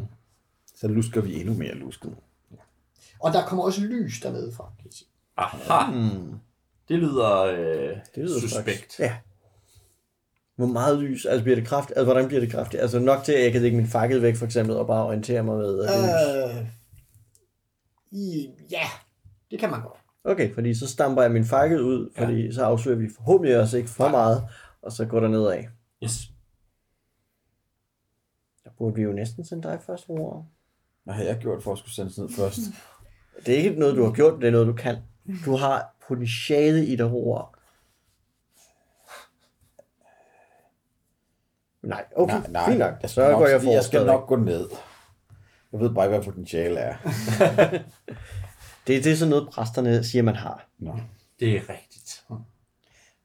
Så 0.75 0.87
lusker 0.87 1.21
vi 1.21 1.39
endnu 1.39 1.53
mere 1.53 1.73
lusket. 1.75 2.15
Og 3.19 3.33
der 3.33 3.45
kommer 3.45 3.63
også 3.63 3.81
lys 3.81 4.19
dernede 4.21 4.51
fra, 4.55 4.71
kan 4.77 4.85
jeg 4.85 4.93
sige. 4.93 5.07
Aha, 5.37 5.91
Hmm. 5.91 6.39
Det 6.89 6.99
lyder, 6.99 7.41
øh, 7.41 7.89
Det 8.15 8.23
lyder 8.23 8.39
suspekt. 8.39 8.93
Straks. 8.93 8.99
Ja. 8.99 9.17
Hvor 10.55 10.65
meget 10.65 10.99
lys? 10.99 11.25
Altså 11.25 11.43
bliver 11.43 11.55
det 11.55 11.67
kraftigt? 11.67 11.97
Altså 11.97 12.11
hvordan 12.11 12.27
bliver 12.27 12.39
det 12.41 12.51
kraftigt? 12.51 12.81
Altså 12.81 12.99
nok 12.99 13.23
til, 13.23 13.31
at 13.31 13.43
jeg 13.43 13.51
kan 13.51 13.61
lægge 13.61 13.77
min 13.77 13.87
fakkel 13.87 14.21
væk 14.21 14.35
for 14.35 14.45
eksempel, 14.45 14.75
og 14.75 14.87
bare 14.87 15.05
orientere 15.05 15.43
mig 15.43 15.57
med, 15.57 15.79
at 15.83 15.89
det 15.89 15.95
er 15.95 16.47
lys. 16.47 16.59
Øh, 16.59 16.67
i, 18.11 18.49
ja, 18.71 18.83
det 19.51 19.59
kan 19.59 19.69
man 19.71 19.81
godt. 19.81 19.99
Okay, 20.23 20.53
fordi 20.53 20.73
så 20.73 20.87
stamper 20.87 21.21
jeg 21.21 21.31
min 21.31 21.45
fakkel 21.45 21.81
ud, 21.81 22.09
fordi 22.17 22.53
så 22.53 22.63
afslører 22.63 22.97
vi 22.97 23.09
forhåbentlig 23.15 23.59
også 23.59 23.77
ikke 23.77 23.89
for 23.89 24.07
meget, 24.09 24.43
og 24.81 24.91
så 24.91 25.05
går 25.05 25.19
der 25.19 25.27
nedad. 25.27 25.63
Yes. 26.03 26.31
Der 28.63 28.69
burde 28.77 28.95
vi 28.95 29.01
jo 29.01 29.11
næsten 29.11 29.45
sende 29.45 29.67
dig 29.67 29.79
først, 29.85 30.09
Roar. 30.09 30.45
Hvad 31.03 31.13
har 31.13 31.23
jeg 31.23 31.37
gjort 31.37 31.63
for 31.63 31.71
at 31.71 31.77
skulle 31.77 31.93
sendes 31.93 32.17
ned 32.17 32.29
først? 32.29 32.59
Det 33.45 33.53
er 33.53 33.57
ikke 33.57 33.79
noget, 33.79 33.95
du 33.95 34.03
har 34.03 34.11
gjort, 34.11 34.41
det 34.41 34.47
er 34.47 34.51
noget, 34.51 34.67
du 34.67 34.73
kan. 34.73 34.97
Du 35.45 35.55
har 35.55 35.95
potentiale 36.07 36.85
i 36.85 36.95
dig, 36.95 37.11
Roar. 37.13 37.53
Nej, 41.83 42.05
okay, 42.15 42.33
nej, 42.33 42.47
nej. 42.49 42.65
fint 42.65 42.79
nok. 42.79 42.93
Jeg 43.01 43.09
Så 43.09 43.13
skal, 43.13 43.31
nok, 43.31 43.39
går 43.39 43.47
jeg 43.47 43.63
jeg 43.63 43.83
skal 43.83 44.05
nok 44.05 44.27
gå 44.27 44.35
ned. 44.35 44.69
Jeg 45.71 45.79
ved 45.79 45.93
bare 45.93 46.05
ikke, 46.05 46.17
hvad 46.17 46.25
potentiale 46.25 46.79
er. 46.79 46.95
Det, 48.87 49.03
det 49.03 49.11
er 49.11 49.15
sådan 49.15 49.29
noget, 49.29 49.49
præsterne 49.49 50.03
siger, 50.03 50.23
man 50.23 50.35
har. 50.35 50.67
Nå. 50.79 50.99
Det 51.39 51.55
er 51.57 51.59
rigtigt. 51.69 52.23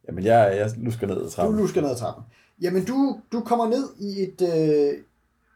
Jamen, 0.09 0.25
jeg, 0.25 0.57
jeg 0.57 0.71
lusker 0.77 1.07
ned 1.07 1.17
ad 1.17 1.23
Du 1.25 1.31
trappen. 1.31 1.57
lusker 1.57 1.81
ned 1.81 1.91
ad 1.91 1.97
trappen. 1.97 2.25
Jamen, 2.61 2.85
du, 2.85 3.21
du 3.33 3.41
kommer 3.41 3.69
ned 3.69 3.89
i 4.01 4.23
et, 4.23 4.43
øh, 4.43 5.05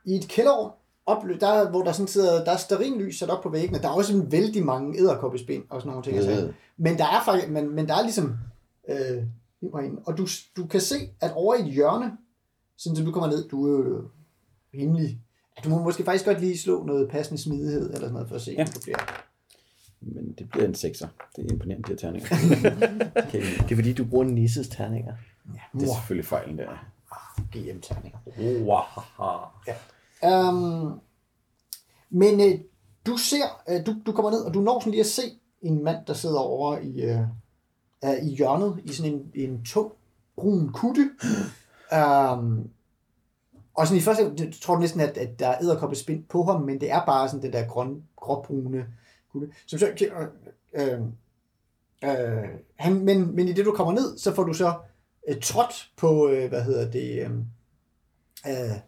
i 0.05 0.17
et 0.17 0.29
kælderrum, 0.29 0.73
op, 1.07 1.23
der, 1.41 1.71
hvor 1.71 1.83
der 1.83 1.93
sådan 1.93 2.09
sidder, 2.09 2.45
der 2.45 2.53
er 2.53 2.57
stearinlys 2.57 3.19
sat 3.19 3.31
op 3.31 3.43
på 3.43 3.49
væggene. 3.49 3.79
Der 3.79 3.89
er 3.89 3.93
også 3.93 4.17
en 4.17 4.33
vældig 4.33 4.65
mange 4.65 4.99
æderkoppespind 4.99 5.65
og 5.71 5.81
sådan 5.81 5.91
nogle 5.91 6.05
ting. 6.05 6.39
Øh. 6.39 6.45
Øh. 6.49 6.53
Men 6.77 6.99
der 6.99 7.05
er 7.05 7.25
faktisk, 7.25 7.51
men, 7.53 7.75
men 7.75 7.89
der 7.89 7.95
er 7.97 8.03
ligesom, 8.03 8.37
øh, 8.89 9.23
og 10.07 10.19
du, 10.19 10.27
du 10.57 10.67
kan 10.67 10.81
se, 10.81 10.95
at 11.21 11.33
over 11.35 11.55
i 11.55 11.61
et 11.61 11.73
hjørne, 11.73 12.13
sådan 12.79 12.97
som 12.97 13.05
du 13.05 13.13
kommer 13.13 13.29
ned, 13.31 13.49
du 13.49 13.67
er 13.67 13.89
jo 13.89 14.09
rimelig, 14.75 15.21
ja, 15.57 15.63
du 15.63 15.69
må 15.69 15.83
måske 15.83 16.05
faktisk 16.05 16.25
godt 16.25 16.41
lige 16.41 16.59
slå 16.59 16.85
noget 16.85 17.11
passende 17.11 17.43
smidighed, 17.43 17.85
eller 17.87 17.99
sådan 18.01 18.13
noget, 18.13 18.29
for 18.29 18.35
at 18.37 18.43
se, 18.43 18.51
Ja. 18.53 18.63
om 18.63 18.69
du 18.69 18.81
bliver. 18.83 19.23
Men 20.01 20.33
det 20.39 20.51
bliver 20.51 20.67
en 20.67 20.75
sekser. 20.75 21.09
Det 21.37 21.47
er 21.47 21.53
imponerende, 21.53 21.83
de 21.87 21.93
her 21.93 21.97
terninger. 21.97 22.29
okay, 23.27 23.43
Det 23.63 23.73
er 23.73 23.77
fordi, 23.77 23.93
du 23.93 24.05
bruger 24.05 24.25
Nisses 24.25 24.69
terninger. 24.69 25.15
det 25.73 25.83
er 25.89 25.95
selvfølgelig 25.95 26.27
fejlen 26.27 26.59
der. 26.59 26.69
GM-terninger. 27.53 28.19
Wow. 28.65 28.83
Um, 30.27 31.01
men 32.11 32.41
øh, 32.41 32.61
du 33.07 33.17
ser, 33.17 33.63
øh, 33.69 33.87
du, 33.87 33.95
du 34.07 34.13
kommer 34.13 34.31
ned, 34.31 34.41
og 34.41 34.55
du 34.55 34.61
når 34.61 34.81
sådan 34.81 34.91
lige 34.91 35.01
at 35.01 35.07
se 35.07 35.23
en 35.63 35.85
mand, 35.85 36.07
der 36.07 36.13
sidder 36.13 36.39
over 36.39 36.79
i, 36.79 37.03
øh, 37.03 37.21
øh, 38.05 38.27
i 38.27 38.35
hjørnet, 38.35 38.81
i 38.85 38.93
sådan 38.93 39.13
en, 39.13 39.31
en 39.35 39.65
tung, 39.65 39.93
brun 40.37 40.73
kutte. 40.73 41.11
Um, 41.93 42.71
og 43.77 43.87
sådan 43.87 43.99
i 43.99 44.03
første, 44.03 44.51
tror 44.51 44.75
du 44.75 44.81
næsten, 44.81 45.01
at, 45.01 45.17
at 45.17 45.39
der 45.39 45.49
er 45.49 45.63
æderkoppe 45.63 45.97
spind 45.97 46.25
på 46.25 46.43
ham, 46.43 46.63
men 46.63 46.81
det 46.81 46.91
er 46.91 47.05
bare 47.07 47.29
sådan 47.29 47.43
den 47.43 47.53
der 47.53 47.67
grøn, 47.67 48.03
gråbrune 48.17 48.87
kutte. 49.33 49.49
Som 49.67 49.79
så, 49.79 49.87
øh, 49.87 50.93
øh, 50.93 51.01
øh, 52.05 52.49
han, 52.77 53.05
men, 53.05 53.37
men 53.37 53.49
i 53.49 53.53
det, 53.53 53.65
du 53.65 53.73
kommer 53.73 53.93
ned, 53.93 54.19
så 54.19 54.35
får 54.35 54.45
du 54.45 54.53
så 54.53 54.75
øh, 55.29 55.41
trådt 55.43 55.93
på, 55.97 56.29
øh, 56.29 56.49
hvad 56.49 56.63
hedder 56.63 56.91
det, 56.91 57.23
øh, 57.23 57.31
øh, 58.47 58.77
et 58.77 58.83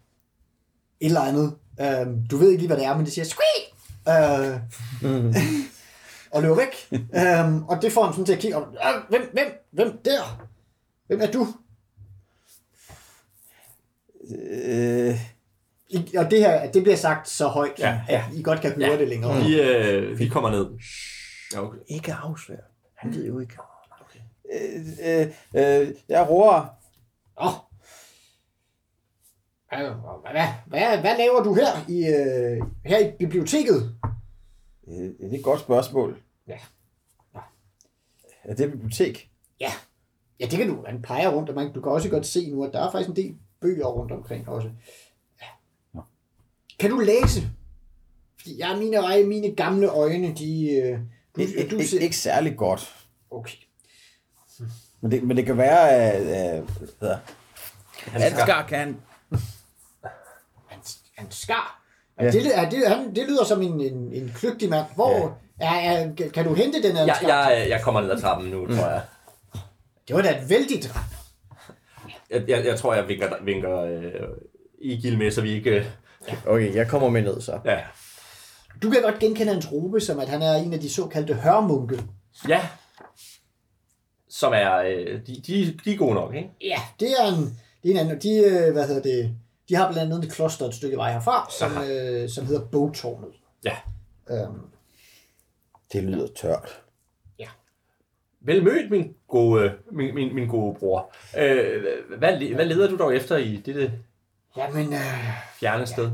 eller 1.07 1.21
andet. 1.21 1.57
Øhm, 1.81 2.27
du 2.31 2.37
ved 2.37 2.49
ikke 2.51 2.61
lige, 2.63 2.67
hvad 2.69 2.77
det 2.77 2.85
er, 2.87 2.97
men 2.97 3.05
det 3.07 3.13
siger 3.13 3.25
squeak! 3.25 3.65
Øh, 4.09 4.61
Mm. 5.03 5.35
og 6.33 6.43
løber 6.43 6.57
væk. 6.57 6.89
øhm, 6.93 7.63
og 7.65 7.83
det 7.83 7.93
får 7.93 8.03
ham 8.05 8.13
sådan 8.13 8.25
til 8.27 8.33
at 8.33 8.39
kigge 8.39 8.57
op. 8.57 8.67
"Øh, 8.73 9.03
Hvem, 9.09 9.31
hvem, 9.33 9.47
hvem 9.71 9.99
der? 10.05 10.43
Hvem 11.07 11.21
er 11.21 11.31
du? 11.31 11.47
Øh, 14.31 15.15
I, 15.89 16.17
og 16.17 16.31
det 16.31 16.39
her, 16.39 16.71
det 16.73 16.83
bliver 16.83 16.97
sagt 16.97 17.29
så 17.29 17.47
højt, 17.47 17.79
Ja, 17.79 18.01
at 18.09 18.21
I 18.35 18.43
godt 18.43 18.61
kan 18.61 18.73
høre 18.73 18.91
Ja. 18.91 18.99
det 18.99 19.09
længere. 19.09 19.45
Vi, 19.45 19.61
øh, 19.61 20.19
vi 20.19 20.29
kommer 20.29 20.51
ned. 20.51 20.67
Ja, 21.55 21.63
okay. 21.65 21.79
Ikke 21.89 22.13
afsløre. 22.15 22.59
Han 22.97 23.15
ved 23.15 23.27
jo 23.27 23.39
ikke. 23.39 23.55
øh, 24.55 24.87
øh, 25.05 25.27
øh, 25.83 25.89
jeg 26.09 26.29
roer. 26.29 26.67
Åh. 27.41 27.47
Hvad, 27.47 27.53
hvad, 29.69 30.47
hvad, 30.67 30.99
hvad 31.01 31.17
laver 31.19 31.43
du 31.43 31.55
her 31.55 31.85
i, 31.89 32.07
øh, 32.07 32.63
her 32.85 32.99
i 32.99 33.13
biblioteket? 33.19 33.95
Øh, 34.89 34.95
det 34.95 35.33
er 35.33 35.39
et 35.39 35.45
godt 35.45 35.61
spørgsmål. 35.61 36.19
Ja. 36.49 36.59
Er 38.45 38.55
det 38.55 38.65
et 38.65 38.73
bibliotek? 38.73 39.31
Ja. 39.61 39.73
Ja, 40.41 40.47
det 40.47 40.59
kan 40.59 40.69
du. 40.69 40.85
Han 40.87 41.03
peger 41.03 41.29
rundt, 41.29 41.49
og 41.49 41.55
man, 41.55 41.73
du 41.73 41.81
kan 41.81 41.93
også 41.93 42.09
godt 42.09 42.27
se 42.27 42.51
nu, 42.51 42.65
at 42.65 42.73
der 42.73 42.87
er 42.87 42.91
faktisk 42.93 43.09
en 43.11 43.17
del 43.17 43.37
bøger 43.61 43.87
rundt 43.87 44.13
omkring 44.13 44.49
også. 44.49 44.69
Ja. 45.41 45.47
Nå. 45.95 46.01
Kan 46.79 46.91
du 46.91 46.99
læse? 46.99 47.41
Fordi 48.41 48.59
jeg 48.61 48.79
mine, 48.79 48.97
øje, 48.97 49.25
mine 49.25 49.55
gamle 49.57 49.89
øjne, 49.89 50.35
de... 50.35 50.71
øh, 50.83 50.99
Du, 51.37 51.41
Ik- 51.41 51.59
ik- 51.65 51.71
du 51.71 51.77
ikke, 51.77 51.89
ser... 51.91 52.01
ikke 52.01 52.17
særlig 52.17 52.57
godt. 52.57 53.07
Okay. 53.31 53.57
Men 55.01 55.11
det, 55.11 55.23
men 55.23 55.37
det 55.37 55.47
kan 55.47 55.57
være, 55.59 55.91
at... 55.91 56.23
Hvad 56.23 56.63
hedder 56.93 57.19
Ansgar 58.15 58.67
kan... 58.67 58.97
Han, 61.19 61.25
han 61.27 61.31
skar. 61.31 61.83
Ja. 62.21 62.25
Ja. 62.25 62.31
Det, 62.31 62.59
er, 62.59 62.71
det, 62.71 62.89
han, 62.89 63.15
det 63.15 63.25
lyder 63.29 63.45
som 63.45 63.63
en, 63.63 63.81
en, 63.81 64.13
en 64.13 64.33
kløgtig 64.37 64.69
mand. 64.69 64.87
Hvor 64.95 65.39
er, 65.61 65.75
er, 65.75 66.13
kan 66.35 66.45
du 66.45 66.55
hente 66.55 66.83
den 66.83 66.97
her 66.97 67.05
Jeg, 67.07 67.17
skar? 67.23 67.51
jeg, 67.51 67.69
jeg 67.69 67.81
kommer 67.83 68.01
ned 68.01 68.11
ad 68.11 68.21
trappen 68.21 68.51
nu, 68.51 68.67
tror 68.67 68.89
jeg. 68.91 69.03
Det 70.09 70.17
var 70.17 70.23
da 70.23 70.31
et 70.43 70.51
vældigt 70.51 70.91
drab. 70.95 71.05
Jeg, 72.31 72.45
jeg, 72.49 72.65
jeg 72.67 72.79
tror, 72.79 72.95
jeg 72.95 73.09
vinker, 73.09 73.29
vinker 73.45 73.81
øh, 73.81 74.13
Egil 74.83 75.19
med, 75.19 75.31
så 75.31 75.41
vi 75.41 75.51
ikke... 75.53 75.71
Øh, 75.71 75.85
Okay, 76.47 76.75
jeg 76.75 76.89
kommer 76.89 77.09
med 77.09 77.23
ned 77.23 77.41
så. 77.41 77.61
ja. 77.65 77.79
Du 78.83 78.91
kan 78.91 79.03
godt 79.03 79.19
genkende 79.19 79.53
hans 79.53 79.73
robe, 79.73 80.01
som 80.01 80.19
at 80.21 80.29
han 80.29 80.43
er 80.43 80.55
en 80.55 80.73
af 80.73 80.81
de 80.81 80.91
såkaldte 80.91 81.35
hørmunke. 81.35 82.01
ja. 82.49 82.61
Som 84.29 84.53
er... 84.53 84.75
Øh, 84.77 85.21
de, 85.27 85.43
de, 85.47 85.79
de 85.85 85.93
er 85.93 85.97
gode 85.97 86.15
nok, 86.15 86.35
ikke? 86.35 86.51
Ja, 86.61 86.79
det 87.01 87.09
er 87.21 87.27
en, 87.27 87.59
det 87.83 87.89
er 87.91 87.91
en 87.91 87.97
anden, 87.97 88.21
de, 88.23 88.37
øh, 88.39 88.73
hvad 88.73 88.87
hedder 88.87 89.03
det, 89.03 89.35
de 89.69 89.75
har 89.75 89.93
blandt 89.93 90.13
andet 90.13 90.25
et 90.29 90.33
kloster 90.33 90.67
et 90.67 90.75
stykke 90.75 90.97
vej 90.97 91.13
herfra, 91.13 91.51
som, 91.59 91.71
øh, 91.91 92.29
som 92.29 92.47
hedder 92.47 92.67
Bogtårnet. 92.67 93.31
Ja. 93.65 93.77
Øhm, 94.31 94.61
Det 95.93 96.03
lyder 96.05 96.27
tørt. 96.37 96.83
Vel 98.41 98.65
mødt, 98.65 98.91
min 98.91 99.15
gode, 99.29 99.75
min, 99.93 100.15
min, 100.15 100.35
min 100.35 100.49
gode 100.49 100.75
bror. 100.79 101.13
Øh, 101.39 101.83
hvad, 102.19 102.55
hvad 102.55 102.65
leder 102.67 102.89
du 102.91 102.97
dog 102.97 103.17
efter 103.17 103.37
i 103.37 103.57
dette 103.57 103.93
jamen, 104.57 104.93
øh, 104.93 105.01
fjerne 105.61 105.87
sted? 105.87 106.11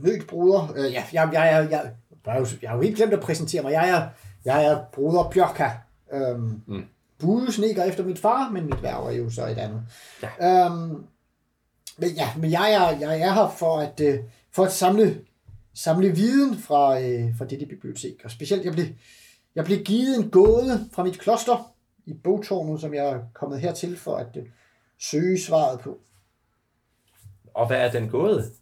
mødt 0.00 0.26
bruder. 0.26 0.72
Øh, 0.76 0.92
ja, 0.92 1.04
jeg, 1.12 1.28
jeg, 1.32 1.32
jeg, 1.32 1.68
jeg, 1.70 1.92
jeg, 2.26 2.38
jo, 2.40 2.46
jeg 2.62 2.70
har 2.70 2.76
jo 2.76 2.82
helt 2.82 2.96
glemt 2.96 3.12
at 3.12 3.20
præsentere 3.20 3.62
mig. 3.62 3.72
Jeg 3.72 3.88
er, 3.90 4.08
jeg 4.44 4.64
er 4.64 4.84
broder 4.92 5.30
Bjørka. 5.30 5.70
Øhm, 6.12 6.62
Mm. 6.66 6.84
Budesneker 7.18 7.84
efter 7.84 8.04
mit 8.04 8.18
far, 8.18 8.50
men 8.50 8.66
mit 8.66 8.82
værv 8.82 9.06
er 9.06 9.10
jo 9.12 9.30
så 9.30 9.46
et 9.46 9.58
andet. 9.58 9.82
Ja. 10.22 10.64
Øhm, 10.66 11.06
men 11.96 12.10
ja, 12.10 12.36
men 12.36 12.50
jeg 12.50 12.72
er, 12.72 12.98
jeg 12.98 13.20
er 13.20 13.32
her 13.32 13.50
for 13.58 13.78
at, 13.78 14.00
øh, 14.00 14.20
for 14.52 14.64
at 14.64 14.72
samle, 14.72 15.24
samle 15.74 16.08
viden 16.08 16.58
fra, 16.58 17.00
øh, 17.00 17.38
fra 17.38 17.44
dette 17.44 17.66
bibliotek. 17.66 18.20
Og 18.24 18.30
specielt, 18.30 18.64
jeg 18.64 18.72
blev, 18.72 18.86
jeg 19.54 19.64
blev 19.64 19.84
givet 19.84 20.16
en 20.16 20.30
gåde 20.30 20.88
fra 20.92 21.04
mit 21.04 21.18
kloster 21.18 21.72
i 22.06 22.14
bogtårnet, 22.14 22.80
som 22.80 22.94
jeg 22.94 23.06
er 23.06 23.20
kommet 23.34 23.60
hertil 23.60 23.98
for 23.98 24.16
at 24.16 24.36
øh, 24.36 24.46
søge 24.98 25.40
svaret 25.40 25.80
på. 25.80 25.98
Og 27.54 27.66
hvad 27.66 27.80
er 27.80 27.90
den 27.90 28.08
gået? 28.08 28.52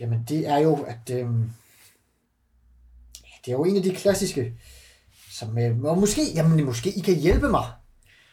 Jamen, 0.00 0.24
det 0.28 0.48
er 0.48 0.58
jo, 0.58 0.82
at... 0.82 1.10
Øh, 1.10 1.28
det 3.44 3.52
er 3.52 3.56
jo 3.56 3.64
en 3.64 3.76
af 3.76 3.82
de 3.82 3.94
klassiske, 3.94 4.54
som... 5.30 5.58
Øh, 5.58 5.82
og 5.82 5.98
måske, 5.98 6.22
jamen, 6.34 6.64
måske 6.64 6.90
I 6.90 7.00
kan 7.00 7.16
hjælpe 7.16 7.48
mig. 7.48 7.64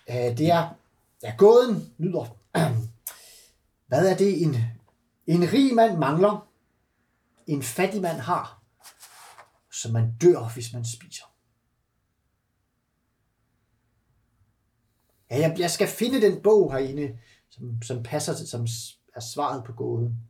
Øh, 0.10 0.38
det 0.38 0.52
er... 0.52 0.76
Ja, 1.24 1.34
gåden 1.38 1.94
lyder... 1.98 2.38
Hvad 3.94 4.12
er 4.12 4.18
det, 4.18 4.44
en, 4.44 4.56
en 5.28 5.54
rig 5.54 5.76
mand 5.76 5.98
mangler, 5.98 6.52
en 7.48 7.64
fattig 7.64 8.02
mand 8.02 8.18
har, 8.18 8.64
så 9.72 9.92
man 9.92 10.18
dør, 10.22 10.54
hvis 10.54 10.74
man 10.74 10.86
spiser? 10.86 11.26
Ja, 15.30 15.38
jeg, 15.38 15.56
jeg 15.60 15.72
skal 15.72 15.88
finde 15.88 16.22
den 16.22 16.44
bog 16.44 16.74
herinde, 16.74 17.20
som, 17.50 17.82
som 17.82 18.04
passer 18.04 18.34
til, 18.34 18.48
som 18.48 18.68
er 19.16 19.20
svaret 19.20 19.64
på 19.66 19.74
gåden. 19.74 20.30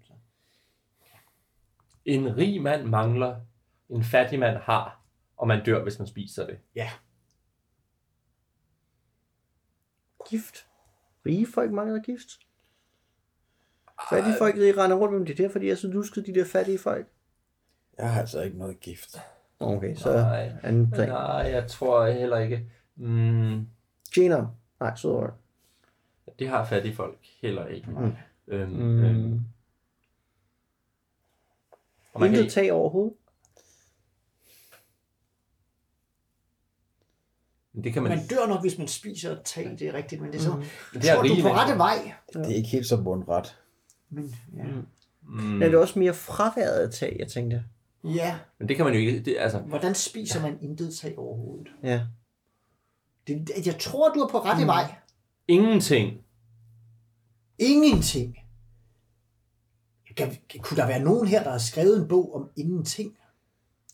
En 2.05 2.37
rig 2.37 2.61
mand 2.61 2.83
mangler, 2.83 3.41
en 3.89 4.03
fattig 4.03 4.39
mand 4.39 4.57
har, 4.57 5.03
og 5.37 5.47
man 5.47 5.65
dør, 5.65 5.83
hvis 5.83 5.99
man 5.99 6.07
spiser 6.07 6.45
det. 6.45 6.59
Ja. 6.75 6.91
Gift. 10.29 10.67
Rige 11.25 11.47
folk 11.53 11.71
mangler 11.71 12.01
gift. 12.01 12.42
Fattige 14.09 14.35
folk, 14.37 14.55
de 14.55 14.83
render 14.83 14.97
rundt 14.97 15.13
med 15.13 15.19
det. 15.25 15.27
Det 15.37 15.43
er 15.43 15.47
derfor, 15.47 15.59
de 15.59 15.71
er 15.71 15.75
så 15.75 15.87
luskede, 15.87 16.25
de 16.33 16.39
der 16.39 16.45
fattige 16.45 16.77
folk. 16.79 17.07
Jeg 17.97 18.13
har 18.13 18.19
altså 18.21 18.41
ikke 18.41 18.57
noget 18.57 18.79
gift. 18.79 19.15
Okay, 19.59 19.95
så 19.95 20.13
Nej. 20.13 20.51
anden 20.63 20.91
ting. 20.91 21.07
Nej, 21.07 21.23
jeg 21.51 21.67
tror 21.67 22.07
heller 22.07 22.37
ikke. 22.37 22.65
Mm, 22.95 23.67
Tjener. 24.15 24.47
Nej, 24.79 24.95
sødere. 24.95 25.31
det 26.39 26.47
har 26.49 26.65
fattige 26.65 26.95
folk 26.95 27.17
heller 27.41 27.65
ikke. 27.67 27.91
Mm. 27.91 28.13
Øhm, 28.47 28.69
Mm. 28.71 29.03
øhm, 29.03 29.39
og 32.13 32.19
man 32.21 32.29
kan, 32.29 32.39
Intet 32.39 32.53
tag 32.53 32.71
overhovedet. 32.71 33.13
det 37.83 37.93
kan 37.93 38.03
man, 38.03 38.17
Man 38.17 38.27
dør 38.27 38.47
nok, 38.47 38.61
hvis 38.61 38.77
man 38.77 38.87
spiser 38.87 39.31
et 39.31 39.41
tag, 39.45 39.65
det 39.79 39.81
er 39.81 39.93
rigtigt, 39.93 40.21
men 40.21 40.31
det 40.31 40.37
er 40.39 40.43
så... 40.43 40.63
det 40.93 41.03
Jeg 41.05 41.11
er 41.11 41.15
tror, 41.15 41.23
du 41.23 41.33
er 41.33 41.41
på 41.41 41.47
rette 41.53 41.77
vej. 41.77 42.13
Det 42.33 42.51
er 42.51 42.55
ikke 42.55 42.69
helt 42.69 42.87
så 42.87 42.97
mundret. 42.97 43.59
Men, 44.13 44.35
ja. 44.57 44.63
Mm, 45.21 45.61
Ja, 45.61 45.65
det 45.65 45.73
er 45.73 45.77
også 45.77 45.99
mere 45.99 46.13
fraværet 46.13 46.79
af 46.87 46.91
tag, 46.93 47.15
jeg 47.19 47.27
tænkte. 47.27 47.63
ja, 48.03 48.39
men 48.59 48.67
det 48.69 48.75
kan 48.75 48.85
man 48.85 48.93
jo 48.93 48.99
ikke. 48.99 49.19
Det, 49.19 49.35
altså, 49.39 49.59
hvordan 49.59 49.95
spiser 49.95 50.41
man 50.41 50.57
intet 50.61 50.95
tag 50.95 51.17
overhovedet? 51.19 51.67
Ja. 51.83 52.01
Det, 53.27 53.47
det- 53.47 53.67
jeg 53.67 53.79
tror, 53.79 54.13
du 54.13 54.19
er 54.19 54.27
på 54.27 54.39
rette 54.39 54.65
vej. 54.67 54.95
ingenting. 55.47 56.17
Ingenting. 57.59 58.37
Kan, 60.17 60.35
kunne 60.59 60.77
der 60.77 60.87
være 60.87 60.99
nogen 60.99 61.27
her, 61.27 61.43
der 61.43 61.51
har 61.51 61.57
skrevet 61.57 62.01
en 62.01 62.07
bog 62.07 62.35
om 62.35 62.49
ingenting? 62.55 63.17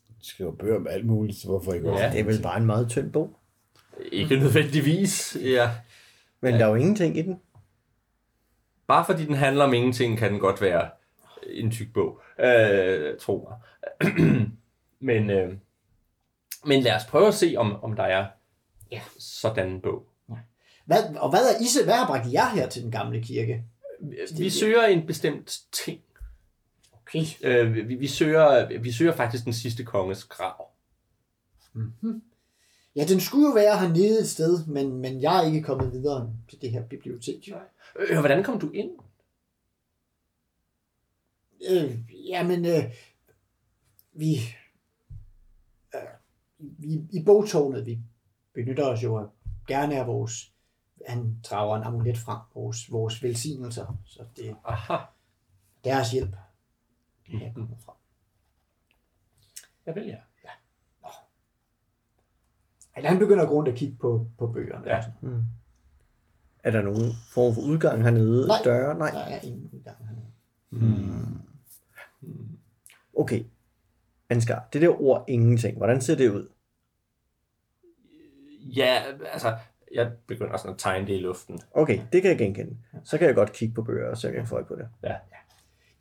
Jeg 0.10 0.15
skriver 0.21 0.51
bøger 0.51 0.75
om 0.75 0.88
alt 0.89 1.05
muligt, 1.05 1.38
så 1.38 1.47
hvorfor 1.47 1.73
ikke 1.73 1.88
Ja. 1.88 1.93
også? 1.93 2.10
Det 2.12 2.19
er 2.19 2.23
vel 2.23 2.41
bare 2.41 2.58
en 2.58 2.65
meget 2.65 2.89
tynd 2.89 3.12
bog. 3.12 3.39
Ikke 4.12 4.36
nødvendigvis. 4.36 5.38
Ja. 5.41 5.71
Men 6.41 6.53
der 6.53 6.65
er 6.65 6.69
jo 6.69 6.75
ingenting 6.75 7.17
i 7.17 7.21
den. 7.21 7.39
Bare 8.89 9.06
fordi 9.06 9.25
den 9.25 9.36
handler 9.36 9.65
om 9.65 9.73
ingenting, 9.73 10.17
kan 10.17 10.32
den 10.32 10.39
godt 10.39 10.62
være 10.62 10.89
en 11.43 11.71
tyk 11.71 11.93
bog. 11.93 12.21
Øh, 12.39 13.19
tro 13.19 13.49
mig. 13.49 13.60
men, 15.10 15.30
øh, 15.30 15.54
men 16.65 16.82
lad 16.82 16.95
os 16.95 17.06
prøve 17.06 17.28
at 17.28 17.34
se, 17.34 17.54
om, 17.58 17.84
om 17.84 17.95
der 17.95 18.04
er 18.04 18.28
Ja. 18.91 19.02
sådan 19.19 19.69
en 19.69 19.82
bog. 19.82 20.06
Hvad, 20.86 21.15
og 21.15 21.30
hvad 21.30 21.39
er 21.39 21.63
Isse? 21.63 21.84
Hvad 21.84 21.93
har 21.93 22.08
bragt 22.08 22.34
jer 22.34 22.49
her 22.49 22.69
til 22.69 22.84
den 22.84 22.91
gamle 22.91 23.23
kirke? 23.23 23.63
Vi 24.38 24.49
søger 24.49 24.84
en 24.84 25.08
bestemt 25.08 25.60
ting. 25.71 26.02
Okay. 26.93 27.23
Øh, 27.41 27.73
vi, 27.75 27.95
vi, 27.95 28.08
søger, 28.08 28.80
vi 28.80 28.91
søger 28.91 29.13
faktisk 29.13 29.45
den 29.45 29.54
sidste 29.54 29.84
konges 29.84 30.23
grav. 30.25 30.67
Ja, 32.95 33.06
den 33.06 33.19
skulle 33.19 33.47
jo 33.47 33.54
være 33.54 33.80
hernede 33.80 34.19
et 34.19 34.30
sted, 34.30 34.65
men, 34.65 34.97
men 34.97 35.21
jeg 35.21 35.39
er 35.39 35.47
ikke 35.47 35.62
kommet 35.62 35.91
videre 35.91 36.34
til 36.49 36.62
det 36.62 36.71
her 36.71 36.84
bibliotek. 36.88 37.49
Øh, 37.99 38.19
hvordan 38.19 38.43
kom 38.43 38.60
du 38.60 38.71
ind? 38.71 38.91
Øh, 41.71 41.99
jamen, 42.30 42.65
øh, 42.65 42.93
vi, 44.13 44.36
øh, 45.95 46.02
vi, 46.58 46.93
i 47.12 47.23
bogtårnet, 47.25 47.86
vi 47.86 47.99
benytter 48.54 48.86
os 48.86 49.04
jo 49.04 49.30
gerne 49.67 49.95
af 49.95 50.08
vores, 50.08 50.54
han 51.08 51.39
drager 51.43 51.78
en 51.78 51.84
amulet 51.84 52.17
frem, 52.17 52.39
vores, 52.56 52.91
vores 52.91 53.23
velsignelser, 53.23 53.97
så 54.06 54.25
det 54.36 54.49
er 54.49 55.13
deres 55.84 56.12
hjælp. 56.12 56.36
Det 57.28 57.39
her 57.39 57.54
kommer 57.54 57.78
fra. 57.78 57.95
Jeg 59.86 59.95
vil 59.95 60.06
ja. 60.06 60.17
Altså, 62.95 63.10
han 63.10 63.19
begynder 63.19 63.43
at 63.43 63.49
gå 63.49 63.56
rundt 63.56 63.69
og 63.69 63.75
kigge 63.75 63.97
på, 64.02 64.28
på 64.38 64.47
bøgerne. 64.47 64.89
Ja. 64.89 65.04
Mm. 65.21 65.43
Er 66.63 66.71
der 66.71 66.82
nogen 66.82 67.12
form 67.34 67.54
for 67.54 67.62
udgang 67.62 68.04
hernede? 68.04 68.47
Nej. 68.47 68.58
Døre? 68.63 68.97
Nej. 68.97 69.12
Der 69.12 69.19
er 69.19 69.39
ingen 69.41 69.69
udgang 69.73 69.97
hernede. 70.08 70.25
Okay. 73.17 73.43
Ansgar, 74.30 74.67
det 74.73 74.82
der 74.82 75.02
ord 75.02 75.25
ingenting, 75.28 75.78
hvordan 75.78 76.02
ser 76.02 76.15
det 76.15 76.30
ud? 76.30 76.47
Ja, 78.75 79.02
altså, 79.34 79.58
jeg 79.93 80.12
begynder 80.28 80.58
sådan 80.58 80.73
at 80.73 80.80
tegne 80.80 81.08
det 81.08 81.13
i 81.13 81.19
luften. 81.19 81.60
Okay, 81.71 82.02
det 82.12 82.21
kan 82.21 82.32
jeg 82.32 82.38
genkende. 82.38 82.78
Så 83.04 83.17
kan 83.17 83.28
jeg 83.28 83.36
godt 83.36 83.54
kigge 83.54 83.75
på 83.75 83.84
bøger, 83.84 84.10
og 84.10 84.17
så 84.17 84.28
kan 84.28 84.38
jeg 84.38 84.47
få 84.47 84.56
øje 84.56 84.65
på 84.65 84.75
det. 84.75 84.88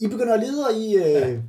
I 0.00 0.08
begynder 0.08 0.34
at 0.34 0.40
lede, 0.40 0.66
og 0.66 0.72
I, 0.74 0.96
øh, 0.96 1.42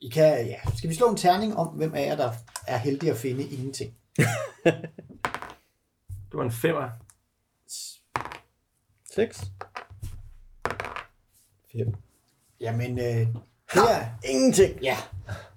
I 0.00 0.08
kan, 0.08 0.46
ja, 0.46 0.56
skal 0.76 0.90
vi 0.90 0.94
slå 0.94 1.10
en 1.10 1.16
terning 1.16 1.56
om, 1.56 1.66
hvem 1.66 1.94
af 1.94 2.06
jer, 2.06 2.16
der 2.16 2.30
er 2.66 2.76
heldig 2.76 3.10
at 3.10 3.16
finde 3.16 3.42
ingenting? 3.42 3.94
Det 6.30 6.38
var 6.38 6.42
en 6.44 6.52
femmer. 6.52 6.88
6. 9.14 9.44
Fem. 11.72 11.94
Jamen, 12.60 12.98
øh, 12.98 13.04
det 13.04 13.26
er, 13.74 14.06
Ingenting. 14.24 14.80
ja, 14.82 14.96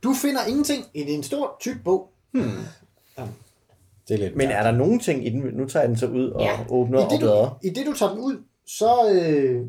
du 0.03 0.13
finder 0.21 0.45
ingenting 0.45 0.85
i 0.93 1.01
en 1.11 1.23
stor, 1.23 1.57
tyk 1.59 1.83
bog. 1.83 2.09
Det 4.07 4.13
er 4.13 4.17
lidt 4.17 4.35
Men 4.35 4.49
er 4.51 4.63
der 4.63 4.71
nogen 4.71 4.99
ting 4.99 5.25
i 5.27 5.29
den? 5.29 5.39
Nu 5.39 5.67
tager 5.67 5.83
jeg 5.83 5.89
den 5.89 5.97
så 5.97 6.07
ud 6.07 6.29
og 6.29 6.41
Ja. 6.41 6.59
åbner 6.69 6.99
I 6.99 7.03
og 7.03 7.09
det, 7.11 7.19
bladrer. 7.19 7.49
du, 7.49 7.55
I 7.63 7.69
det, 7.69 7.85
du 7.85 7.93
tager 7.93 8.11
den 8.11 8.19
ud, 8.21 8.43
så 8.67 9.09
øh, 9.11 9.65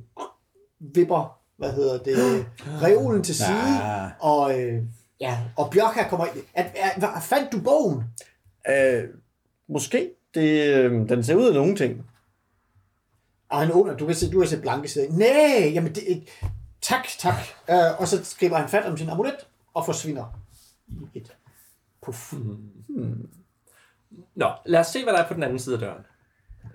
vipper, 0.80 1.38
hvad 1.56 1.72
hedder 1.72 1.98
det, 2.02 2.46
reolen 2.86 3.22
til 3.22 3.34
side, 3.34 3.76
Ja. 3.84 4.08
og, 4.20 4.60
øh, 4.60 4.82
ja, 5.20 5.38
og 5.56 5.70
Bjørk 5.70 5.94
her 5.94 6.08
kommer 6.08 6.26
ind. 6.26 6.44
At, 6.54 6.66
at, 6.96 7.04
at, 7.16 7.22
fandt 7.22 7.52
du 7.52 7.60
bogen? 7.60 8.02
Øh, 8.68 9.04
måske. 9.68 10.10
Det, 10.34 10.74
øh, 10.76 10.92
den 11.08 11.22
ser 11.24 11.34
ud 11.34 11.46
af 11.48 11.54
nogen 11.54 11.76
ting. 11.76 12.06
Og 13.48 13.60
han 13.60 13.70
åbner, 13.72 13.96
du 13.96 14.06
kan 14.06 14.14
se, 14.14 14.30
du 14.32 14.38
kan 14.38 14.48
se 14.48 14.60
blanke 14.60 14.88
sider. 14.88 15.12
Nej, 15.12 15.70
jamen 15.74 15.94
det, 15.94 16.28
tak, 16.80 17.06
tak. 17.18 17.34
Uh, 17.68 18.00
og 18.00 18.08
så 18.08 18.24
skriver 18.24 18.56
han 18.56 18.68
fat 18.68 18.84
om 18.86 18.96
sin 18.96 19.08
amulet 19.08 19.36
og 19.74 19.84
forsvinder 19.86 20.40
i 20.88 21.18
et 21.18 21.36
puff. 22.02 22.32
Nå, 24.34 24.50
lad 24.66 24.80
os 24.80 24.86
se, 24.86 25.04
hvad 25.04 25.12
der 25.12 25.18
er 25.22 25.28
på 25.28 25.34
den 25.34 25.42
anden 25.42 25.58
side 25.58 25.74
af 25.74 25.80
døren. 25.80 26.02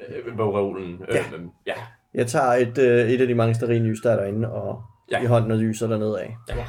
Øh, 0.09 0.37
bogreolen. 0.37 1.01
Ja. 1.11 1.19
Øh, 1.37 1.41
ja. 1.65 1.73
Jeg 2.13 2.27
tager 2.27 2.45
et, 2.53 2.77
øh, 2.77 3.09
et 3.09 3.21
af 3.21 3.27
de 3.27 3.35
mange 3.35 3.55
stearinlys, 3.55 4.01
der 4.01 4.11
er 4.11 4.15
derinde, 4.15 4.51
og 4.51 4.83
Ja. 5.11 5.17
ja. 5.17 5.23
i 5.23 5.25
hånden 5.27 5.51
og 5.51 5.57
lyser 5.57 5.87
dernede 5.87 6.21
af. 6.21 6.37
ja. 6.49 6.65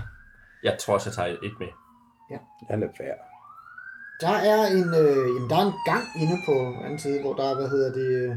Jeg 0.63 0.79
tror 0.81 0.95
også, 0.95 1.09
jeg 1.11 1.15
tager 1.15 1.29
et 1.29 1.53
med. 1.59 1.67
Jeg 2.31 2.79
lader 2.79 2.93
være. 3.01 3.15
Der 4.21 4.37
er 4.53 4.67
en, 4.67 4.89
øh, 5.03 5.35
jamen, 5.35 5.51
der 5.51 5.57
er 5.57 5.67
en 5.67 5.79
gang 5.87 6.05
inde 6.23 6.37
på 6.47 6.85
anden 6.85 6.99
side, 6.99 7.21
hvor 7.21 7.35
der 7.35 7.45
er, 7.51 7.55
hvad 7.55 7.69
hedder 7.69 7.93
det, 7.93 8.09
øh, 8.23 8.37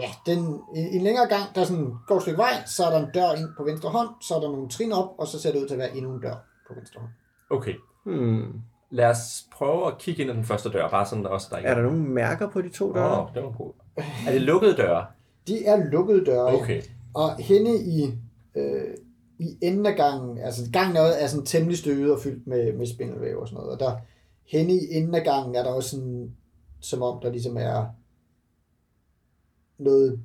ja, 0.00 0.08
den, 0.26 0.38
en, 0.76 0.86
en 0.96 1.02
længere 1.02 1.28
gang, 1.28 1.54
der 1.54 1.64
sådan 1.64 1.92
går 2.06 2.16
et 2.16 2.22
stykke 2.22 2.38
vej, 2.38 2.54
så 2.66 2.84
er 2.84 2.90
der 2.90 3.06
en 3.06 3.12
dør 3.14 3.32
ind 3.32 3.48
på 3.56 3.64
venstre 3.64 3.90
hånd, 3.90 4.08
så 4.20 4.34
er 4.34 4.40
der 4.40 4.48
nogle 4.48 4.68
trin 4.68 4.92
op, 4.92 5.10
og 5.18 5.26
så 5.26 5.40
ser 5.40 5.52
det 5.52 5.62
ud 5.62 5.66
til 5.66 5.74
at 5.74 5.78
være 5.78 5.96
endnu 5.96 6.14
en 6.14 6.20
dør 6.20 6.36
på 6.68 6.74
venstre 6.74 7.00
hånd. 7.00 7.12
Okay. 7.50 7.74
Hmm. 8.04 8.60
Lad 8.90 9.10
os 9.10 9.44
prøve 9.52 9.86
at 9.86 9.98
kigge 9.98 10.22
ind 10.22 10.30
ad 10.30 10.36
den 10.36 10.44
første 10.44 10.68
dør, 10.68 10.88
bare 10.88 11.06
sådan 11.06 11.26
også 11.26 11.46
der 11.50 11.56
Er 11.56 11.74
der 11.74 11.82
nogen 11.82 12.14
mærker 12.14 12.50
på 12.50 12.62
de 12.62 12.68
to 12.68 12.94
døre? 12.94 13.22
Åh, 13.22 13.28
det 13.34 13.42
var 13.42 13.50
god. 13.50 13.72
Er 14.26 14.32
det 14.32 14.42
lukkede 14.42 14.76
døre? 14.76 15.06
De 15.46 15.66
er 15.66 15.84
lukkede 15.90 16.24
døre, 16.24 16.50
ja. 16.50 16.62
Okay. 16.62 16.82
Og 17.14 17.36
henne 17.36 17.74
i, 17.74 18.14
øh, 18.54 18.94
i 19.38 19.58
enden 19.62 19.86
af 19.86 19.96
gangen, 19.96 20.38
altså 20.38 20.62
gangen 20.72 20.96
er, 20.96 21.02
er 21.02 21.26
sådan 21.26 21.46
temmelig 21.46 21.78
støvet 21.78 22.12
og 22.12 22.20
fyldt 22.20 22.46
med, 22.46 22.72
med 22.72 22.86
spindelvæv 22.86 23.40
og 23.40 23.48
sådan 23.48 23.56
noget, 23.56 23.72
og 23.72 23.80
der 23.80 23.96
henne 24.52 24.72
i 24.72 24.86
enden 24.90 25.14
af 25.14 25.24
gangen 25.24 25.54
er 25.54 25.62
der 25.62 25.70
også 25.70 25.90
sådan, 25.90 26.36
som 26.80 27.02
om 27.02 27.20
der 27.22 27.30
ligesom 27.30 27.56
er 27.56 27.86
noget, 29.78 30.22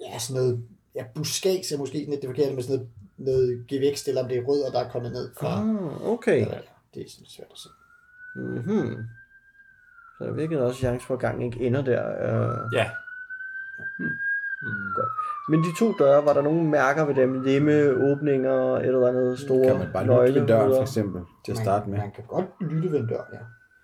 ja, 0.00 0.18
sådan 0.18 0.42
noget, 0.42 0.68
ja, 0.94 1.04
buskads 1.14 1.72
er 1.72 1.78
måske 1.78 1.98
lidt 1.98 2.22
det 2.22 2.28
forkerte, 2.28 2.54
med 2.54 2.62
sådan 2.62 2.76
noget, 2.76 2.90
noget 3.16 3.66
gevækst, 3.68 4.08
eller 4.08 4.22
om 4.22 4.28
det 4.28 4.38
er 4.38 4.42
rødder, 4.42 4.70
der 4.70 4.80
er 4.80 4.90
kommet 4.90 5.12
ned 5.12 5.30
fra. 5.40 5.60
Ah, 5.60 6.06
okay. 6.06 6.40
Ja, 6.40 6.58
det 6.94 7.02
er 7.02 7.10
sådan 7.10 7.26
svært 7.26 7.48
at 7.50 7.58
se. 7.58 7.68
Mm-hmm. 8.36 9.04
Så 10.18 10.24
der 10.24 10.32
virkede 10.32 10.62
også 10.62 10.78
chance 10.78 11.06
for, 11.06 11.14
at 11.14 11.20
gangen 11.20 11.42
ikke 11.42 11.66
ender 11.66 11.82
der. 11.82 12.02
Uh... 12.02 12.74
Ja. 12.74 12.90
Men 15.48 15.60
de 15.64 15.68
to 15.78 15.92
døre, 15.98 16.24
var 16.24 16.32
der 16.32 16.42
nogle 16.42 16.64
mærker 16.70 17.04
ved 17.04 17.14
dem? 17.14 17.42
Lemme, 17.42 17.72
åbninger, 18.10 18.76
et 18.76 18.86
eller 18.86 19.08
andet 19.08 19.38
store 19.38 19.66
Kan 19.66 19.78
man 19.78 19.88
bare 19.92 20.26
lytte 20.26 20.40
ved 20.40 20.48
døren, 20.48 20.72
for 20.74 20.82
eksempel, 20.82 21.22
til 21.44 21.52
at 21.52 21.58
starte 21.58 21.90
med? 21.90 21.98
Man, 21.98 22.12
kan 22.12 22.24
godt 22.28 22.44
lytte 22.60 22.92
ved 22.92 23.00
en 23.00 23.06
dør, 23.06 23.22
ja. 23.32 23.38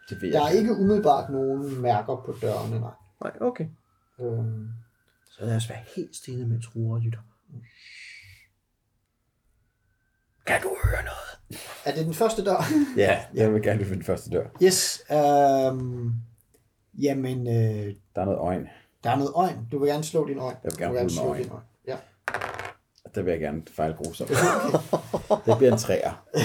Det 0.09 0.23
ved 0.23 0.33
Der 0.33 0.41
er 0.43 0.49
jeg. 0.49 0.59
ikke 0.59 0.73
umiddelbart 0.73 1.31
nogen 1.31 1.81
mærker 1.83 2.17
på 2.27 2.35
dørene, 2.43 2.81
nej. 2.81 2.91
Nej, 3.23 3.33
okay. 3.41 3.67
Øhm, 4.21 4.69
Så 5.31 5.45
lad 5.45 5.57
os 5.57 5.69
være 5.71 5.79
helt 5.97 6.17
stille 6.17 6.49
med 6.49 6.63
truer 6.63 6.95
og 6.95 7.01
lytter. 7.01 7.19
Kan 10.47 10.63
du 10.63 10.69
høre 10.85 11.03
noget? 11.03 11.61
er 11.87 11.95
det 11.95 12.07
den 12.07 12.15
første 12.15 12.45
dør? 12.45 12.63
Ja, 12.97 13.19
jeg 13.35 13.53
vil 13.55 13.63
gerne 13.63 13.81
ved 13.81 13.87
den 13.87 14.05
første 14.05 14.31
dør. 14.31 14.47
yes. 14.63 15.03
Øhm, 15.11 16.13
jamen, 17.03 17.39
øh, 17.47 17.95
Der 18.15 18.21
er 18.21 18.25
noget 18.25 18.39
øjne. 18.39 18.69
Der 19.05 19.11
er 19.11 19.17
noget 19.17 19.33
øjn. 19.35 19.57
Du 19.73 19.79
vil 19.79 19.89
gerne 19.89 20.05
slå 20.05 20.29
din 20.29 20.39
øjn. 20.39 20.57
Jeg 20.65 20.71
vil 20.73 20.79
gerne 20.79 20.93
du 20.95 20.99
rulle 20.99 21.03
med 21.05 21.11
slå 21.11 21.29
øjn. 21.29 21.43
din 21.43 21.51
øjn. 21.53 21.63
Ja. 21.89 21.97
Der 23.15 23.23
vil 23.23 23.31
jeg 23.31 23.41
gerne 23.41 23.63
fejle 23.77 23.95
grusomt. 23.95 24.31
det 25.47 25.59
bliver 25.59 25.73
en 25.73 25.79
træer. 25.79 26.25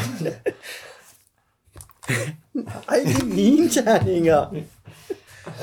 Ej, 2.89 2.97
det 3.05 3.21
er 3.21 3.25
mine 3.35 3.69
terninger. 3.69 4.45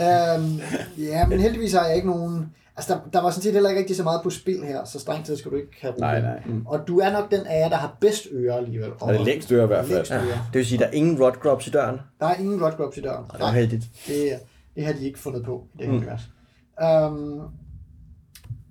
Øhm, 0.01 0.61
ja, 0.99 1.27
men 1.27 1.41
heldigvis 1.41 1.73
har 1.73 1.87
jeg 1.87 1.97
ikke 1.97 2.09
nogen... 2.09 2.55
Altså, 2.77 2.95
der, 2.95 3.01
der 3.13 3.23
var 3.23 3.31
sådan 3.31 3.43
set 3.43 3.53
heller 3.53 3.69
ikke 3.71 3.81
rigtig 3.81 3.97
så 3.97 4.03
meget 4.03 4.21
på 4.23 4.31
spil 4.31 4.65
her, 4.65 4.85
så 4.85 5.01
strengt 5.01 5.27
taget 5.27 5.39
skal 5.39 5.51
du 5.51 5.57
ikke 5.57 5.69
have. 5.81 5.95
Nej, 5.99 6.21
nej. 6.21 6.43
Og 6.67 6.89
du 6.89 6.99
er 7.01 7.13
nok 7.13 7.31
den 7.31 7.47
af 7.47 7.61
jer, 7.61 7.69
der 7.69 7.77
har 7.77 7.97
bedst 8.01 8.27
ører 8.33 8.57
alligevel. 8.57 8.91
Og 9.01 9.13
det 9.13 9.21
er 9.21 9.25
længst 9.25 9.53
øre 9.53 9.65
i 9.65 9.67
hvert 9.67 9.87
fald. 9.87 10.13
Ører. 10.13 10.21
Det 10.53 10.59
vil 10.59 10.67
sige, 10.67 10.79
der 10.79 10.87
er 10.87 10.91
ingen 10.91 11.23
rod 11.23 11.33
drops 11.45 11.67
i 11.67 11.71
døren. 11.71 12.01
Der 12.21 12.27
er 12.27 12.35
ingen 12.35 12.65
Rodgrubs 12.65 12.97
i 12.97 13.01
døren. 13.01 13.25
Det 13.33 13.41
var 13.41 13.51
heldigt. 13.51 13.85
det, 14.07 14.39
det 14.77 14.85
har 14.87 14.93
de 14.93 15.05
ikke 15.07 15.19
fundet 15.19 15.45
på 15.45 15.67
i 15.75 15.79
det 15.79 15.87
her 15.87 15.93
Mm. 15.93 15.99
univers. 15.99 16.21
Um, 16.83 17.41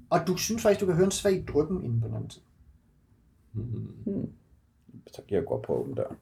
og 0.09 0.27
du 0.27 0.37
synes 0.37 0.61
faktisk, 0.61 0.81
du 0.81 0.85
kan 0.85 0.95
høre 0.95 1.05
en 1.05 1.11
svag 1.11 1.45
dryppen 1.53 1.83
inde 1.83 2.01
på 2.01 2.07
den 2.07 2.15
anden 2.15 2.29
side. 2.29 2.43
Så 5.07 5.21
kan 5.27 5.37
jeg 5.37 5.45
godt 5.45 5.61
prøve 5.61 5.79
at 5.79 5.83
åbne 5.83 5.95
døren. 5.95 6.15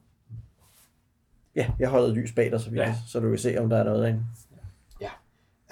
Ja, 1.56 1.70
jeg 1.78 1.88
holder 1.88 2.08
et 2.08 2.14
lys 2.14 2.32
bag 2.32 2.50
dig, 2.50 2.60
så, 2.60 2.70
vi, 2.70 2.76
Ja. 2.76 2.88
ja. 2.88 2.94
så 3.06 3.20
du 3.20 3.28
kan 3.28 3.38
se, 3.38 3.58
om 3.58 3.68
der 3.68 3.76
er 3.76 3.84
noget 3.84 4.02
derinde. 4.02 4.24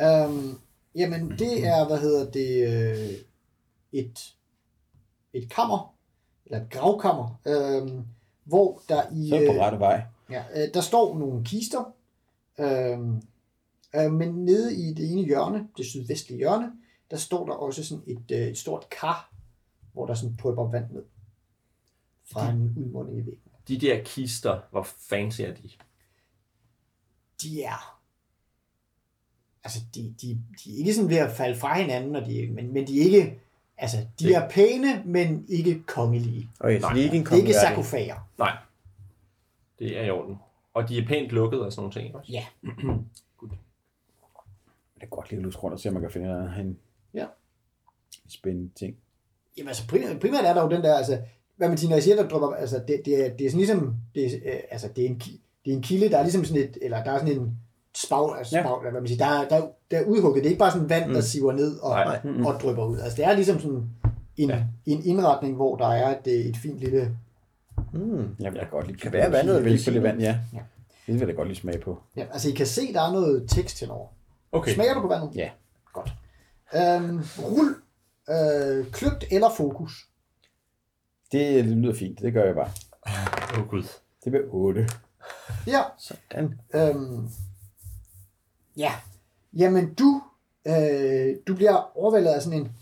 Um, 0.03 0.61
jamen, 0.95 1.31
det 1.31 1.67
er, 1.67 1.87
hvad 1.87 1.99
hedder 1.99 2.31
det, 2.31 2.69
øh, 2.69 3.11
et, 3.93 4.35
et 5.33 5.51
kammer, 5.51 5.95
eller 6.47 6.61
et 6.61 6.71
gravkammer, 6.71 7.41
øhm, 7.47 8.05
hvor 8.45 8.83
der 8.89 9.03
i... 9.13 9.29
Så 9.29 9.37
er 9.37 9.47
på 9.47 9.53
øh, 9.53 9.61
rette 9.61 9.79
vej. 9.79 10.03
Ja, 10.31 10.45
øh, 10.55 10.75
der 10.75 10.81
står 10.81 11.19
nogle 11.19 11.45
kister, 11.45 11.93
øhm, 12.59 13.23
øh, 13.97 14.13
men 14.13 14.45
nede 14.45 14.75
i 14.77 14.95
det 14.95 15.13
ene 15.13 15.23
hjørne, 15.27 15.69
det 15.77 15.87
sydvestlige 15.87 16.39
hjørne, 16.39 16.73
der 17.11 17.17
står 17.17 17.47
der 17.47 17.53
også 17.53 17.85
sådan 17.85 18.05
et, 18.07 18.31
øh, 18.33 18.39
et 18.47 18.59
stort 18.59 18.87
kar, 19.01 19.33
hvor 19.93 20.07
der 20.07 20.15
sådan 20.15 20.37
drypper 20.43 20.71
vand 20.71 20.91
ned 20.91 21.05
fra 22.33 22.51
en 22.51 22.75
udmunding 22.79 23.19
i 23.19 23.21
væggen. 23.27 23.53
De 23.69 23.79
der 23.79 24.05
kister, 24.05 24.61
hvor 24.71 24.83
fancy 24.83 25.41
er 25.41 25.55
de? 25.55 25.71
De 27.43 27.63
er 27.63 28.01
altså, 29.65 29.81
de, 29.95 30.15
de, 30.23 30.27
de 30.65 30.75
er 30.75 30.79
ikke 30.79 30.95
sådan 30.95 31.11
ved 31.11 31.17
at 31.17 31.33
falde 31.33 31.59
fra 31.59 31.79
hinanden, 31.81 32.17
og 32.17 32.27
de, 32.27 32.47
men, 32.53 32.73
men 32.73 32.87
de 32.87 33.01
er 33.01 33.05
ikke, 33.05 33.41
altså, 33.77 33.97
de 34.21 34.25
Det- 34.25 34.37
er 34.37 34.49
pæne, 34.49 35.03
men 35.07 35.45
ikke 35.49 35.83
kongelige. 35.87 36.51
Okay, 36.61 36.81
så 36.81 36.87
Nej, 36.87 36.93
det 36.93 37.01
er 37.01 37.05
ikke 37.05 37.17
en 37.17 37.25
Det 37.25 37.33
er 37.33 37.37
ikke 37.37 37.53
sarkofager. 37.55 38.29
Nej. 38.39 38.57
Det 39.79 39.99
er 39.99 40.05
i 40.05 40.11
orden. 40.11 40.37
Og 40.75 40.89
de 40.89 40.99
er 40.99 41.07
pænt 41.07 41.31
lukket 41.31 41.61
og 41.61 41.73
sådan 41.73 41.81
nogle 41.83 41.93
ting 41.93 42.15
også. 42.17 42.33
Ja. 42.33 42.47
Det 45.01 45.07
er 45.07 45.11
godt 45.11 45.31
lige 45.31 45.39
at 45.39 45.45
luske 45.45 45.63
rundt 45.63 45.75
og 45.75 45.81
se, 45.81 45.89
om 45.89 45.93
man 45.95 46.03
kan 46.03 46.11
finde 46.11 46.27
noget 46.27 46.53
hen. 46.53 46.79
Ja. 47.15 47.27
Spændende 48.29 48.71
ting. 48.79 48.95
Jamen 49.57 49.69
altså 49.69 49.87
primært, 49.89 50.21
primært 50.21 50.45
er 50.45 50.55
der 50.55 50.63
jo 50.63 50.69
den 50.69 50.83
der, 50.83 50.95
altså, 50.95 51.19
hvad 51.57 51.69
man 51.69 51.79
siger, 51.79 51.89
når 51.91 51.97
jeg 51.97 52.03
siger, 52.03 52.17
der 52.17 52.29
dropper, 52.29 52.49
altså 52.49 52.83
det, 52.89 53.03
det, 53.05 53.27
er, 53.27 53.31
det 53.37 53.47
er 53.47 53.51
sådan 53.51 53.59
ligesom, 53.59 53.95
det 54.15 54.25
er, 54.27 54.31
øh, 54.55 54.61
altså 54.71 54.89
det 54.97 55.05
er, 55.05 55.09
en, 55.09 55.19
det 55.65 55.73
er 55.73 55.77
en 55.77 55.83
kilde, 55.83 56.09
der 56.11 56.19
er 56.19 56.23
ligesom 56.23 56.45
sådan 56.45 56.63
et, 56.63 56.79
eller 56.83 57.05
der 57.05 57.11
er 57.13 57.19
sådan 57.19 57.41
en 57.41 57.59
spag, 57.97 58.39
altså 58.39 58.57
Ja. 58.57 58.63
spag, 58.63 58.79
eller 58.79 58.91
hvad 58.91 59.01
man 59.01 59.09
siger, 59.09 59.25
der, 59.27 59.33
er- 59.41 59.49
der, 59.49 59.57
er- 59.57 59.69
der 59.91 59.99
er 59.99 60.05
udhugget, 60.05 60.43
det 60.45 60.49
er 60.49 60.51
ikke 60.51 60.59
bare 60.59 60.71
sådan 60.73 60.89
vand, 60.91 61.07
mm. 61.07 61.13
der 61.15 61.21
siver 61.21 61.53
ned 61.53 61.79
og, 61.79 61.91
Nej. 61.91 62.21
mm. 62.25 62.47
og 62.47 62.53
drypper 62.55 62.85
ud, 62.85 62.99
altså 62.99 63.17
det 63.17 63.25
er 63.25 63.33
ligesom 63.35 63.61
sådan 63.61 63.91
en, 64.37 64.49
Ja. 64.51 64.65
en 64.87 65.05
indretning, 65.05 65.57
hvor 65.57 65.77
der 65.77 65.87
er 65.89 66.19
et, 66.19 66.27
øh, 66.27 66.33
et 66.35 66.57
fint 66.57 66.79
lille, 66.79 67.17
Mm. 67.93 68.37
Jeg 68.41 68.53
vil 68.53 68.61
da 68.61 68.67
godt 68.71 68.87
lige 68.87 68.99
Kan 68.99 69.13
være 69.13 69.33
vandet 69.33 69.57
er 69.57 69.61
Vælge 69.61 69.63
på 69.63 69.69
lidt 69.69 69.73
velsignet. 69.73 70.03
vand, 70.03 70.21
ja. 70.21 70.39
Ja. 70.53 70.59
Det 71.07 71.21
vil 71.21 71.27
jeg 71.27 71.37
godt 71.37 71.49
lige 71.49 71.59
smage 71.59 71.79
på. 71.79 71.99
ja, 72.17 72.27
altså 72.33 72.49
I 72.49 72.53
kan 72.53 72.67
se, 72.67 72.93
der 72.93 73.01
er 73.03 73.13
noget 73.13 73.45
tekst 73.49 73.81
henover. 73.81 74.09
Okay. 74.53 74.75
Smager 74.75 74.95
du 74.95 75.01
på 75.01 75.09
vandet? 75.09 75.37
Ja. 75.37 75.51
Godt. 75.93 76.13
Øhm, 76.75 77.23
rul, 77.39 77.83
øh, 78.29 78.93
kløgt 78.93 79.25
eller 79.31 79.51
fokus. 79.57 80.09
Det, 81.33 81.65
det 81.65 81.77
lyder 81.77 81.95
fint. 81.95 82.21
Det 82.21 82.33
gør 82.33 82.45
jeg 82.45 82.55
bare. 82.55 82.71
Åh 83.53 83.59
oh, 83.59 83.69
gud. 83.69 83.83
Det 84.25 84.33
bliver 84.33 84.45
8. 84.49 84.89
Ja, 85.67 85.83
Sådan. 85.99 86.61
Øhm, 86.75 87.29
ja, 88.77 88.93
jamen 89.53 89.95
du, 89.95 90.23
øh, 90.65 91.37
du 91.47 91.55
bliver 91.55 91.99
overvældet 91.99 92.31
af 92.31 92.43
sådan 92.43 92.59
en, 92.59 92.73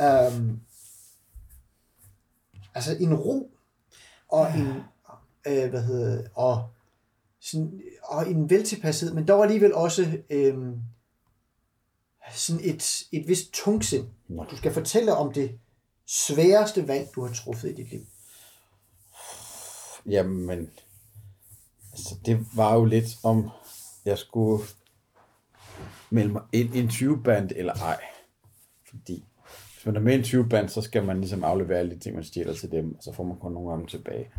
øhm, 0.00 0.60
altså 2.74 2.96
en 3.00 3.14
ro 3.14 3.50
og 4.28 4.46
en, 4.54 4.68
øh, 5.46 5.70
hvad 5.70 5.82
hedder 5.82 6.28
og, 6.34 6.68
sådan, 7.40 7.82
og 8.02 8.30
en 8.30 8.50
veltilpashed, 8.50 9.12
men 9.12 9.28
dog 9.28 9.42
alligevel 9.42 9.74
også 9.74 10.18
øhm, 10.30 10.80
sådan 12.30 12.60
et, 12.64 13.02
et 13.12 13.28
vist 13.28 13.52
tungsind. 13.52 14.08
Du 14.50 14.56
skal 14.56 14.72
fortælle 14.72 15.14
om 15.14 15.32
det 15.32 15.58
sværeste 16.06 16.88
valg, 16.88 17.08
du 17.14 17.26
har 17.26 17.34
truffet 17.34 17.70
i 17.70 17.74
dit 17.74 17.90
liv. 17.90 18.06
Jamen, 20.06 20.70
altså 21.92 22.14
det 22.26 22.46
var 22.54 22.74
jo 22.74 22.84
lidt 22.84 23.16
om, 23.22 23.50
jeg 24.04 24.18
skulle 24.18 24.64
melde 26.10 26.32
mig 26.32 26.42
ind 26.52 26.74
i 26.74 26.80
en 26.80 26.88
20-band 26.88 27.50
eller 27.56 27.74
ej. 27.74 28.00
Fordi 28.88 29.24
hvis 29.74 29.86
man 29.86 29.96
er 29.96 30.00
med 30.00 30.12
i 30.12 30.16
en 30.36 30.44
20-band, 30.44 30.68
så 30.68 30.82
skal 30.82 31.04
man 31.04 31.20
ligesom 31.20 31.44
aflevere 31.44 31.78
alle 31.78 31.94
de 31.94 32.00
ting, 32.00 32.14
man 32.14 32.24
stjæler 32.24 32.54
til 32.54 32.70
dem, 32.70 32.94
og 32.94 33.02
så 33.02 33.12
får 33.12 33.24
man 33.24 33.38
kun 33.38 33.52
nogle 33.52 33.72
af 33.72 33.78
dem 33.78 33.86
tilbage. 33.86 34.30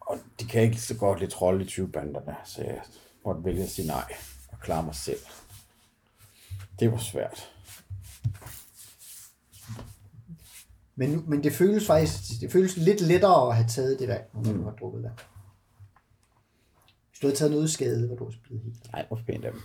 Og 0.00 0.18
de 0.40 0.44
kan 0.44 0.62
ikke 0.62 0.80
så 0.80 0.96
godt 0.96 1.20
lidt 1.20 1.42
rolle 1.42 1.64
i 1.64 1.68
20-banderne, 1.68 2.36
så 2.44 2.62
jeg 2.62 2.82
måtte 3.24 3.44
vælge 3.44 3.62
at 3.62 3.70
sige 3.70 3.86
nej 3.86 4.14
og 4.48 4.60
klare 4.60 4.82
mig 4.82 4.94
selv. 4.94 5.20
Det 6.80 6.92
var 6.92 6.98
svært. 6.98 7.52
Men, 10.94 11.30
men 11.30 11.42
det 11.42 11.52
føles 11.52 11.86
faktisk 11.86 12.40
det 12.40 12.52
føles 12.52 12.76
lidt 12.76 13.00
lettere 13.00 13.48
at 13.48 13.56
have 13.56 13.68
taget 13.68 13.98
det 13.98 14.08
valg, 14.08 14.30
når 14.34 14.52
du 14.52 14.64
har 14.64 14.70
drukket 14.70 15.02
vand. 15.02 15.12
Hvis 17.10 17.18
du 17.20 17.26
havde 17.26 17.36
taget 17.36 17.52
noget 17.52 17.70
skade, 17.70 18.06
hvor 18.06 18.16
du 18.16 18.26
også 18.26 18.38
blevet 18.44 18.62
helt. 18.62 18.92
Nej, 18.92 19.04
hvor 19.08 19.20
pænt 19.26 19.44
af 19.44 19.52
dem. 19.52 19.62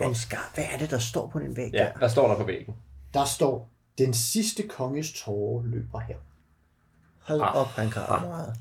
Ansgar, 0.00 0.50
hvad 0.54 0.64
er 0.72 0.78
det, 0.78 0.90
der 0.90 0.98
står 0.98 1.26
på 1.26 1.38
den 1.38 1.56
væg 1.56 1.72
Ja, 1.72 1.78
der? 1.78 1.92
der 2.00 2.08
står 2.08 2.28
der 2.28 2.36
på 2.36 2.44
væggen. 2.44 2.74
Der 3.14 3.24
står, 3.24 3.70
den 3.98 4.14
sidste 4.14 4.68
konges 4.68 5.12
tårer 5.12 5.62
løber 5.64 5.98
her. 5.98 6.16
Hold 7.18 7.40
Ah. 7.40 7.56
op, 7.56 7.66
han 7.66 7.90
kan 7.90 8.02
ret 8.08 8.22
meget. 8.28 8.56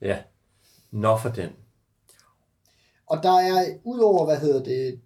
Ja. 0.00 0.22
Nå 0.90 1.16
for 1.16 1.28
den. 1.28 1.50
Og 3.06 3.22
der 3.22 3.38
er, 3.40 3.78
udover, 3.84 4.24
hvad 4.24 4.40
hedder 4.40 4.62
det, 4.64 4.92
var, 4.92 4.98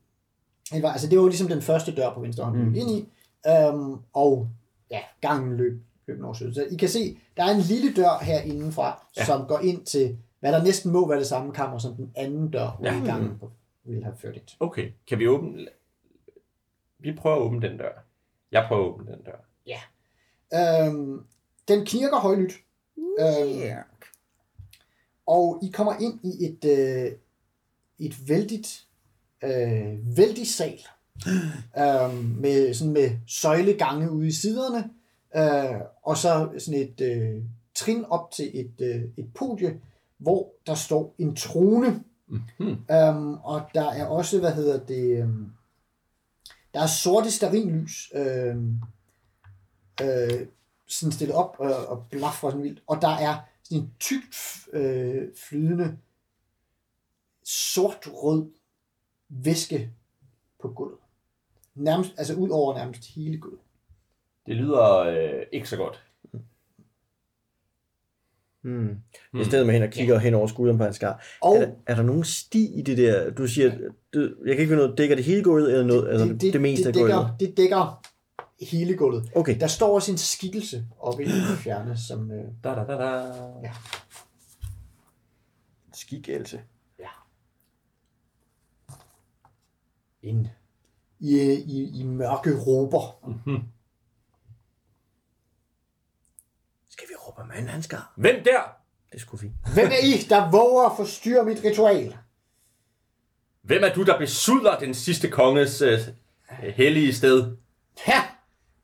altså 0.72 1.09
det 1.09 1.18
var 1.18 1.22
jo 1.22 1.28
ligesom 1.28 1.48
den 1.48 1.62
første 1.62 1.94
dør 1.94 2.14
på 2.14 2.20
venstre 2.20 2.44
hånd, 2.44 2.56
mm. 2.56 2.74
ind 2.74 2.90
i, 2.90 3.09
øhm, 3.48 3.96
og 4.12 4.48
ja, 4.90 5.00
gangen 5.20 5.56
løb, 5.56 5.83
løb 6.06 6.18
syd. 6.35 6.54
Så 6.54 6.66
I 6.70 6.76
kan 6.76 6.88
se, 6.88 7.18
der 7.37 7.44
er 7.44 7.54
en 7.54 7.61
lille 7.61 7.94
dør 7.94 8.18
her 8.22 8.40
indenfra, 8.40 8.87
ja. 9.16 9.20
Ja. 9.20 9.24
som 9.26 9.46
går 9.46 9.59
ind 9.59 9.85
til, 9.85 10.18
hvad 10.40 10.52
der 10.52 10.62
næsten 10.64 10.92
må 10.92 11.09
være 11.09 11.18
det 11.18 11.26
samme 11.26 11.52
kammer, 11.52 11.78
som 11.78 11.94
den 11.94 12.12
anden 12.16 12.50
dør, 12.50 12.70
hvor 12.70 12.87
Ja. 12.87 12.94
ja. 12.94 13.04
gangen 13.04 13.40
ville 13.85 14.04
have 14.04 14.16
ført 14.16 14.37
ind. 14.37 14.44
Okay. 14.61 14.92
Kan 15.09 15.18
vi 15.18 15.28
åbne... 15.28 15.66
Vi 16.98 17.12
prøver 17.12 17.37
at 17.37 17.42
åbne 17.42 17.68
den 17.68 17.78
dør. 17.78 18.04
Jeg 18.52 18.64
prøver 18.68 18.85
at 18.85 18.88
åbne 18.88 19.12
den 19.12 19.22
dør. 19.22 19.46
Øhm, 20.54 21.24
den 21.68 21.87
knirker 21.87 22.20
højlydt. 22.20 22.52
Øhm, 22.96 23.61
Og 25.26 25.59
I 25.62 25.70
kommer 25.70 25.92
ind 26.00 26.20
i 26.24 26.44
et, 26.44 26.64
øh, 26.64 27.12
et 27.98 28.28
vældigt, 28.28 28.87
øh, 29.44 30.16
vældig 30.16 30.46
sal. 30.46 30.81
øhm, 31.79 32.14
med, 32.14 32.74
sådan 32.74 32.92
med 32.92 33.11
søjlegange 33.26 34.11
ude 34.11 34.29
i 34.29 34.33
siderne. 34.33 34.90
øh, 35.37 35.81
og 36.03 36.16
så 36.16 36.50
sådan 36.59 36.81
et 36.81 37.00
øh, 37.00 37.42
trin 37.74 38.05
op 38.05 38.31
til 38.31 38.50
et, 38.61 38.81
øh, 38.81 39.03
et 39.16 39.35
podie, 39.35 39.81
hvor 40.18 40.53
der 40.66 40.74
står 40.74 41.14
en 41.18 41.37
trone. 41.37 42.05
Mhm. 42.26 42.76
Øhm, 42.90 43.35
og 43.35 43.62
der 43.74 43.90
er 43.90 44.07
også, 44.07 44.40
hvad 44.40 44.53
hedder 44.53 44.85
det, 44.85 45.22
øhm, 45.22 45.53
der 46.74 46.81
er 46.81 46.87
sorte 46.87 47.31
sterinlys, 47.31 48.12
øhm, 48.14 48.81
øh, 50.03 50.46
sådan 50.87 51.12
stillet 51.12 51.37
op 51.37 51.57
øh, 51.62 51.90
og 51.90 52.05
blaffer 52.11 52.50
sådan 52.50 52.62
vildt. 52.62 52.83
Og 52.87 53.03
der 53.03 53.09
er 53.09 53.37
sådan 53.62 53.79
en 53.79 53.90
tykt 54.00 54.37
øh, 54.72 55.29
flydende 55.48 55.98
sort-rød 57.44 58.50
væske 59.30 59.90
på 60.62 60.68
gulvet. 60.68 60.98
Nærmest, 61.74 62.12
altså 62.16 62.34
ud 62.34 62.48
over 62.48 62.74
nærmest 62.78 63.14
hele 63.14 63.38
gulvet. 63.38 63.60
Det 64.46 64.56
lyder 64.56 64.98
øh, 64.98 65.42
ikke 65.52 65.68
så 65.68 65.76
godt. 65.76 66.04
Hmm. 68.62 68.96
I 69.40 69.44
stedet 69.44 69.66
med 69.66 69.74
hen 69.74 69.82
og 69.82 69.90
kigger 69.90 70.18
hen 70.18 70.34
over 70.34 70.46
skulderen 70.46 70.78
på 70.78 70.84
hans 70.84 70.96
skar. 70.96 71.24
Og 71.40 71.56
Er 71.56 71.60
der, 71.66 71.72
er 71.86 71.94
der 71.94 72.02
nogen 72.02 72.24
sti 72.24 72.78
i 72.78 72.82
det 72.82 72.98
der? 72.98 73.30
Du 73.30 73.46
siger, 73.46 73.72
du, 74.14 74.20
jeg 74.20 74.28
kan 74.56 74.58
ikke 74.58 74.66
finde 74.70 74.76
noget, 74.82 74.98
dækker 74.98 75.16
det 75.16 75.24
hele 75.24 75.42
gulvet, 75.42 75.72
eller 75.72 75.86
noget, 75.86 76.08
altså 76.08 76.26
det, 76.26 76.40
det, 76.40 76.52
det 76.52 76.60
meste 76.60 76.82
det, 76.82 76.88
af 76.88 76.94
dækker, 76.94 77.16
gulvet? 77.16 77.40
det 77.40 77.56
dækker 77.56 78.02
hele 78.60 78.96
gulvet. 78.96 79.30
Okay. 79.34 79.60
Der 79.60 79.66
står 79.66 79.94
også 79.94 80.12
en 80.12 80.18
skikkelse 80.18 80.84
oppe 80.98 81.24
i 81.24 81.26
det 81.26 81.58
fjerne, 81.58 81.96
som... 81.98 82.30
Øh, 82.30 82.44
Da, 82.64 82.68
da, 82.68 82.84
da, 82.84 82.92
da. 82.92 83.32
Ja. 83.62 83.72
Skigelse. 85.94 86.60
En, 90.22 90.48
i, 91.20 91.38
i, 91.52 92.00
i 92.00 92.02
mørke 92.02 92.59
råber. 92.59 93.30
Skal 96.88 97.09
vi 97.09 97.14
råbe 97.14 97.48
mand, 97.48 97.68
han 97.68 97.83
skar? 97.83 98.12
Hvem 98.16 98.44
der? 98.44 98.61
Det 99.12 99.20
skulle 99.20 99.40
vi. 99.42 99.52
Hvem 99.74 99.87
er 99.87 100.04
I, 100.04 100.26
der 100.28 100.50
våger 100.50 100.88
at 100.90 100.96
forstyrre 100.96 101.44
mit 101.44 101.64
ritual? 101.64 102.16
Hvem 103.62 103.85
er 103.85 103.94
du, 103.94 104.04
der 104.04 104.18
besudler 104.18 104.78
den 104.78 104.94
sidste 104.94 105.30
konges 105.30 105.83
øh, 105.83 105.98
hellige 106.50 107.14
sted? 107.14 107.56
Her, 108.06 108.38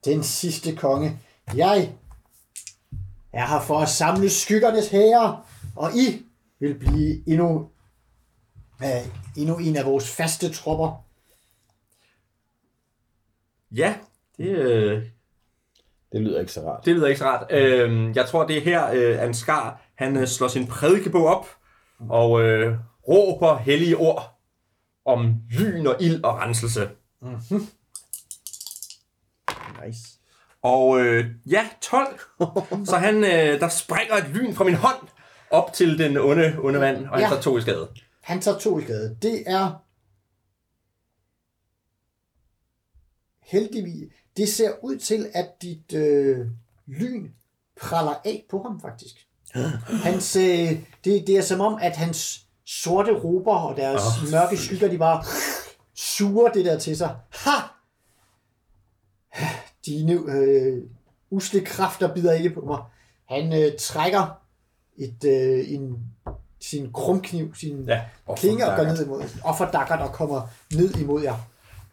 den 0.04 0.22
sidste 0.22 0.76
konge. 0.76 1.18
Jeg 1.54 1.92
er 3.32 3.46
her 3.46 3.60
for 3.60 3.80
at 3.80 3.88
samle 3.88 4.30
skyggernes 4.30 4.88
hære, 4.88 5.42
og 5.76 5.92
I 5.96 6.26
vil 6.58 6.78
blive 6.78 7.28
endnu, 7.28 7.70
øh, 8.82 9.08
endnu 9.36 9.58
en 9.58 9.76
af 9.76 9.86
vores 9.86 10.08
faste 10.08 10.52
tropper. 10.52 11.05
Ja, 13.74 13.94
det, 14.36 14.48
øh, 14.48 15.02
Det 16.12 16.20
lyder 16.20 16.40
ikke 16.40 16.52
så 16.52 16.60
rart. 16.70 16.84
det 16.84 16.94
lyder 16.94 17.06
ikke 17.06 17.18
så 17.18 17.24
rart. 17.24 17.46
Øh, 17.50 18.16
jeg 18.16 18.26
tror, 18.26 18.46
det 18.46 18.56
er 18.56 18.60
her, 18.60 18.90
øh, 18.94 19.22
Ansgar, 19.22 19.80
han 19.94 20.16
øh, 20.16 20.26
slår 20.26 20.48
sin 20.48 20.66
prædikebog 20.66 21.26
op 21.26 21.46
og 22.08 22.42
øh, 22.42 22.76
råber 23.08 23.56
hellige 23.56 23.96
ord 23.96 24.38
om 25.04 25.34
lyn 25.50 25.86
og 25.86 25.96
ild 26.00 26.24
og 26.24 26.38
renselse. 26.38 26.88
Nice. 29.86 30.00
Og 30.62 31.00
øh, 31.00 31.24
ja, 31.50 31.68
12. 31.82 32.20
Så 32.90 32.96
han, 32.96 33.16
øh, 33.24 33.60
der 33.60 33.68
springer 33.68 34.14
et 34.14 34.28
lyn 34.34 34.54
fra 34.54 34.64
min 34.64 34.74
hånd 34.74 35.08
op 35.50 35.72
til 35.72 35.98
den 35.98 36.16
onde, 36.16 36.56
onde 36.58 36.78
mand, 36.78 36.96
og 37.06 37.10
han 37.10 37.20
Ja. 37.20 37.28
tager 37.28 37.40
to 37.40 37.58
i 37.58 37.60
skade. 37.60 37.88
Han 38.22 38.40
tager 38.40 38.58
to 38.58 38.78
i 38.78 38.82
skade. 38.82 39.16
Det 39.22 39.42
er 39.46 39.82
heldigvis. 43.46 44.12
Det 44.36 44.48
ser 44.48 44.70
ud 44.82 44.96
til, 44.96 45.26
at 45.34 45.62
dit 45.62 45.92
øh, 45.92 46.46
lyn 46.86 47.28
praller 47.80 48.14
af 48.24 48.44
på 48.50 48.62
ham, 48.62 48.80
faktisk. 48.80 49.26
Hans, 50.04 50.36
øh, 50.36 50.70
det, 51.04 51.26
det 51.26 51.28
er 51.28 51.42
som 51.42 51.60
om, 51.60 51.78
at 51.82 51.96
hans 51.96 52.46
sorte 52.64 53.12
råber 53.12 53.54
og 53.54 53.76
deres 53.76 54.02
oh. 54.22 54.30
mørke 54.30 54.56
skygger, 54.56 54.88
de 54.88 54.98
bare 54.98 55.24
suger 55.94 56.48
det 56.48 56.64
der 56.64 56.78
til 56.78 56.96
sig. 56.96 57.16
Ha! 57.30 57.50
Dine 59.86 60.12
øh, 60.12 60.82
usle 61.30 61.60
kræfter 61.60 62.14
bider 62.14 62.32
ikke 62.32 62.50
på 62.50 62.60
mig. 62.60 62.78
Han 63.24 63.52
øh, 63.52 63.72
trækker 63.78 64.40
et, 64.96 65.24
øh, 65.24 65.72
en, 65.72 65.98
sin 66.60 66.92
krumkniv, 66.92 67.54
sin 67.54 67.84
Ja, 67.84 68.00
klinge 68.36 68.66
og 68.70 68.76
går 68.76 68.84
ned 68.84 69.04
imod 69.04 69.22
offerdakker, 69.44 69.96
der 69.96 70.08
kommer 70.08 70.48
ned 70.72 70.94
imod 70.94 71.22
jer. 71.22 71.36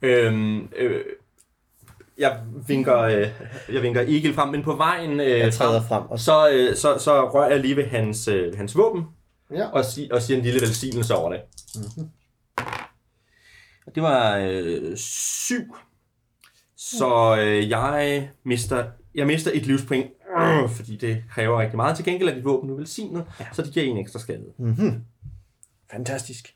Øhm, 0.01 0.69
øh, 0.75 1.05
jeg 2.17 2.39
vinker, 2.67 2.97
øh, 2.99 3.27
jeg 3.73 3.81
vinker 3.81 4.01
Egil 4.01 4.33
frem, 4.33 4.49
men 4.49 4.63
på 4.63 4.75
vejen 4.75 5.19
øh, 5.19 5.39
Jeg 5.39 5.53
træder 5.53 5.81
frem, 5.81 6.03
og 6.03 6.19
så, 6.19 6.49
øh, 6.49 6.75
så, 6.75 6.97
så 6.97 7.29
rører 7.29 7.51
jeg 7.51 7.59
lige 7.59 7.75
ved 7.75 7.85
hans, 7.85 8.27
øh, 8.27 8.57
hans 8.57 8.77
våben 8.77 9.03
Ja. 9.51 9.67
og, 9.67 9.85
si, 9.85 10.09
og 10.11 10.21
siger 10.21 10.37
en 10.37 10.43
lille 10.43 10.61
velsignelse 10.61 11.15
over 11.15 11.31
det. 11.31 11.41
Mm-hmm. 11.75 12.09
Det 13.95 14.03
var 14.03 14.37
øh, 14.37 14.97
syv. 14.97 15.75
Så 16.77 17.37
øh, 17.39 17.69
jeg 17.69 18.29
mister 18.43 18.85
jeg 19.15 19.27
mister 19.27 19.51
et 19.53 19.65
livspoint, 19.65 20.11
øh, 20.39 20.69
fordi 20.69 20.95
det 20.97 21.23
kræver 21.31 21.61
rigtig 21.61 21.75
meget. 21.75 21.95
Til 21.95 22.05
gengæld 22.05 22.29
er 22.29 22.33
dit 22.35 22.45
våben 22.45 22.69
nu 22.69 22.75
velsignet, 22.75 23.25
ja. 23.39 23.45
så 23.53 23.61
det 23.61 23.73
giver 23.73 23.85
en 23.85 23.97
ekstra 23.97 24.19
skade. 24.19 24.45
fantastisk. 25.91 26.55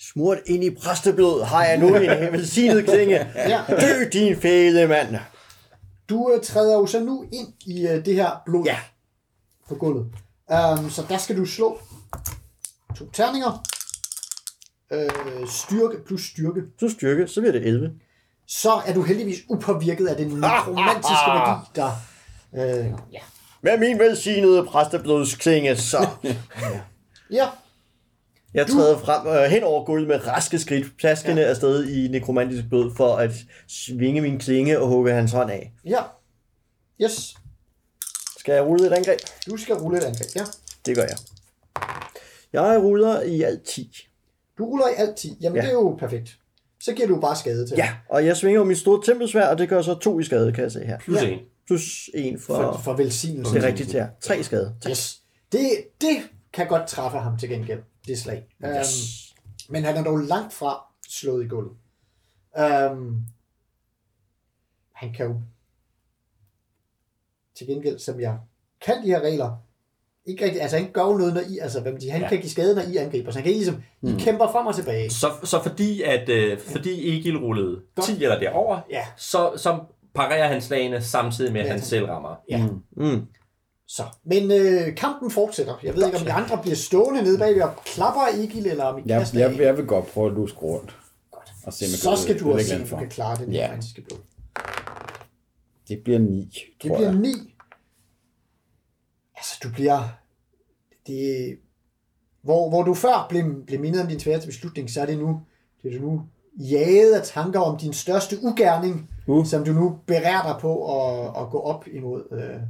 Smurt 0.00 0.38
ind 0.46 0.64
i 0.64 0.70
præsteblod 0.74 1.44
har 1.44 1.64
jeg 1.64 1.78
nu 1.78 1.86
en 1.96 2.10
velsignet 2.32 2.84
klinge. 2.84 3.26
Ja. 3.34 3.62
Dø, 3.68 4.08
din 4.12 4.36
fæle 4.40 4.86
mand. 4.86 5.16
Du 6.08 6.32
øh, 6.34 6.42
træder 6.44 6.74
jo 6.74 6.86
så 6.86 7.00
nu 7.00 7.24
ind 7.32 7.48
i 7.66 7.86
øh, 7.86 8.04
det 8.04 8.14
her 8.14 8.30
blod 8.46 8.64
Ja. 8.64 8.78
på 9.68 9.74
gulvet. 9.74 10.06
Um, 10.50 10.90
så 10.90 11.04
der 11.08 11.18
skal 11.18 11.36
du 11.36 11.44
slå 11.46 11.78
to 12.98 13.10
terninger. 13.12 13.64
Øh, 14.92 15.48
styrke 15.48 16.04
plus 16.06 16.26
styrke. 16.26 16.62
Så 16.80 16.88
styrke, 16.88 17.28
så 17.28 17.40
bliver 17.40 17.52
det 17.52 17.66
11. 17.66 17.90
Så 18.46 18.72
er 18.86 18.94
du 18.94 19.02
heldigvis 19.02 19.38
upåvirket 19.48 20.06
af 20.06 20.16
den 20.16 20.26
nekromantiske 20.28 21.28
magi, 21.34 21.60
der... 21.74 21.90
Øh, 22.54 22.86
ja. 23.12 23.18
Med 23.62 23.78
min 23.78 23.98
velsignede 23.98 24.64
præsteblodsklinge, 24.64 25.76
så... 25.76 26.08
ja, 27.30 27.48
Jeg 28.58 28.66
træder 28.66 28.98
frem 28.98 29.26
øh, 29.26 29.42
hen 29.50 29.62
over 29.62 29.84
gulvet 29.84 30.08
med 30.08 30.26
raske 30.26 30.58
skridt, 30.58 30.86
plaskende 30.98 31.42
ja. 31.42 31.48
afsted 31.48 31.84
i 31.88 32.08
nekromantisk 32.08 32.64
blod, 32.68 32.90
for 32.96 33.16
at 33.16 33.30
svinge 33.68 34.20
min 34.20 34.38
klinge 34.38 34.80
og 34.80 34.88
hugge 34.88 35.12
hans 35.12 35.32
hånd 35.32 35.50
af. 35.50 35.72
ja. 35.86 36.00
Yes, 37.02 37.34
Skal 38.38 38.52
jeg 38.54 38.64
rulle 38.64 38.86
et 38.86 38.92
angreb? 38.92 39.18
du 39.50 39.56
skal 39.56 39.74
rulle 39.74 39.98
et 39.98 40.04
angreb. 40.04 40.28
Ja. 40.36 40.44
Det 40.86 40.96
gør 40.96 41.02
jeg. 41.02 41.16
Jeg 42.52 42.80
ruller 42.82 43.22
i 43.22 43.42
alt 43.42 43.62
10. 43.62 44.08
Du 44.58 44.64
ruller 44.64 44.88
i 44.88 44.92
alt 44.96 45.16
10. 45.16 45.36
Jamen, 45.40 45.56
Ja. 45.56 45.62
det 45.62 45.68
er 45.68 45.72
jo 45.72 45.96
perfekt. 46.00 46.38
Så 46.80 46.92
giver 46.92 47.08
du 47.08 47.20
bare 47.20 47.36
skade 47.36 47.66
til. 47.66 47.74
Ja, 47.76 47.90
og 48.08 48.26
jeg 48.26 48.36
svinger 48.36 48.64
mit 48.64 48.78
store 48.78 49.02
tempelsvær, 49.04 49.46
og 49.46 49.58
det 49.58 49.68
gør 49.68 49.82
så 49.82 49.94
to 49.94 50.20
i 50.20 50.24
skade, 50.24 50.52
kan 50.52 50.62
jeg 50.64 50.72
se 50.72 50.84
her. 50.84 50.98
Plus 50.98 51.22
Ja. 51.22 51.28
en. 51.28 51.38
Plus 51.66 52.10
en 52.14 52.40
for... 52.40 52.54
For, 52.54 52.80
for 52.84 52.92
velsignelse. 52.92 53.54
Det 53.54 53.64
er 53.64 53.66
rigtigt, 53.66 53.94
ja. 53.94 54.06
Tre 54.20 54.42
skade. 54.42 54.74
Yes. 54.90 55.18
Det, 55.52 55.60
det 56.00 56.16
kan 56.52 56.66
godt 56.68 56.86
træffe 56.88 57.18
ham 57.18 57.38
til 57.38 57.48
gengæld, 57.48 57.80
det 58.08 58.18
slag. 58.18 58.44
Yes. 58.64 59.34
Um, 59.68 59.72
men 59.72 59.84
han 59.84 59.96
er 59.96 60.04
dog 60.04 60.18
langt 60.18 60.52
fra 60.52 60.84
slået 61.08 61.44
i 61.44 61.48
gulvet. 61.48 61.72
Um, 62.92 63.22
han 64.94 65.12
kan 65.12 65.26
jo 65.26 65.40
til 67.56 67.66
gengæld, 67.66 67.98
som 67.98 68.20
jeg 68.20 68.38
kan 68.80 69.02
de 69.02 69.06
her 69.06 69.20
regler, 69.20 69.56
ikke 70.26 70.44
rigtig, 70.44 70.62
altså 70.62 70.76
han 70.78 70.90
gør 70.92 71.02
noget, 71.18 71.34
når 71.34 71.40
I, 71.40 71.58
altså 71.58 71.80
man 71.80 72.00
siger, 72.00 72.12
han 72.12 72.22
Ja. 72.22 72.28
kan 72.28 72.38
give 72.38 72.50
skade, 72.50 72.74
når 72.74 72.82
I 72.82 72.96
angriber, 72.96 73.30
så 73.30 73.38
han 73.38 73.42
kan 73.44 73.52
ikke 73.52 73.64
ligesom, 73.64 73.82
I 74.02 74.14
kæmper 74.24 74.52
frem 74.52 74.66
og 74.66 74.74
tilbage. 74.74 75.10
Så, 75.10 75.26
så 75.44 75.62
fordi, 75.62 76.02
at, 76.02 76.28
øh, 76.28 76.58
fordi 76.60 77.18
Egil 77.18 77.36
rullede 77.38 77.82
Godt. 77.94 78.06
10 78.06 78.22
eller 78.22 78.38
derover, 78.38 78.80
Ja, 78.90 79.06
så, 79.16 79.52
så 79.56 79.80
parerer 80.14 80.48
han 80.48 80.62
slagene 80.62 81.02
samtidig 81.02 81.52
med, 81.52 81.60
at 81.60 81.66
Ja. 81.66 81.72
han 81.72 81.80
selv 81.82 82.06
rammer. 82.06 82.36
ja. 82.50 82.66
Mm. 82.90 83.26
Så. 83.90 84.02
Men 84.24 84.50
øh, 84.50 84.96
kampen 84.96 85.30
fortsætter. 85.30 85.74
Jeg 85.82 85.94
ved 85.96 86.06
ikke, 86.06 86.18
om 86.18 86.24
de 86.24 86.32
andre 86.32 86.58
bliver 86.62 86.76
stående 86.76 87.22
nede 87.22 87.38
bagved 87.38 87.62
og 87.62 87.76
klapper 87.84 88.20
Egil, 88.34 88.66
eller 88.66 88.84
om 88.84 88.98
I 88.98 89.02
Jeg, 89.06 89.18
kaster 89.20 89.38
jeg, 89.40 89.58
jeg 89.60 89.76
vil 89.76 89.86
godt 89.86 90.06
prøve 90.06 90.26
at 90.26 90.32
luske 90.32 90.58
rundt. 90.58 90.96
Godt. 91.30 91.52
Og 91.66 91.72
se, 91.72 91.96
Så 91.96 92.16
skal 92.16 92.40
du 92.40 92.48
ødelægge 92.48 92.58
også 92.60 92.68
se, 92.68 92.82
om 92.82 92.88
du 92.88 92.96
kan 92.96 93.08
klare 93.08 93.36
det 93.36 93.52
Ja. 93.52 93.60
nekromantiske 93.60 94.02
blod. 94.02 94.18
Det 95.88 96.00
bliver 96.04 96.18
9, 96.18 96.50
Det 96.82 96.92
bliver. 96.96 97.12
9. 97.12 97.28
Altså, 99.36 99.60
du 99.62 99.68
bliver... 99.72 100.08
Det, 101.06 101.58
hvor, 102.42 102.68
hvor 102.68 102.82
du 102.82 102.94
før 102.94 103.26
blev, 103.28 103.64
blev 103.66 103.80
mindet 103.80 104.02
om 104.02 104.08
din 104.08 104.20
sværeste 104.20 104.46
beslutning, 104.46 104.90
så 104.90 105.00
er 105.02 105.06
det 105.06 105.18
nu, 105.18 105.40
det 105.82 105.94
er 105.94 105.98
du 106.00 106.06
nu 106.06 106.22
jaget 106.58 107.12
af 107.14 107.22
tanker 107.26 107.60
om 107.60 107.78
din 107.78 107.92
største 107.92 108.36
ugerning, 108.42 109.10
Uh. 109.26 109.46
som 109.46 109.64
du 109.64 109.72
nu 109.72 109.98
berærer 110.06 110.52
dig 110.52 110.60
på 110.60 111.00
at, 111.00 111.42
at 111.42 111.50
gå 111.50 111.60
op 111.60 111.84
imod, 111.92 112.22
øh, 112.32 112.60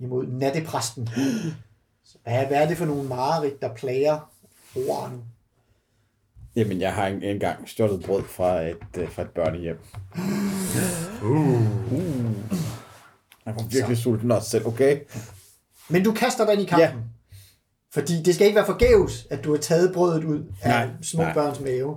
imod 0.00 0.26
nattepræsten. 0.26 1.08
Så 2.04 2.18
hvad, 2.22 2.46
hvad 2.46 2.56
er 2.62 2.68
det 2.68 2.76
for 2.78 2.84
nogle 2.86 3.08
mareridt, 3.08 3.60
der 3.62 3.74
plager 3.74 4.30
roeren? 4.76 5.22
Jamen, 6.56 6.80
jeg 6.80 6.94
har 6.94 7.06
en- 7.06 7.22
engang 7.22 7.68
stjålet 7.68 8.04
brød 8.04 8.22
fra 8.24 8.60
et, 8.60 8.76
øh, 8.96 9.10
fra 9.10 9.22
et 9.22 9.30
børnehjem. 9.30 9.76
Jeg 13.46 13.54
var 13.56 13.68
virkelig 13.70 13.98
sulten 13.98 14.30
også 14.30 14.50
selv, 14.50 14.66
okay? 14.66 15.00
Men 15.88 16.04
du 16.04 16.12
kaster 16.12 16.44
dig 16.44 16.52
ind 16.54 16.62
i 16.62 16.66
kampen. 16.66 16.88
Ja. 16.88 16.94
Fordi 17.92 18.22
det 18.22 18.34
skal 18.34 18.46
ikke 18.46 18.56
være 18.56 18.66
forgæves, 18.66 19.26
at 19.30 19.44
du 19.44 19.50
har 19.50 19.58
taget 19.58 19.92
brødet 19.94 20.24
ud 20.24 20.42
af 20.62 20.68
Nej, 20.70 20.88
små 21.02 21.22
nej. 21.22 21.34
børns 21.34 21.60
mave. 21.60 21.96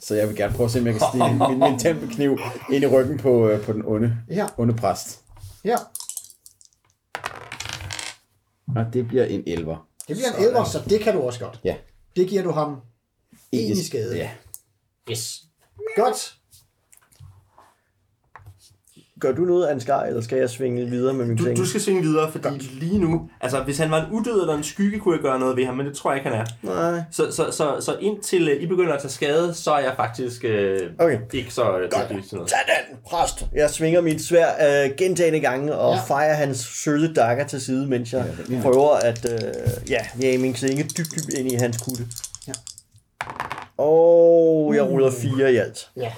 Så 0.00 0.14
jeg 0.14 0.28
vil 0.28 0.36
gerne 0.36 0.54
prøve 0.54 0.64
at 0.64 0.70
se, 0.70 0.78
om 0.80 0.86
jeg 0.86 0.94
kan 0.94 1.02
stige 1.12 1.48
min, 1.50 1.58
min 1.58 1.78
tempelkniv 1.78 2.38
ind 2.72 2.84
i 2.84 2.86
ryggen 2.86 3.18
på, 3.18 3.48
øh, 3.48 3.64
på 3.64 3.72
den 3.72 3.82
onde, 3.86 4.16
Ja. 4.30 4.46
onde 4.56 4.74
præst. 4.74 5.20
Ja, 5.64 5.76
Og 8.66 8.86
det 8.92 9.08
bliver 9.08 9.24
en 9.24 9.42
elver. 9.46 9.88
det 10.08 10.16
bliver 10.16 10.32
en 10.38 10.44
elver, 10.44 10.64
så 10.64 10.82
det 10.88 11.00
kan 11.00 11.14
du 11.14 11.20
også 11.20 11.40
godt. 11.40 11.60
Ja. 11.64 11.76
Det 12.16 12.28
giver 12.28 12.42
du 12.42 12.50
ham 12.50 12.76
en 13.52 13.72
i 13.72 13.82
skade. 13.82 14.16
Ja. 14.16 14.30
Yes. 15.10 15.42
Godt. 15.96 16.34
Gør 19.24 19.32
du 19.32 19.42
noget, 19.42 19.66
Ansgar, 19.66 20.02
eller 20.02 20.20
skal 20.20 20.38
jeg 20.38 20.50
svinge 20.50 20.86
videre 20.86 21.14
med 21.14 21.24
min 21.26 21.36
Du, 21.36 21.44
ting? 21.44 21.56
du 21.56 21.66
skal 21.66 21.80
svinge 21.80 22.02
videre, 22.02 22.32
fordi 22.32 22.48
lige 22.58 22.98
nu... 22.98 23.28
Altså, 23.40 23.60
hvis 23.62 23.78
han 23.78 23.90
var 23.90 24.04
en 24.04 24.12
udød 24.12 24.40
eller 24.40 24.54
en 24.56 24.62
skygge, 24.62 24.98
kunne 24.98 25.14
jeg 25.14 25.22
gøre 25.22 25.38
noget 25.38 25.56
ved 25.56 25.64
ham, 25.66 25.74
men 25.76 25.86
det 25.86 25.96
tror 25.96 26.10
jeg 26.12 26.18
ikke, 26.18 26.30
han 26.30 26.40
er. 26.40 26.44
Nej. 26.92 27.02
Så, 27.10 27.32
så, 27.32 27.50
så, 27.50 27.76
så 27.80 27.96
indtil 28.00 28.56
uh, 28.56 28.62
I 28.62 28.66
begynder 28.66 28.92
at 28.92 29.00
tage 29.00 29.10
skade, 29.12 29.54
så 29.54 29.70
er 29.72 29.78
jeg 29.78 29.92
faktisk 29.96 30.44
uh, 30.44 31.04
Okay. 31.04 31.18
ikke 31.32 31.54
så 31.54 31.62
uh, 31.62 31.68
noget. 31.76 31.90
Tag 31.90 32.58
den, 32.66 32.96
præst! 33.06 33.46
Jeg 33.54 33.70
svinger 33.70 34.00
mit 34.00 34.22
svær 34.22 34.46
øh, 34.84 34.90
gentagende 34.96 35.40
gange 35.40 35.74
og 35.74 35.94
Ja. 35.94 36.00
fejrer 36.14 36.34
hans 36.34 36.58
søde 36.58 37.14
dakker 37.14 37.44
til 37.46 37.60
side, 37.60 37.86
mens 37.86 38.12
jeg 38.12 38.24
ja, 38.50 38.60
prøver 38.62 38.90
at 38.94 39.26
øh, 39.32 39.90
ja, 39.90 39.98
jage 40.22 40.38
min 40.38 40.52
klinge 40.52 40.82
dybt, 40.82 41.10
dybt 41.16 41.34
ind 41.38 41.52
i 41.52 41.54
hans 41.54 41.76
kutte. 41.82 42.04
Ja. 42.48 42.52
Og 43.78 44.72
jeg 44.74 44.82
ruller 44.82 45.10
fire 45.10 45.52
i 45.52 45.56
alt. 45.56 45.88
Ja. 45.96 46.12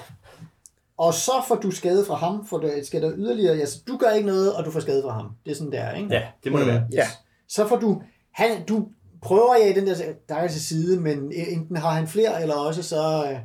Og 0.98 1.14
så 1.14 1.32
får 1.48 1.54
du 1.54 1.70
skade 1.70 2.04
fra 2.04 2.14
ham, 2.14 2.46
for 2.46 2.58
det 2.58 2.86
skal 2.86 3.02
der 3.02 3.12
yderligere, 3.16 3.60
altså 3.60 3.78
du 3.88 3.96
gør 3.96 4.10
ikke 4.10 4.26
noget, 4.26 4.54
og 4.54 4.64
du 4.64 4.70
får 4.70 4.80
skade 4.80 5.02
fra 5.02 5.12
ham. 5.12 5.30
Det 5.44 5.50
er 5.50 5.56
sådan 5.56 5.72
der, 5.72 5.92
ikke? 5.92 6.14
Ja, 6.14 6.22
det 6.44 6.52
må 6.52 6.58
det 6.58 6.66
være. 6.66 6.80
Yes. 6.80 6.94
Ja. 6.94 7.06
Så 7.48 7.68
får 7.68 7.76
du, 7.76 8.02
han, 8.32 8.64
du 8.68 8.88
prøver 9.22 9.54
at 9.54 9.60
jage 9.60 9.80
den 9.80 9.86
der 9.86 9.94
dakker 10.28 10.48
til 10.48 10.60
side, 10.60 11.00
men 11.00 11.32
enten 11.32 11.76
har 11.76 11.90
han 11.90 12.08
flere, 12.08 12.42
eller 12.42 12.54
også 12.54 12.82
så 12.82 13.28
øh, 13.30 13.38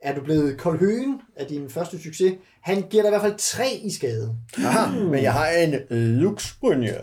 er 0.00 0.14
du 0.14 0.20
blevet 0.20 0.58
kold 0.58 0.78
høen 0.78 1.20
af 1.36 1.46
din 1.46 1.70
første 1.70 2.02
succes. 2.02 2.34
Han 2.60 2.82
giver 2.90 3.02
dig 3.02 3.08
i 3.08 3.10
hvert 3.10 3.22
fald 3.22 3.34
tre 3.38 3.80
i 3.82 3.90
skade. 3.90 4.36
Aha, 4.58 4.98
men 4.98 5.22
jeg 5.22 5.32
har 5.32 5.48
en 5.48 5.74
luxbrynje, 5.90 6.96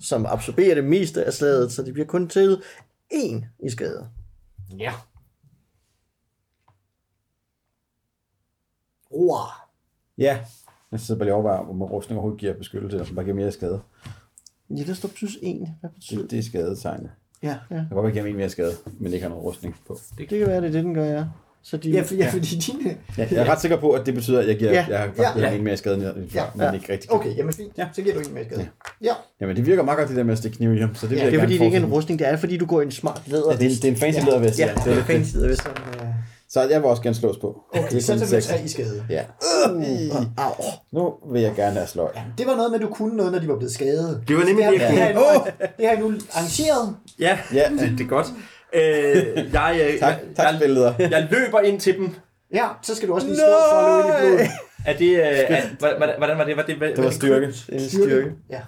som 0.00 0.26
absorberer 0.26 0.74
det 0.74 0.84
meste 0.84 1.24
af 1.24 1.32
slaget, 1.32 1.72
så 1.72 1.82
det 1.82 1.92
bliver 1.92 2.06
kun 2.06 2.28
til 2.28 2.62
én 3.12 3.44
i 3.66 3.70
skade. 3.70 4.06
Ja. 4.78 4.92
Roar. 9.14 9.68
Ja. 10.18 10.38
Jeg 10.92 11.00
sidder 11.00 11.18
bare 11.18 11.26
lige 11.26 11.34
overvejer, 11.34 11.58
om 11.58 11.82
rustning 11.82 12.16
overhovedet 12.18 12.40
giver 12.40 12.54
beskyttelse, 12.54 12.96
eller 12.98 13.14
bare 13.14 13.24
giver 13.24 13.36
mere 13.36 13.52
skade. 13.52 13.80
Ja, 14.70 14.82
der 14.86 14.94
står 14.94 15.08
plus 15.08 15.36
1. 15.42 15.68
Hvad 15.80 15.90
betyder 15.90 16.20
Det, 16.22 16.30
det 16.30 16.38
er 16.38 16.42
skadetegnet. 16.42 17.10
Ja. 17.42 17.48
Jeg 17.48 17.56
kan 17.70 17.86
godt 17.90 18.02
være, 18.02 18.06
at 18.06 18.12
give 18.12 18.28
en 18.28 18.36
mere 18.36 18.48
skade, 18.50 18.72
men 18.98 19.12
ikke 19.12 19.22
har 19.22 19.28
noget 19.30 19.44
rustning 19.44 19.76
på. 19.86 19.98
Det 20.18 20.28
kan 20.28 20.38
være, 20.38 20.48
det 20.48 20.56
er 20.56 20.60
det, 20.60 20.84
den 20.84 20.94
gør, 20.94 21.04
ja. 21.04 21.24
Så 21.62 21.76
de, 21.76 21.90
Ja, 21.90 22.02
for, 22.02 22.14
ja, 22.14 22.30
fordi 22.30 22.46
dine... 22.56 22.96
Ja, 23.18 23.26
jeg 23.30 23.38
er 23.46 23.50
ret 23.52 23.60
sikker 23.60 23.76
på, 23.80 23.90
at 23.90 24.06
det 24.06 24.14
betyder, 24.14 24.40
at 24.40 24.48
jeg 24.48 24.58
giver 24.58 24.70
Ja. 24.72 24.86
jeg 24.88 24.98
har 24.98 25.06
faktisk 25.06 25.28
Ja. 25.36 25.40
givet 25.40 25.58
en 25.58 25.64
mere 25.64 25.76
skade, 25.76 25.94
end 26.16 26.30
før, 26.30 26.40
Ja. 26.40 26.46
men 26.54 26.62
Ja. 26.62 26.72
ikke 26.72 26.92
rigtig. 26.92 27.12
Okay, 27.12 27.36
jamen 27.36 27.52
fint. 27.52 27.78
Ja. 27.78 27.88
Så 27.92 28.02
giver 28.02 28.14
du 28.14 28.20
en 28.28 28.34
mere 28.34 28.44
skade. 28.44 28.68
Ja. 29.02 29.12
Jamen, 29.40 29.56
det 29.56 29.66
virker 29.66 29.82
meget 29.82 29.98
godt, 29.98 30.08
det 30.08 30.16
der 30.16 30.22
med 30.24 30.32
at 30.32 30.38
stikke 30.38 30.56
kniv 30.56 30.74
i 30.74 30.80
ham, 30.80 30.94
så 30.94 31.06
det 31.06 31.16
Ja, 31.16 31.26
det 31.26 31.34
er 31.34 31.40
fordi, 31.40 31.58
det 31.58 31.64
ikke 31.64 31.76
er 31.76 31.80
en 31.80 31.92
rustning, 31.92 32.18
det 32.18 32.28
er 32.28 32.36
fordi, 32.36 32.56
du 32.56 32.66
går 32.66 32.80
i 32.80 32.84
en 32.84 32.90
smart 32.90 33.22
læder. 33.26 33.52
Ja, 33.52 33.58
det, 33.58 33.66
er, 33.66 33.68
det 33.70 33.84
er 33.84 33.88
en 33.88 33.96
fancy 33.96 34.18
lædervest. 34.26 34.58
Ja, 34.58 34.66
Ja, 34.66 34.74
det 34.84 34.92
er 34.92 34.96
en 34.98 35.04
fancy 35.04 35.34
lædervest. 35.34 35.62
Så 36.54 36.60
jeg 36.60 36.80
vil 36.80 36.88
også 36.88 37.02
gerne 37.02 37.16
slås 37.16 37.36
på. 37.36 37.60
Okay, 37.70 37.90
det 37.90 37.96
er 37.96 38.00
så 38.00 38.18
tager 38.18 38.36
vi 38.36 38.42
tre 38.42 38.64
i 38.64 38.68
skade. 38.68 39.06
Ja. 39.10 39.22
Uh, 39.66 39.76
uh, 39.76 40.16
au. 40.36 40.52
Nu 40.92 41.14
vil 41.32 41.42
jeg 41.42 41.52
gerne 41.56 41.74
have 41.74 41.86
sløj. 41.86 42.12
Det 42.38 42.46
var 42.46 42.56
noget 42.56 42.70
med, 42.70 42.80
at 42.80 42.86
du 42.86 42.94
kunne 42.94 43.16
noget, 43.16 43.32
når 43.32 43.38
de 43.38 43.48
var 43.48 43.56
blevet 43.56 43.72
skadet. 43.72 44.22
Det 44.28 44.36
var 44.36 44.44
nemlig 44.44 44.66
det. 44.66 44.80
Det 44.80 44.80
har 44.80 45.12
nu, 45.12 45.20
det 45.76 45.86
har 45.86 45.92
jeg 45.92 46.00
nu 46.00 46.06
arrangeret. 46.06 46.96
Ja, 47.18 47.38
ja. 47.54 47.70
Det, 47.98 48.00
er 48.00 48.08
godt. 48.08 48.26
Øh, 48.74 48.82
jeg, 48.82 49.76
jeg, 49.78 49.96
tak, 50.00 50.14
tak, 50.36 50.52
jeg, 50.52 50.60
billeder. 50.60 50.94
jeg 50.98 51.28
løber 51.30 51.60
ind 51.60 51.80
til 51.80 51.96
dem. 51.96 52.14
Ja, 52.54 52.68
så 52.82 52.94
skal 52.94 53.08
du 53.08 53.14
også 53.14 53.26
lige 53.26 53.36
slå 53.36 53.44
for 53.70 53.76
at 53.76 54.04
løbe 54.06 54.26
ind 54.26 54.34
i 54.34 54.36
blodet. 54.36 54.50
Er 54.86 54.96
det, 54.96 55.10
øh, 55.10 55.56
er, 55.56 55.62
hvordan, 55.78 56.14
hvordan 56.18 56.38
var 56.38 56.44
det? 56.44 56.56
Var 56.56 56.62
det, 56.62 56.80
var, 56.80 56.86
det 56.86 57.04
var 57.04 57.10
styrke. 57.10 57.52
En 57.68 57.80
styrke. 57.80 58.32
Ja. 58.50 58.60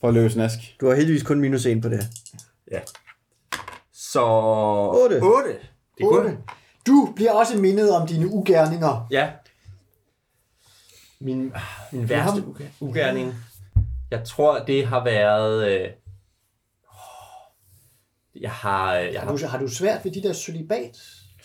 For 0.00 0.08
at 0.08 0.14
løbe 0.14 0.30
snask. 0.30 0.58
Du 0.80 0.88
har 0.88 0.94
heldigvis 0.94 1.22
kun 1.22 1.40
minus 1.40 1.66
1 1.66 1.82
på 1.82 1.88
det. 1.88 2.00
Ja. 2.72 2.78
Så... 3.92 4.24
8. 5.04 5.14
8. 5.22 5.48
Det 5.98 6.04
er 6.04 6.06
8. 6.06 6.36
Du 6.86 7.12
bliver 7.16 7.32
også 7.32 7.58
mindet 7.58 7.90
om 7.96 8.06
dine 8.06 8.28
ugerninger. 8.28 9.06
Ja. 9.10 9.28
Min, 11.20 11.52
min 11.92 12.08
værste 12.08 12.46
uge- 12.46 12.70
ugerning. 12.80 13.34
Jeg 14.10 14.24
tror, 14.24 14.58
det 14.64 14.86
har 14.86 15.04
været... 15.04 15.68
Øh, 15.70 15.88
jeg 18.40 18.50
har... 18.50 18.94
øh, 18.96 19.12
Jeg 19.12 19.20
Har 19.20 19.26
har 19.30 19.36
du, 19.36 19.46
har 19.46 19.58
du 19.58 19.68
svært 19.68 20.04
ved 20.04 20.12
de 20.12 20.22
der 20.22 20.32
celibat? 20.32 20.96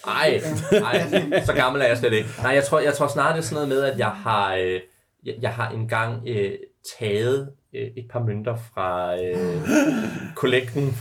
Ej, 0.08 0.42
ej, 0.72 1.44
så 1.46 1.54
gammel 1.54 1.82
er 1.82 1.86
jeg 1.86 1.98
slet 1.98 2.14
ikke. 2.14 2.30
Nej, 2.44 2.52
jeg 2.52 2.64
tror, 2.64 2.80
jeg 2.80 2.94
tror 2.94 3.08
snart, 3.08 3.36
det 3.36 3.42
er 3.42 3.46
sådan 3.46 3.54
noget 3.56 3.70
med, 3.70 3.82
at 3.92 4.00
jeg 4.00 4.08
har, 4.12 4.56
øh, 4.56 4.80
jeg, 5.26 5.36
jeg 5.42 5.54
har 5.54 5.70
engang 5.70 6.28
øh, 6.28 6.52
taget 7.00 7.52
øh, 7.76 7.88
et 7.98 8.06
par 8.12 8.20
mønter 8.20 8.56
fra 8.74 9.16
øh, 9.24 9.62
kollekten. 10.36 10.98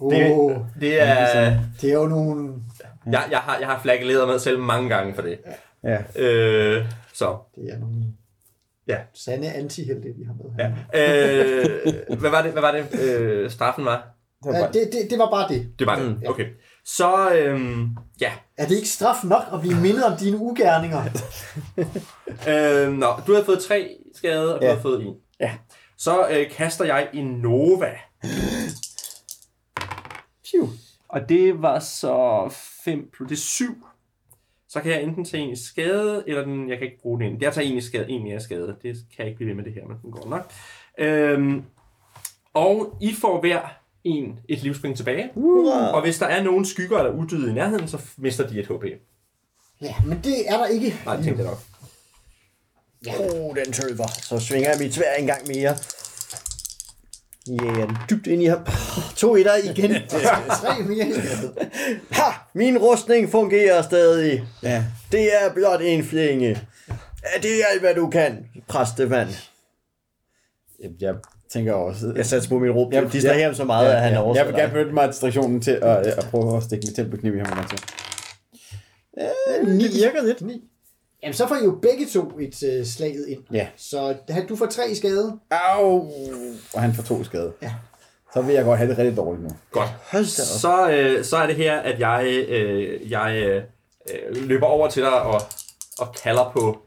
Oh, 0.00 0.12
Det, 0.14 0.64
det 0.80 1.02
er... 1.02 1.58
det 1.80 1.90
er 1.90 1.94
jo 1.94 2.06
nogle... 2.06 2.54
Jeg, 3.06 3.24
jeg, 3.30 3.38
har, 3.38 3.58
jeg 3.58 3.66
har 3.68 3.80
flagelleret 3.82 4.28
mig 4.28 4.40
selv 4.40 4.58
mange 4.58 4.88
gange 4.88 5.14
for 5.14 5.22
det. 5.22 5.38
Ja. 5.84 5.98
Øh, 6.16 6.84
så, 7.14 7.36
Det 7.54 7.72
er 7.72 7.78
nogle 7.78 7.94
ja. 8.88 8.96
sande 9.14 9.52
antihelte, 9.52 10.08
vi 10.18 10.24
har 10.24 10.34
med 10.34 10.50
her. 10.58 10.76
ja. 10.94 12.10
Øh, 12.10 12.18
hvad 12.20 12.30
var 12.30 12.42
det, 12.42 12.52
hvad 12.52 12.62
var 12.62 12.72
det 12.72 13.00
øh, 13.00 13.50
straffen 13.50 13.84
var? 13.84 14.06
Det 14.44 14.52
var 14.52 14.58
Ja, 14.58 14.62
bare- 14.64 14.72
det, 14.72 14.88
det, 14.92 15.10
det 15.10 15.18
var 15.18 15.30
bare 15.30 15.48
det. 15.48 15.72
Det 15.78 15.86
var 15.86 15.96
det. 15.98 16.28
Okay. 16.28 16.46
Så, 16.84 17.30
øhm, 17.34 17.88
ja. 18.20 18.32
Er 18.58 18.66
det 18.66 18.76
ikke 18.76 18.88
straf 18.88 19.24
nok 19.24 19.42
at 19.52 19.60
blive 19.60 19.80
mindet 19.80 20.04
om 20.04 20.16
dine 20.16 20.36
ugerninger? 20.38 21.02
Øh, 22.48 22.92
nå, 22.92 23.06
du 23.26 23.34
har 23.34 23.42
fået 23.44 23.58
tre 23.68 23.96
skade, 24.16 24.54
og 24.54 24.60
du 24.60 24.66
Ja. 24.66 24.74
har 24.74 24.80
fået 24.82 25.02
en. 25.02 25.14
Ja. 25.40 25.52
Så 25.98 26.28
øh, 26.28 26.50
kaster 26.50 26.84
jeg 26.84 27.08
en 27.12 27.26
Nova. 27.26 27.90
Phew. 30.44 30.68
Og 31.08 31.28
det 31.28 31.62
var 31.62 31.78
så 31.78 32.50
5 32.90 33.10
plus, 33.12 33.28
det 33.28 33.36
er 33.36 33.40
7. 33.40 33.76
Så 34.68 34.80
kan 34.80 34.92
jeg 34.92 35.02
enten 35.02 35.24
tage 35.24 35.42
en 35.42 35.50
i 35.50 35.56
skade, 35.56 36.24
eller 36.26 36.44
den, 36.44 36.68
jeg 36.68 36.78
kan 36.78 36.86
ikke 36.86 37.00
bruge 37.02 37.20
den 37.20 37.32
ind. 37.32 37.42
Jeg 37.42 37.52
tager 37.52 37.66
en 37.68 37.76
i 37.76 37.80
skade, 37.80 38.10
en 38.10 38.22
mere 38.22 38.40
skade. 38.40 38.76
Det 38.82 38.82
kan 38.82 39.18
jeg 39.18 39.26
ikke 39.26 39.36
blive 39.36 39.48
ved 39.48 39.54
med 39.54 39.64
det 39.64 39.72
her, 39.72 39.86
men 39.86 39.96
den 40.02 40.10
går 40.10 40.28
nok. 40.28 40.52
Øhm, 40.98 41.64
og 42.54 42.96
I 43.00 43.14
får 43.14 43.40
hver 43.40 43.60
en 44.04 44.38
et 44.48 44.62
livspoint 44.62 44.96
tilbage. 44.96 45.30
Hurra. 45.34 45.92
Og 45.92 46.02
hvis 46.02 46.18
der 46.18 46.26
er 46.26 46.42
nogen 46.42 46.64
skygger 46.64 46.98
eller 46.98 47.12
uddøde 47.12 47.50
i 47.50 47.54
nærheden, 47.54 47.88
så 47.88 47.98
mister 48.16 48.46
de 48.46 48.60
et 48.60 48.66
HP. 48.66 48.84
Ja, 49.82 49.94
men 50.06 50.20
det 50.24 50.48
er 50.48 50.56
der 50.56 50.66
ikke. 50.66 50.94
Nej, 51.04 51.16
det 51.16 51.24
tænkte 51.24 51.42
jeg 51.42 51.50
nok. 51.50 51.60
Åh, 53.08 53.44
oh, 53.44 53.56
den 53.56 53.72
tølver. 53.72 54.06
Så 54.22 54.38
svinger 54.38 54.68
jeg 54.70 54.78
mit 54.80 54.94
svær 54.94 55.14
en 55.18 55.26
gang 55.26 55.46
mere. 55.46 55.76
Ja, 57.50 57.64
yeah, 57.64 57.90
dybt 58.10 58.26
ind 58.26 58.42
i 58.42 58.46
ham. 58.46 58.66
To 59.16 59.36
etter 59.36 59.56
igen. 59.56 59.90
Tre 60.60 60.82
mere. 60.88 61.06
Ha! 62.10 62.22
Min 62.54 62.78
rustning 62.78 63.30
fungerer 63.30 63.82
stadig. 63.82 64.44
Ja. 64.62 64.84
Det 65.12 65.34
er 65.34 65.54
blot 65.54 65.80
en 65.82 66.04
flænge. 66.04 66.50
Er 67.22 67.40
det 67.42 67.50
alt, 67.72 67.80
hvad 67.80 67.94
du 67.94 68.10
kan, 68.10 68.46
præstemand? 68.68 69.28
Jeg 71.00 71.14
tænker 71.52 71.72
også... 71.72 72.12
Jeg 72.16 72.26
satte 72.26 72.48
på 72.48 72.58
min 72.58 72.70
råb. 72.70 72.92
Ja, 72.92 73.00
Jeg 73.00 73.12
distraherer 73.12 73.44
ham 73.44 73.54
så 73.54 73.64
meget, 73.64 73.92
at 73.92 74.00
han 74.00 74.12
ja. 74.12 74.20
er 74.20 74.34
Jeg 74.34 74.46
vil 74.46 74.54
gerne 74.54 74.72
benytte 74.72 74.92
mig 74.92 75.04
af 75.04 75.10
distraktionen 75.10 75.60
til 75.60 75.70
at, 75.70 76.06
at 76.06 76.26
prøve 76.30 76.56
at 76.56 76.62
stikke 76.62 76.86
mit 76.86 76.96
tempelkniv 76.96 77.36
i 77.36 77.38
ham. 77.38 77.68
til. 77.68 77.78
Det 79.80 79.94
virker 79.94 80.22
lidt. 80.22 80.42
Ni. 80.42 80.62
Jamen, 81.22 81.34
så 81.34 81.48
får 81.48 81.54
I 81.56 81.64
jo 81.64 81.78
begge 81.82 82.06
to 82.06 82.38
et 82.40 82.62
uh, 82.80 82.86
slaget 82.86 83.26
ind. 83.28 83.42
Ja. 83.52 83.68
Så 83.76 84.16
han- 84.28 84.46
du 84.46 84.56
får 84.56 84.66
tre 84.66 84.90
i 84.90 84.94
skade. 84.94 85.38
Au! 85.50 86.10
Og 86.74 86.80
han 86.80 86.94
får 86.94 87.02
to 87.02 87.24
skade. 87.24 87.52
Ja. 87.62 87.74
Så 88.34 88.42
vil 88.42 88.54
jeg 88.54 88.64
godt 88.64 88.78
have 88.78 88.90
det 88.90 88.98
rigtig 88.98 89.16
dårligt 89.16 89.42
nu. 89.44 89.50
Godt. 89.70 89.88
Hold. 90.12 90.24
Så, 90.24 90.90
øh, 90.90 91.24
så 91.24 91.36
er 91.36 91.46
det 91.46 91.56
her, 91.56 91.78
at 91.80 92.00
jeg, 92.00 92.44
øh, 92.48 93.10
jeg 93.10 93.42
øh, 93.46 93.62
øh, 94.10 94.36
løber 94.48 94.66
over 94.66 94.88
til 94.90 95.02
dig 95.02 95.22
og, 95.22 95.40
og 95.98 96.14
kalder 96.22 96.50
på, 96.52 96.78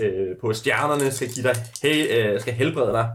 øh, 0.00 0.36
på 0.40 0.52
stjernerne, 0.52 1.10
skal 1.12 1.28
give 1.28 1.48
dig, 1.48 1.56
hey, 1.82 2.18
øh, 2.34 2.40
skal 2.40 2.54
helbrede 2.54 2.92
dig. 2.92 3.10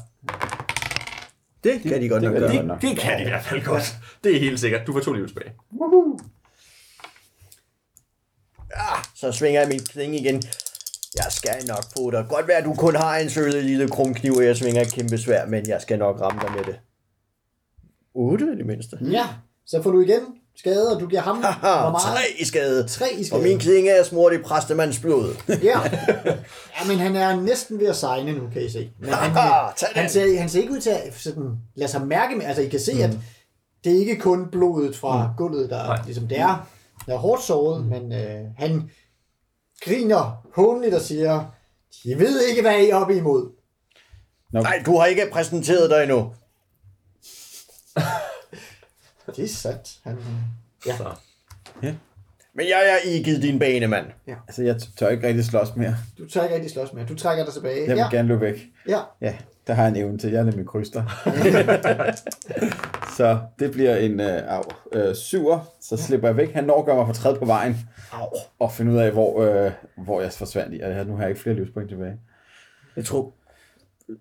Det 1.63 1.81
kan 1.81 2.01
de 2.01 2.09
godt 2.09 2.21
det 2.21 2.31
nok 2.31 2.39
kan 2.39 2.41
gøre. 2.41 2.51
de 2.51 2.69
Det, 2.69 2.81
det 2.81 2.99
kan 2.99 3.17
de 3.19 3.23
i 3.25 3.27
hvert 3.29 3.43
fald 3.45 3.63
godt. 3.65 3.95
Det 4.23 4.35
er 4.35 4.39
helt 4.39 4.59
sikkert. 4.59 4.87
Du 4.87 4.93
får 4.93 4.99
to 4.99 5.13
liv 5.13 5.27
tilbage. 5.27 5.51
Woohoo. 5.79 6.19
Så 9.15 9.31
svinger 9.31 9.59
jeg 9.61 9.69
min 9.69 9.79
klinge 9.79 10.17
igen. 10.19 10.43
Jeg 11.17 11.31
skal 11.31 11.67
nok 11.67 11.83
få 11.97 12.11
dig. 12.11 12.25
Godt 12.29 12.47
være, 12.47 12.57
at 12.57 12.65
du 12.65 12.73
kun 12.73 12.95
har 12.95 13.17
en 13.17 13.29
søde 13.29 13.61
lille 13.61 13.87
krumkniv, 13.87 14.33
og 14.33 14.45
jeg 14.45 14.57
svinger 14.57 14.81
et 14.81 14.93
kæmpe 14.93 15.17
svær, 15.17 15.45
men 15.45 15.67
jeg 15.67 15.81
skal 15.81 15.99
nok 15.99 16.21
ramme 16.21 16.41
dig 16.41 16.51
med 16.51 16.63
det. 16.63 16.79
8 18.13 18.45
i 18.53 18.57
det 18.57 18.65
mindste. 18.65 18.97
Ja, 19.11 19.25
så 19.65 19.83
får 19.83 19.91
du 19.91 20.01
igen 20.01 20.21
skade, 20.59 20.95
og 20.95 21.01
du 21.01 21.07
giver 21.07 21.21
ham 21.21 21.43
Haha, 21.43 21.81
hvor 21.81 21.91
meget? 21.91 22.01
tre 22.03 22.21
i 22.39 22.45
skade. 22.45 22.87
Tre 22.87 23.05
i 23.13 23.19
Og 23.19 23.25
skade. 23.25 23.43
min 23.43 23.59
klinge 23.59 23.91
er 23.91 24.03
smurt 24.03 24.33
i 24.33 24.37
præstemandsblod. 24.37 25.35
Ja. 25.47 25.79
ja, 26.79 26.87
men 26.87 26.97
han 26.97 27.15
er 27.15 27.41
næsten 27.41 27.79
ved 27.79 27.87
at 27.87 27.95
sejne 27.95 28.33
nu, 28.33 28.49
kan 28.53 28.61
I 28.61 28.69
se. 28.69 28.89
Men 28.99 29.09
han, 29.09 29.31
Haha, 29.31 29.71
tag 29.75 29.89
han, 29.95 30.09
ser, 30.09 30.39
han 30.39 30.49
ser 30.49 30.61
ikke 30.61 30.73
ud 30.73 30.79
til 30.79 30.89
at 30.89 31.13
sådan, 31.17 31.51
lade 31.75 31.91
sig 31.91 32.07
mærke 32.07 32.35
med. 32.35 32.45
Altså, 32.45 32.61
I 32.61 32.67
kan 32.67 32.79
se, 32.79 32.93
mm. 32.93 33.01
at 33.01 33.17
det 33.83 33.95
er 33.95 33.99
ikke 33.99 34.19
kun 34.19 34.47
blodet 34.51 34.95
fra 34.95 35.27
mm. 35.27 35.33
gulvet, 35.37 35.69
der 35.69 35.83
Nej. 35.87 36.01
ligesom 36.05 36.27
det 36.27 36.39
er. 36.39 36.67
Der 37.05 37.13
er 37.13 37.17
hårdt 37.17 37.43
såret, 37.43 37.81
mm. 37.83 37.89
men 37.89 38.13
øh, 38.13 38.45
han 38.57 38.89
griner 39.81 40.47
hånligt 40.55 40.95
og 40.95 41.01
siger, 41.01 41.45
I 42.03 42.13
ved 42.13 42.41
ikke, 42.41 42.61
hvad 42.61 42.79
I 42.79 42.89
er 42.89 42.95
oppe 42.95 43.17
imod. 43.17 43.51
Nej, 44.53 44.83
du 44.85 44.97
har 44.97 45.05
ikke 45.05 45.29
præsenteret 45.31 45.89
dig 45.89 46.03
endnu. 46.03 46.33
Det 49.35 49.43
er 49.43 49.47
sandt. 49.47 49.99
Han, 50.03 50.17
ja. 50.85 50.97
Så. 50.97 51.15
Men 52.53 52.67
jeg 52.67 52.89
er 52.89 52.97
ikke 52.97 53.41
din 53.41 53.59
banemand. 53.59 54.05
Altså, 54.47 54.63
jeg 54.63 54.75
tør 54.99 55.09
ikke 55.09 55.27
rigtig 55.27 55.45
slås 55.45 55.75
mere. 55.75 55.97
Du 56.17 56.29
tør 56.29 56.43
ikke 56.43 56.55
rigtig 56.55 56.71
slås 56.71 56.93
mere. 56.93 57.05
Du 57.05 57.15
trækker 57.15 57.45
dig 57.45 57.53
tilbage. 57.53 57.79
Jeg 57.79 57.95
vil 57.95 57.97
ja. 57.97 58.09
gerne 58.09 58.27
løbe 58.27 58.41
væk. 58.41 58.67
ja. 58.87 58.99
Ja, 59.21 59.37
der 59.67 59.73
har 59.73 59.83
jeg 59.83 59.89
en 59.89 59.95
evne 59.95 60.17
til. 60.17 60.31
Jeg 60.31 60.39
er 60.39 60.43
nemlig 60.43 60.65
kryster. 60.65 61.03
så 63.17 63.39
det 63.59 63.71
bliver 63.71 63.95
en 63.95 64.19
øh, 64.19 64.53
af, 64.55 64.61
øh, 64.93 65.15
syver. 65.15 65.59
Så 65.81 65.97
slipper 65.97 66.27
jeg 66.27 66.37
væk. 66.37 66.53
Han 66.53 66.63
når 66.63 66.79
at 66.79 66.85
gøre 66.85 66.95
mig 66.95 67.05
for 67.05 67.13
træet 67.13 67.39
på 67.39 67.45
vejen. 67.45 67.75
Au. 68.11 68.27
Og 68.59 68.71
finde 68.71 68.91
ud 68.91 68.97
af, 68.97 69.11
hvor, 69.11 69.41
øh, 69.41 69.71
hvor 69.97 70.21
jeg 70.21 70.31
forsvandt 70.31 70.73
i. 70.73 70.79
Og 70.79 71.05
nu 71.05 71.15
har 71.15 71.21
jeg 71.21 71.29
ikke 71.29 71.41
flere 71.41 71.55
livspoint 71.55 71.89
tilbage. 71.89 72.17
Jeg 72.95 73.05
tror... 73.05 73.33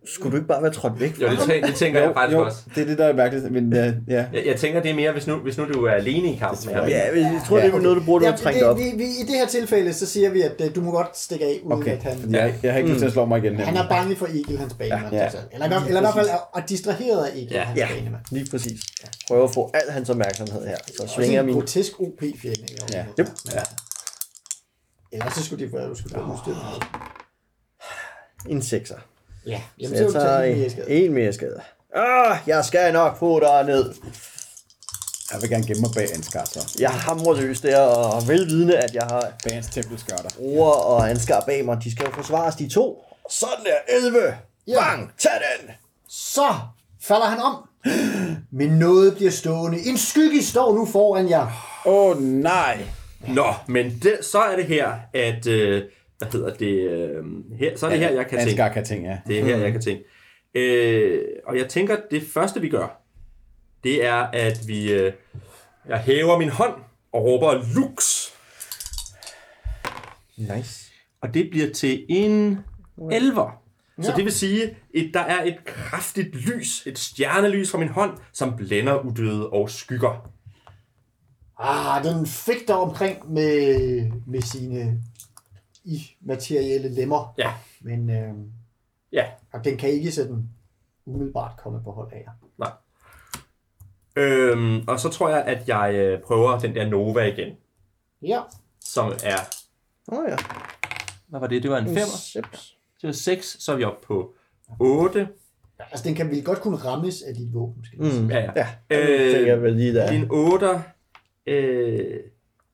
Skulle 0.06 0.30
du 0.32 0.36
ikke 0.36 0.48
bare 0.48 0.62
være 0.62 0.72
trådt 0.72 1.00
væk? 1.00 1.20
Jo, 1.22 1.28
det, 1.30 1.36
tæ- 1.36 1.66
det 1.66 1.74
tænker 1.74 2.00
jeg 2.00 2.12
faktisk 2.14 2.36
jo, 2.36 2.44
også. 2.44 2.58
det 2.74 2.82
er 2.82 2.86
det, 2.86 2.98
der 2.98 3.06
er 3.06 3.12
mærkeligt. 3.12 3.52
Men 3.52 3.76
øh, 3.76 3.92
ja, 4.08 4.26
Jeg, 4.32 4.46
jeg 4.46 4.56
tænker, 4.56 4.82
det 4.82 4.90
er 4.90 4.94
mere, 4.94 5.12
hvis 5.12 5.26
nu, 5.26 5.36
hvis 5.36 5.58
nu 5.58 5.64
du 5.72 5.84
er 5.84 5.90
alene 5.92 6.32
i 6.32 6.36
kampen 6.36 6.68
her. 6.68 6.86
Ja, 6.88 7.16
jeg 7.16 7.42
tror, 7.48 7.56
det 7.56 7.64
er 7.66 7.74
Ja, 7.76 7.82
noget, 7.82 7.96
du 7.96 8.02
burde 8.04 8.24
ja 8.24 8.30
have 8.30 8.38
trængt 8.42 8.60
det, 8.60 8.68
op. 8.68 8.78
vi, 8.78 8.82
vi, 8.96 9.04
I 9.04 9.22
det 9.26 9.34
her 9.34 9.46
tilfælde, 9.46 9.92
så 9.92 10.06
siger 10.06 10.30
vi, 10.30 10.42
at 10.42 10.60
øh, 10.64 10.74
du 10.74 10.80
må 10.80 10.90
godt 10.90 11.18
stikke 11.18 11.44
af, 11.44 11.60
uden 11.62 11.78
okay. 11.78 11.90
at 11.92 12.02
han... 12.02 12.18
Fordi 12.18 12.34
jeg, 12.34 12.54
jeg 12.62 12.72
har 12.72 12.78
ikke 12.78 12.90
lyst 12.90 12.98
til 12.98 13.06
at 13.06 13.12
slå 13.12 13.24
mig 13.24 13.38
igen. 13.44 13.56
Han 13.60 13.76
er 13.76 13.88
bange 13.88 14.16
for 14.16 14.26
Egil, 14.26 14.58
hans 14.58 14.74
banemand. 14.74 15.12
Ja, 15.14 15.18
ja. 15.18 15.24
Ja, 15.24 15.30
eller, 15.52 15.66
i 15.66 15.68
hvert- 15.68 15.86
eller 15.86 16.00
i 16.00 16.04
hvert 16.04 16.14
fald 16.14 16.28
er, 16.28 16.58
er 16.60 16.66
distraheret 16.66 17.24
af 17.26 17.30
Egil, 17.36 17.48
Ja. 17.52 17.62
hans 17.62 17.78
Ja, 17.80 17.88
banemand. 17.94 18.22
lige 18.30 18.50
præcis. 18.50 18.80
Prøver 19.28 19.44
at 19.44 19.54
få 19.54 19.70
al 19.74 19.90
hans 19.92 20.10
opmærksomhed 20.10 20.66
her. 20.66 20.76
Så 21.00 21.06
svinger 21.16 21.32
jeg 21.32 21.40
en 21.40 21.46
min... 21.46 21.54
grotesk 21.54 22.00
OP-fjende. 22.00 22.66
Ja. 22.92 23.04
Yep. 23.20 23.28
Ja. 23.54 23.60
Ellers 25.12 25.34
så 25.34 25.44
skulle 25.44 25.64
det 25.64 25.72
være, 25.72 25.82
at 25.82 25.88
du 25.90 25.94
skulle 25.94 26.14
få 26.14 26.20
udstyret. 26.32 26.56
En 28.48 28.62
sekser. 28.62 28.96
Ja, 29.46 29.56
Så 29.58 29.62
jamen 29.80 29.96
så 29.96 30.02
jeg 30.02 30.08
du 30.08 30.12
tager 30.12 30.38
tage 30.40 30.50
en 30.50 30.54
en, 30.56 30.60
mere 30.60 30.70
skade. 30.70 30.90
en 30.90 31.12
mere 31.12 31.32
skade. 31.32 31.60
Ah, 31.94 32.38
jeg 32.46 32.64
skal 32.64 32.92
nok 32.92 33.18
få 33.18 33.40
dig 33.40 33.64
ned. 33.66 33.94
Jeg 35.32 35.42
vil 35.42 35.50
gerne 35.50 35.66
gemme 35.66 35.80
mig 35.80 35.90
bag 35.94 36.14
Ansgar, 36.14 36.44
så. 36.44 36.76
Jeg 36.78 36.90
hamrer 36.90 37.34
løs 37.40 37.60
der, 37.60 37.78
og 37.80 38.28
velvidende, 38.28 38.78
at 38.78 38.94
jeg 38.94 39.02
har 39.02 39.32
Bag 39.44 39.54
hans 39.54 39.66
tempelskørter. 39.66 40.28
Roer 40.40 40.72
og 40.72 41.10
Ansgar 41.10 41.40
bag 41.46 41.64
mig. 41.64 41.78
De 41.84 41.90
skal 41.90 42.04
jo 42.06 42.12
forsvares, 42.12 42.54
de 42.54 42.68
to. 42.68 43.04
Sådan 43.30 43.64
der, 43.64 43.96
11. 43.96 44.36
Ja. 44.66 44.74
Bang, 44.80 45.12
tag 45.18 45.30
den. 45.32 45.70
Så 46.08 46.54
falder 47.02 47.26
han 47.26 47.38
om. 47.38 47.68
Men 48.52 48.70
noget 48.70 49.16
bliver 49.16 49.30
stående. 49.30 49.78
En 49.86 49.98
skygge 49.98 50.44
står 50.44 50.74
nu 50.74 50.86
foran 50.86 51.28
jer. 51.30 51.46
Åh, 51.86 52.10
oh, 52.16 52.22
nej! 52.22 52.78
Nå, 53.28 53.54
men 53.66 53.98
det, 54.02 54.18
så 54.22 54.38
er 54.38 54.56
det 54.56 54.64
her, 54.66 54.92
at... 55.14 55.46
Øh, 55.46 55.82
hvad 56.18 56.28
hedder 56.32 56.54
det? 56.54 56.90
Øh, 56.90 57.24
her, 57.58 57.76
så 57.76 57.86
er 57.86 57.90
det 57.90 57.98
her, 57.98 58.10
jeg 58.10 58.26
kan 58.26 58.38
tænke. 58.38 58.50
Ansgar 58.50 58.68
kan 58.72 58.84
ting, 58.84 59.04
ja. 59.04 59.18
Det 59.26 59.38
er 59.40 59.44
her, 59.44 59.56
jeg 59.56 59.72
kan 59.72 59.80
tænke. 59.80 60.04
Øh, 60.54 61.22
og 61.46 61.58
jeg 61.58 61.68
tænker, 61.68 61.96
det 62.10 62.22
første, 62.34 62.60
vi 62.60 62.68
gør, 62.68 63.02
det 63.84 64.04
er, 64.04 64.14
at 64.16 64.58
vi... 64.66 64.92
Øh, 64.92 65.12
jeg 65.88 65.98
hæver 65.98 66.38
min 66.38 66.48
hånd 66.48 66.74
og 67.12 67.24
råber 67.24 67.54
Lux. 67.74 68.26
Nice. 70.36 70.92
Og 71.20 71.34
det 71.34 71.48
bliver 71.50 71.72
til 71.72 72.06
en 72.08 72.58
elver. 73.12 73.62
Så 74.02 74.10
Ja. 74.10 74.16
det 74.16 74.24
vil 74.24 74.32
sige, 74.32 74.62
at 74.64 75.10
der 75.14 75.20
er 75.20 75.44
et 75.44 75.56
kraftigt 75.64 76.34
lys, 76.34 76.86
et 76.86 76.98
stjernelys 76.98 77.70
fra 77.70 77.78
min 77.78 77.88
hånd, 77.88 78.18
som 78.32 78.56
blænder 78.56 78.98
udøde 79.00 79.48
og 79.50 79.70
skygger. 79.70 80.30
Ah, 81.58 82.04
den 82.04 82.26
fægter 82.26 82.74
omkring 82.74 83.32
med, 83.32 84.10
med 84.26 84.40
sine 84.42 85.00
immaterielle 85.86 86.88
lemmer. 86.88 87.34
Ja, 87.38 87.52
Men 87.80 88.10
øh, 88.10 88.34
ja. 89.12 89.24
og 89.52 89.64
den 89.64 89.76
kan 89.76 89.88
ikke 89.88 90.12
sådan 90.12 90.48
umiddelbart 91.06 91.56
komme 91.58 91.82
på 91.84 91.90
hold 91.92 92.12
af 92.12 92.22
jer. 92.26 92.32
Nej. 92.58 92.70
Øhm, 94.16 94.88
og 94.88 95.00
så 95.00 95.08
tror 95.08 95.28
jeg, 95.28 95.42
at 95.44 95.68
jeg 95.68 95.94
øh, 95.94 96.20
prøver 96.22 96.58
den 96.58 96.74
der 96.74 96.88
Nova 96.88 97.22
igen, 97.22 97.56
Ja, 98.22 98.40
som 98.80 99.12
er... 99.24 99.36
Åh 100.12 100.18
oh, 100.18 100.24
ja. 100.28 100.36
Hvad 101.28 101.40
var 101.40 101.46
det? 101.46 101.62
Det 101.62 101.70
var 101.70 101.78
en 101.78 101.86
5. 101.86 101.96
Sips. 101.96 102.76
Det 103.00 103.06
var 103.06 103.12
6, 103.12 103.56
så 103.60 103.72
er 103.72 103.76
vi 103.76 103.84
oppe 103.84 104.06
på 104.06 104.34
8. 104.80 105.28
altså 105.78 106.08
den 106.08 106.14
kan 106.14 106.30
vel 106.30 106.44
godt 106.44 106.60
kunne 106.60 106.76
rammes 106.76 107.22
af 107.22 107.34
dit 107.34 107.54
våben, 107.54 107.84
skal 107.84 107.98
jeg. 108.02 108.22
Mm. 108.22 108.30
Ja, 108.30 108.38
ja. 108.40 108.52
Ja, 108.56 108.66
Øh, 108.90 109.32
tænker 109.32 109.46
jeg 109.52 109.62
vel 109.62 109.76
lige 109.76 109.94
der. 109.94 110.10
Din 110.12 110.26
8. 110.30 110.66
Øh, 111.46 112.20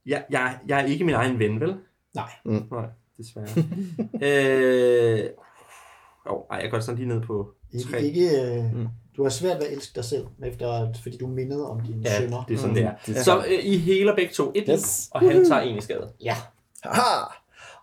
jeg, 0.07 0.25
jeg, 0.31 0.59
jeg 0.69 0.81
er 0.81 0.85
ikke 0.85 1.05
min 1.05 1.15
egen 1.15 1.39
ven, 1.39 1.61
vel? 1.61 1.77
Nej. 2.15 2.31
Nej, 2.45 2.85
desværre. 3.19 3.49
øh, 5.21 5.25
oh, 6.27 6.41
ej, 6.51 6.59
jeg 6.63 6.71
går 6.71 6.81
sådan 6.81 6.97
lige 6.99 7.09
ned 7.09 7.21
på 7.27 7.49
Ikke, 7.73 7.91
3. 7.91 8.03
ikke, 8.03 8.31
øh, 8.43 8.65
du 9.17 9.23
har 9.23 9.31
svært 9.31 9.59
ved 9.59 9.67
at 9.67 9.73
elske 9.73 9.93
dig 9.95 10.05
selv, 10.05 10.27
efter, 10.47 10.93
fordi 11.03 11.17
du 11.17 11.27
mindede 11.27 11.69
om 11.71 11.81
dine 11.81 12.03
Ja, 12.05 12.19
sønner. 12.19 12.45
det 12.49 12.55
er 12.55 12.59
sådan, 12.59 12.77
det 12.77 12.91
det 13.07 13.17
er. 13.17 13.23
Så 13.23 13.39
øh, 13.39 13.59
I 13.65 13.79
heler 13.79 14.15
begge 14.15 14.33
to 14.35 14.53
et 14.55 14.65
Yes. 14.71 15.09
og 15.11 15.21
han 15.21 15.49
tager 15.49 15.61
en 15.61 15.79
i 15.79 15.81
skade. 15.81 16.13
Ja, 16.21 16.37
Haha! 16.85 17.25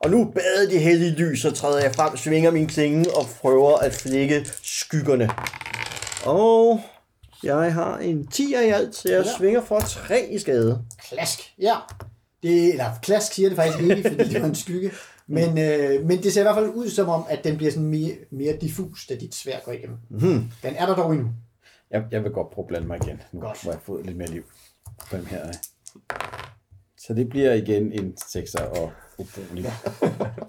Og 0.03 0.09
nu 0.11 0.31
badet 0.35 0.71
de 0.71 0.79
heldige 0.79 1.11
lys, 1.11 1.41
så 1.41 1.51
træder 1.51 1.83
jeg 1.83 1.95
frem, 1.95 2.17
svinger 2.17 2.51
min 2.51 2.67
klinge 2.67 3.05
og 3.15 3.25
prøver 3.41 3.77
at 3.77 3.93
flække 3.93 4.45
skyggerne. 4.63 5.29
Og 6.25 6.81
jeg 7.43 7.73
har 7.73 7.97
en 7.97 8.27
10 8.27 8.49
i 8.51 8.53
alt, 8.53 8.95
så 8.95 9.09
jeg 9.11 9.25
Ja. 9.25 9.31
svinger 9.37 9.61
for 9.61 9.79
3 9.79 10.27
i 10.31 10.37
skade. 10.39 10.81
klask. 11.09 11.39
Ja. 11.59 11.75
Det, 12.43 12.69
eller 12.69 12.85
klask 13.03 13.33
siger 13.33 13.49
det 13.49 13.55
faktisk 13.55 13.79
ikke, 13.83 14.09
fordi 14.09 14.29
det 14.33 14.41
var 14.41 14.47
en 14.47 14.55
skygge. 14.55 14.91
Men, 15.29 15.57
øh, 15.57 16.05
men 16.05 16.23
det 16.23 16.33
ser 16.33 16.41
i 16.41 16.43
hvert 16.43 16.55
fald 16.55 16.69
ud 16.69 16.89
som 16.89 17.09
om, 17.09 17.23
at 17.29 17.43
den 17.43 17.57
bliver 17.57 17.71
sådan 17.71 17.87
mere, 17.87 18.15
mere 18.31 18.57
diffus, 18.61 19.07
da 19.07 19.15
dit 19.15 19.35
svær 19.35 19.59
går 19.65 19.71
igennem. 19.71 19.97
Mm-hmm. 20.09 20.51
Den 20.63 20.75
er 20.75 20.85
der 20.85 20.95
dog 20.95 21.11
endnu. 21.11 21.29
Jeg, 21.91 22.03
jeg 22.11 22.23
vil 22.23 22.31
godt 22.31 22.49
prøve 22.49 22.63
at 22.63 22.67
blande 22.67 22.87
mig 22.87 22.99
igen, 23.03 23.21
nu 23.31 23.39
Godt. 23.39 23.63
hvor 23.63 23.71
jeg 23.71 23.77
har 23.77 23.83
fået 23.85 24.05
lidt 24.05 24.17
mere 24.17 24.27
liv 24.27 24.43
på 25.09 25.17
dem 25.17 25.25
her. 25.25 25.51
Så 26.97 27.13
det 27.13 27.29
bliver 27.29 27.53
igen 27.53 27.91
en 27.91 28.13
6'er 28.21 28.63
og 28.63 28.91
ubrugelig. 29.17 29.73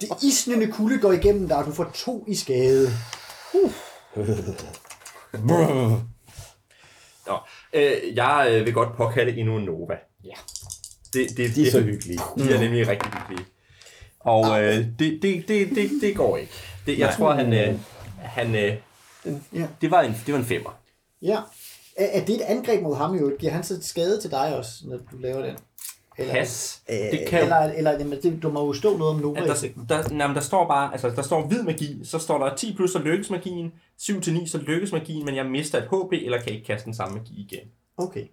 Det 0.01 0.09
isnende 0.23 0.73
kulde 0.73 0.99
går 0.99 1.13
igennem 1.13 1.49
dig, 1.49 1.57
og 1.57 1.67
du 1.67 1.73
får 1.73 1.91
to 1.95 2.25
i 2.29 2.35
skade. 2.35 2.89
Nå, 7.27 7.39
øh, 7.73 8.17
jeg 8.17 8.49
øh, 8.51 8.67
vil 8.67 8.75
godt 8.75 8.97
påkalde 8.97 9.37
endnu 9.37 9.57
en 9.57 9.65
Nova. 9.65 9.95
Ja. 10.25 10.35
Det, 11.13 11.29
det, 11.29 11.37
De 11.37 11.45
er 11.45 11.49
det, 11.55 11.73
så 11.73 11.81
hyggelige. 11.81 12.19
De 12.39 12.55
er 12.55 12.61
nemlig 12.61 12.89
rigtig 12.89 13.11
hyggelige. 13.13 13.47
Og 14.21 14.63
øh, 14.63 14.75
det, 14.99 15.23
det, 15.23 15.49
det, 15.49 15.69
det, 15.75 15.91
det 16.01 16.17
går 16.17 16.37
ikke. 16.37 16.53
Det, 16.87 16.99
jeg 16.99 17.07
Nej. 17.09 17.17
tror, 17.17 17.33
han... 17.33 17.53
Øh, 17.53 17.79
han 18.19 18.55
øh, 18.55 18.75
Ja. 19.55 19.67
det, 19.81 19.91
var 19.91 20.01
en, 20.03 20.15
det 20.27 20.35
var 20.35 20.41
en 20.41 20.47
femmer. 20.47 20.79
Ja. 21.23 21.39
Er, 21.97 22.07
er 22.21 22.25
det 22.25 22.35
et 22.35 22.41
angreb 22.41 22.83
mod 22.83 22.97
ham 22.97 23.15
jo? 23.17 23.33
Giver 23.39 23.53
han 23.53 23.65
så 23.65 23.79
skade 23.83 24.21
til 24.21 24.31
dig 24.31 24.57
også, 24.57 24.71
når 24.85 24.97
du 24.97 25.17
laver 25.19 25.47
den? 25.47 25.57
Eller, 26.19 26.33
Pas. 26.35 26.83
Øh, 26.91 26.97
Det 26.97 27.25
kan 27.29 27.43
eller, 27.43 27.57
eller 27.57 27.91
jamen, 27.91 28.19
det, 28.23 28.43
du 28.43 28.51
må 28.51 28.67
jo 28.67 28.73
stå 28.73 28.97
noget 28.97 29.11
om 29.11 29.17
at 29.17 29.23
Nova-effekten. 29.23 29.87
der, 29.89 30.03
der, 30.03 30.09
nej, 30.15 30.27
men 30.27 30.37
der 30.37 30.43
står 30.43 30.67
bare, 30.69 30.93
altså 30.93 31.11
der 31.11 31.23
står 31.23 31.47
hvid 31.47 31.63
magi, 31.63 32.01
så 32.05 32.19
står 32.19 32.45
der 32.49 32.57
10 32.57 32.75
plus, 32.77 32.93
så 32.93 32.99
lykkes 32.99 33.31
magien, 33.31 33.73
7 33.99 34.21
til 34.21 34.33
9, 34.35 34.47
så 34.47 34.59
lykkes 34.59 34.93
magien, 34.93 35.25
men 35.25 35.37
jeg 35.37 35.47
mister 35.47 35.79
et 35.79 35.85
HP, 35.85 36.13
eller 36.13 36.41
kan 36.41 36.53
ikke 36.53 36.67
kaste 36.67 36.85
den 36.85 36.95
samme 36.95 37.19
magi 37.19 37.35
igen. 37.41 37.69
Okay, 37.97 38.25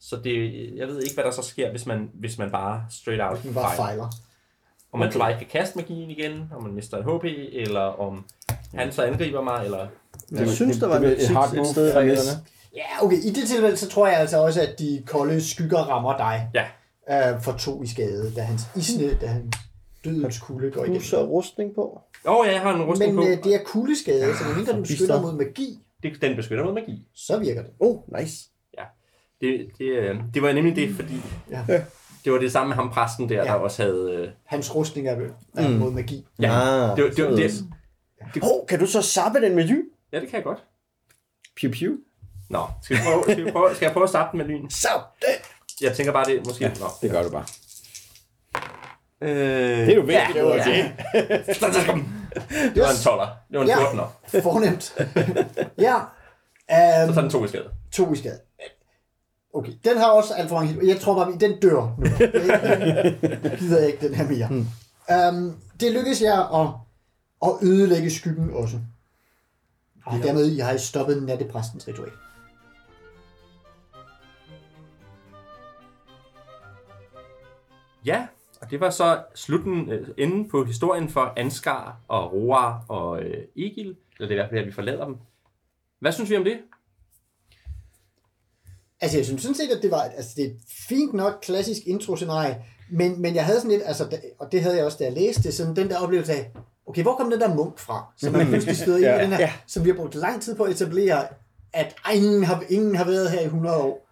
Så 0.00 0.16
det, 0.16 0.52
jeg 0.76 0.88
ved 0.88 1.02
ikke, 1.02 1.14
hvad 1.14 1.24
der 1.24 1.30
så 1.30 1.42
sker, 1.42 1.70
hvis 1.70 1.86
man, 1.86 2.10
hvis 2.14 2.38
man 2.38 2.50
bare 2.50 2.84
straight 2.90 3.22
out 3.22 3.54
bare 3.54 3.76
fejler. 3.76 3.76
fejler. 3.76 4.08
Om 4.92 4.98
man 4.98 5.08
Okay. 5.08 5.18
bare 5.18 5.30
ikke 5.32 5.50
kan 5.50 5.60
kaste 5.60 5.78
magien 5.78 6.10
igen, 6.10 6.50
om 6.56 6.62
man 6.62 6.72
mister 6.72 6.96
et 6.98 7.04
HP, 7.04 7.24
eller 7.52 7.80
om 7.80 8.24
han 8.74 8.92
så 8.92 9.02
angriber 9.02 9.42
mig, 9.42 9.64
eller... 9.64 9.86
Jeg 10.30 10.48
synes, 10.48 10.78
der 10.78 10.86
var 10.86 10.98
det- 10.98 11.18
det 11.18 11.30
et 11.30 11.60
et 11.60 11.66
sted 11.66 11.88
i 11.88 11.92
reglerne. 11.92 12.44
Ja, 12.76 13.04
okay. 13.04 13.16
I 13.16 13.30
det 13.30 13.48
tilfælde, 13.48 13.76
så 13.76 13.88
tror 13.88 14.06
jeg 14.06 14.16
altså 14.16 14.38
også, 14.42 14.60
at 14.62 14.78
de 14.78 15.02
kolde 15.06 15.40
skygger 15.40 15.78
rammer 15.78 16.16
dig. 16.16 16.50
Ja. 16.54 16.64
Øh, 17.34 17.42
for 17.42 17.52
to 17.52 17.82
i 17.82 17.86
skade, 17.86 18.32
da 18.36 18.40
hans 18.40 18.62
isne, 18.76 19.14
da 19.20 19.26
han 19.26 19.52
dødens 20.04 20.38
kulde 20.38 20.70
går 20.70 20.80
Du 20.80 20.84
igennem. 20.84 21.02
så 21.02 21.24
rustning 21.24 21.74
på. 21.74 22.00
Åh, 22.26 22.36
oh, 22.36 22.46
ja, 22.46 22.52
jeg 22.52 22.60
har 22.60 22.74
en 22.74 22.82
rustning 22.82 23.14
Men 23.14 23.24
på. 23.24 23.30
øh, 23.30 23.44
det 23.44 23.54
er 23.54 23.58
kuldeskade, 23.64 24.36
så 24.38 24.44
medmindre 24.48 24.72
den 24.72 24.82
beskytter 24.82 25.22
mod 25.22 25.32
magi, 25.32 25.78
Det, 26.02 26.12
den 26.22 26.36
beskytter 26.36 26.64
mod 26.64 26.72
magi. 26.74 27.06
så 27.14 27.38
virker 27.38 27.62
det. 27.62 27.70
Oh, 27.80 27.96
nice. 28.20 28.48
Det, 29.40 29.66
det, 29.78 29.84
øh, 29.84 30.16
det 30.34 30.42
var 30.42 30.52
nemlig 30.52 30.76
det, 30.76 30.94
fordi... 30.94 31.14
Ja. 31.50 31.58
Det 32.24 32.32
var 32.32 32.38
det 32.38 32.52
samme 32.52 32.68
med 32.68 32.76
ham 32.76 32.90
præsten 32.90 33.28
der, 33.28 33.34
Ja. 33.34 33.44
der 33.44 33.52
også 33.52 33.82
havde... 33.82 34.12
Øh, 34.12 34.28
Hans 34.44 34.74
rustning 34.74 35.08
er, 35.08 35.16
er 35.56 35.68
Mm. 35.68 35.74
mod 35.74 35.90
magi. 35.90 36.26
ja, 36.40 36.50
Ah, 36.50 36.96
det, 36.96 37.04
var- 37.04 37.10
det, 37.10 37.24
var- 37.24 37.30
det, 37.30 37.50
således. 37.50 37.54
det, 38.34 38.42
Hov, 38.42 38.66
kan 38.68 38.78
du 38.78 38.86
så 38.86 39.02
sappe 39.02 39.40
den 39.40 39.54
med 39.56 39.64
lyn? 39.64 39.82
ja, 40.12 40.20
det 40.20 40.28
kan 40.28 40.36
jeg 40.36 40.44
godt. 40.44 40.58
Pew 41.60 41.70
pew. 41.70 41.92
Nå, 42.50 42.66
skal, 42.82 42.96
vi 42.96 43.02
prøve, 43.04 43.22
skal, 43.22 43.44
vi 43.46 43.50
prøve, 43.50 43.74
skal 43.74 43.86
jeg 43.86 43.92
prøve 43.92 44.04
at 44.04 44.08
starte 44.10 44.28
den 44.30 44.38
med 44.38 44.46
lyn? 44.46 44.70
Sap 44.70 45.00
den! 45.20 45.34
Jeg 45.86 45.96
tænker 45.96 46.12
bare, 46.12 46.24
det 46.24 46.46
måske... 46.46 46.64
Ja, 46.64 46.70
Nå. 46.80 46.86
det 47.02 47.10
gør 47.10 47.22
du 47.22 47.30
bare. 47.30 47.44
Øh, 49.20 49.28
Det 49.30 49.88
er 49.88 49.94
jo 49.94 50.00
vigtigt. 50.00 50.36
Ja, 50.36 50.46
Ja, 50.46 50.76
ja. 50.76 50.90
Det 52.74 52.82
var 52.82 52.88
en 52.90 52.96
12'er. 52.96 53.28
Det 53.50 53.58
var 53.58 53.62
en 53.62 53.68
Ja. 53.68 53.76
14'er. 53.76 54.40
Fornemt. 54.42 54.94
ja. 55.86 55.94
Så 56.70 57.06
Um, 57.08 57.14
tager 57.14 57.20
den 57.20 57.30
to 57.30 57.44
i 57.44 57.48
skade. 57.48 57.70
to 57.92 58.12
i 58.12 58.16
skade. 58.16 58.38
Okay, 59.52 59.72
den 59.84 59.96
har 59.96 60.10
også 60.10 60.34
alt 60.34 60.48
for 60.48 60.56
mange. 60.56 60.86
Jeg 60.86 61.00
tror 61.00 61.14
bare, 61.14 61.38
den 61.40 61.60
dør 61.60 61.94
nu. 61.98 62.06
Jeg, 62.20 63.18
jeg 63.42 63.56
gider 63.58 63.86
ikke 63.86 64.08
den 64.08 64.14
her 64.14 64.28
mere. 64.28 64.48
Um, 65.28 65.56
det 65.80 65.92
lykkedes 65.92 66.22
jer 66.22 66.62
at, 66.62 66.74
at 67.42 67.68
ødelægge 67.68 68.10
skyggen 68.10 68.50
også. 68.50 68.76
Og 70.04 70.18
dermed 70.22 70.46
I 70.46 70.58
har 70.58 70.72
I 70.72 70.78
stoppet 70.78 71.22
nattepræstens 71.22 71.88
ritual. 71.88 72.10
Ja, 78.04 78.26
og 78.60 78.70
det 78.70 78.80
var 78.80 78.90
så 78.90 79.22
slutten, 79.34 79.90
øh, 79.90 80.08
enden 80.18 80.48
på 80.48 80.64
historien 80.64 81.08
for 81.08 81.32
Ansgar 81.36 81.96
og 82.08 82.32
Roar 82.32 82.84
og 82.88 83.22
øh, 83.22 83.44
Egil. 83.56 83.96
Eller 84.20 84.28
det 84.28 84.30
er 84.30 84.30
i 84.30 84.34
hvert 84.34 84.50
fald, 84.50 84.60
at 84.60 84.66
vi 84.66 84.72
forlader 84.72 85.04
dem. 85.04 85.16
Hvad 85.98 86.12
synes 86.12 86.30
vi 86.30 86.36
om 86.36 86.44
det? 86.44 86.58
Altså, 89.02 89.18
jeg 89.18 89.26
synes 89.26 89.42
sådan 89.42 89.54
set, 89.54 89.70
at 89.76 89.82
det 89.82 89.90
var 89.90 90.00
altså, 90.16 90.30
det 90.36 90.44
er 90.44 90.48
et 90.48 90.56
fint 90.88 91.14
nok 91.14 91.32
klassisk 91.42 91.82
intro-scenarie, 91.86 92.56
men, 92.92 93.22
men 93.22 93.34
jeg 93.34 93.44
havde 93.44 93.58
sådan 93.58 93.70
lidt, 93.70 93.82
altså, 93.86 94.04
da- 94.04 94.16
og 94.38 94.52
det 94.52 94.62
havde 94.62 94.76
jeg 94.76 94.84
også, 94.84 94.96
da 95.00 95.04
jeg 95.04 95.12
læste 95.12 95.42
det, 95.42 95.54
sådan 95.54 95.76
den 95.76 95.90
der 95.90 95.98
oplevelse 95.98 96.32
af, 96.32 96.50
okay, 96.86 97.02
hvor 97.02 97.14
kom 97.16 97.30
den 97.30 97.40
der 97.40 97.54
munk 97.54 97.78
fra, 97.78 98.04
som 98.18 98.32
man 98.32 98.46
pludselig 98.46 98.76
støder 98.76 98.96
ind 98.98 99.06
i 99.06 99.08
Ja. 99.08 99.22
den 99.22 99.30
her, 99.32 99.38
Ja. 99.40 99.52
som 99.66 99.84
vi 99.84 99.90
har 99.90 99.96
brugt 99.96 100.14
lang 100.14 100.42
tid 100.42 100.54
på 100.54 100.62
at 100.64 100.70
etablere, 100.70 101.24
at 101.72 101.94
ingen 102.14 102.44
har, 102.44 102.64
ingen 102.68 102.94
har 102.96 103.04
været 103.04 103.30
her 103.30 103.40
i 103.40 103.44
100 103.44 103.76
år. 103.76 104.08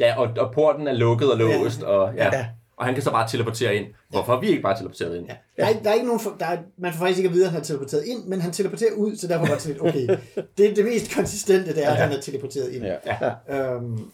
Ja, 0.00 0.18
og, 0.20 0.28
og 0.38 0.54
porten 0.54 0.86
er 0.88 0.92
lukket 0.92 1.32
og 1.32 1.38
låst, 1.38 1.82
og, 1.82 2.14
ja. 2.16 2.36
Ja. 2.36 2.46
og 2.76 2.84
han 2.86 2.94
kan 2.94 3.02
så 3.02 3.10
bare 3.10 3.28
teleportere 3.28 3.74
ind. 3.76 3.86
Hvorfor 4.10 4.32
har 4.34 4.40
vi 4.40 4.48
ikke 4.48 4.62
bare 4.62 4.76
teleporteret 4.76 5.16
ind? 5.16 5.26
Ja. 5.26 5.34
Der, 5.56 5.64
er, 5.64 5.68
ikke- 5.68 5.84
der 5.84 5.90
er 5.90 5.94
ikke 5.94 6.06
nogen, 6.06 6.20
for- 6.20 6.36
der 6.40 6.46
er, 6.46 6.58
man 6.78 6.92
får 6.92 6.98
faktisk 6.98 7.18
ikke 7.18 7.28
at 7.28 7.34
vide, 7.34 7.44
at 7.44 7.50
han 7.50 7.60
er 7.60 7.64
teleporteret 7.64 8.04
ind, 8.06 8.24
men 8.24 8.40
han 8.40 8.52
teleporterer 8.52 8.92
ud, 8.92 9.16
så 9.16 9.26
derfor 9.28 9.46
var 9.46 9.54
det 9.54 9.62
sådan 9.62 9.80
lidt, 9.82 9.88
okay, 9.88 10.16
det 10.58 10.70
er 10.70 10.74
det 10.74 10.84
mest 10.84 11.14
konsistente, 11.14 11.74
det 11.74 11.84
er, 11.86 11.90
at 11.90 11.96
han 11.96 12.12
er 12.12 12.20
teleporteret 12.20 12.72
ind. 12.72 12.84
Ja. 12.84 13.74
Øhm, 13.74 14.10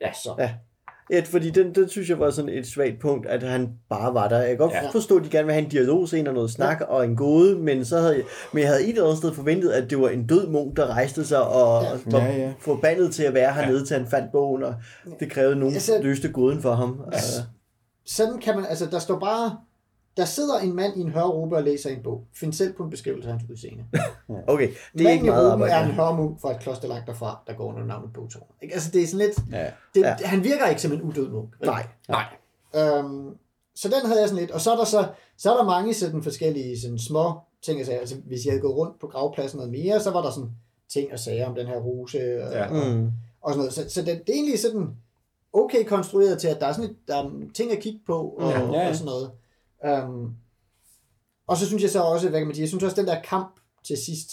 Ja. 0.00 0.12
så. 0.12 0.34
Ja. 0.38 0.50
Ja, 1.10 1.22
fordi 1.24 1.50
den, 1.50 1.74
den 1.74 1.88
synes 1.88 2.08
jeg 2.10 2.18
var 2.18 2.30
sådan 2.30 2.50
et 2.50 2.66
svagt 2.66 3.00
punkt, 3.00 3.26
at 3.26 3.42
han 3.42 3.68
bare 3.90 4.14
var 4.14 4.28
der. 4.28 4.38
Jeg 4.38 4.48
kan 4.48 4.56
godt 4.56 4.72
Ja. 4.72 4.82
ja. 4.84 4.90
forstå, 4.90 5.16
at 5.16 5.24
de 5.24 5.28
gerne 5.30 5.44
vil 5.44 5.52
have 5.54 5.64
en 5.64 5.70
dialog 5.70 6.06
scene 6.08 6.30
og 6.30 6.34
noget 6.34 6.50
snak 6.50 6.80
og 6.88 7.04
en 7.04 7.16
gåde, 7.16 7.56
men, 7.58 7.84
så 7.84 7.98
havde 7.98 8.14
jeg, 8.14 8.24
men 8.52 8.60
jeg 8.60 8.68
havde 8.68 8.82
et 8.82 8.88
eller 8.88 9.04
andet 9.04 9.18
sted 9.18 9.32
forventet, 9.32 9.70
at 9.70 9.90
det 9.90 10.00
var 10.00 10.08
en 10.08 10.26
død 10.26 10.46
munk, 10.48 10.76
der 10.76 10.86
rejste 10.86 11.24
sig 11.24 11.46
og 11.48 11.82
Ja. 11.82 11.88
ja. 11.90 11.96
var 12.06 12.18
Ja, 12.18 12.36
ja. 12.36 12.52
forbandet 12.60 13.14
til 13.14 13.22
at 13.22 13.34
være 13.34 13.52
hernede, 13.52 13.84
til 13.86 13.96
han 13.96 14.06
fandt 14.06 14.32
bogen, 14.32 14.62
og 14.62 14.74
det 15.20 15.30
krævede 15.30 15.56
nogen, 15.56 15.74
Altså- 15.74 15.98
løste 16.02 16.28
gåden 16.32 16.62
for 16.62 16.72
ham. 16.72 17.00
Altså, 17.12 17.42
Sådan 18.06 18.38
kan 18.38 18.56
man, 18.56 18.66
altså 18.68 18.86
der 18.86 18.98
står 18.98 19.18
bare, 19.18 19.56
der 20.16 20.24
sidder 20.24 20.58
en 20.58 20.72
mand 20.76 20.96
i 20.96 21.00
en 21.00 21.08
hørrube 21.10 21.56
og 21.56 21.62
læser 21.62 21.90
en 21.90 22.02
bog. 22.02 22.24
Find 22.34 22.52
selv 22.52 22.72
på 22.72 22.82
en 22.82 22.90
beskrivelse 22.90 23.28
af 23.28 23.34
hans 23.38 23.50
udseende. 23.50 23.84
okay, 24.46 24.68
det 24.68 24.74
er 25.00 25.04
Manden 25.04 25.12
ikke 25.12 25.26
i 25.26 25.30
meget 25.30 25.52
rummet 25.52 25.66
er 25.72 25.76
en 25.78 25.90
arbejde. 25.90 25.92
hørmunk 25.94 26.40
fra 26.40 26.50
et 26.54 26.60
kloster 26.60 26.88
langt 26.88 27.06
derfra, 27.06 27.38
der 27.46 27.52
går 27.52 27.64
under 27.64 27.84
navnet 27.84 28.12
Bogtårn. 28.12 28.46
Ikke? 28.62 28.74
Altså 28.74 28.90
det 28.90 29.02
er 29.02 29.06
sådan 29.06 29.26
lidt, 29.26 29.38
Ja. 29.52 29.70
det, 29.94 30.00
Ja. 30.00 30.14
han 30.24 30.44
virker 30.44 30.66
ikke 30.66 30.82
som 30.82 30.92
en 30.92 31.02
udød 31.02 31.28
munk. 31.30 31.60
Nej. 31.64 31.86
Nej. 32.08 32.24
Øhm, 32.76 33.36
så 33.74 33.88
den 33.88 34.06
havde 34.08 34.20
jeg 34.20 34.28
sådan 34.28 34.40
lidt, 34.40 34.50
og 34.50 34.60
så 34.60 34.72
er 34.72 34.76
der 34.76 34.84
så, 34.84 35.08
så 35.38 35.52
er 35.52 35.56
der 35.56 35.64
mange 35.64 35.94
sådan 35.94 36.22
forskellige 36.22 36.80
sådan 36.80 36.98
små 36.98 37.32
ting, 37.62 37.78
altså, 37.78 37.92
altså 37.92 38.16
hvis 38.26 38.44
jeg 38.44 38.52
havde 38.52 38.60
gået 38.62 38.76
rundt 38.76 39.00
på 39.00 39.06
gravpladsen 39.06 39.56
noget 39.56 39.72
mere, 39.72 40.00
så 40.00 40.10
var 40.10 40.22
der 40.22 40.30
sådan 40.30 40.50
ting 40.92 41.12
og 41.12 41.18
sager 41.18 41.46
om 41.46 41.54
den 41.54 41.66
her 41.66 41.76
ruse 41.76 42.18
og, 42.44 42.52
Ja. 42.52 42.66
og, 42.70 42.96
Mm. 42.96 43.10
og 43.40 43.52
sådan 43.52 43.56
noget. 43.58 43.72
Så, 43.72 43.84
så 43.88 44.00
det, 44.00 44.06
det 44.06 44.28
er 44.28 44.34
egentlig 44.34 44.58
sådan 44.58 44.88
okay 45.52 45.84
konstrueret 45.84 46.38
til, 46.38 46.48
at 46.48 46.60
der 46.60 46.66
er 46.66 46.72
sådan 46.72 46.90
et, 46.90 46.96
der 47.08 47.16
er 47.16 47.30
ting 47.54 47.72
at 47.72 47.78
kigge 47.78 48.00
på 48.06 48.18
og, 48.38 48.50
Ja, 48.50 48.60
ja. 48.60 48.88
og 48.88 48.94
sådan 48.94 49.06
noget. 49.06 49.30
Um, 49.84 50.34
og 51.48 51.56
så 51.56 51.66
synes 51.66 51.82
jeg 51.82 51.90
så 51.90 52.00
også, 52.02 52.28
hvad 52.28 52.40
kan 52.40 52.46
man 52.46 52.54
sige, 52.54 52.62
jeg 52.62 52.68
synes 52.68 52.84
også, 52.84 52.96
den 53.00 53.06
der 53.08 53.20
kamp 53.20 53.60
til 53.86 53.96
sidst, 53.96 54.28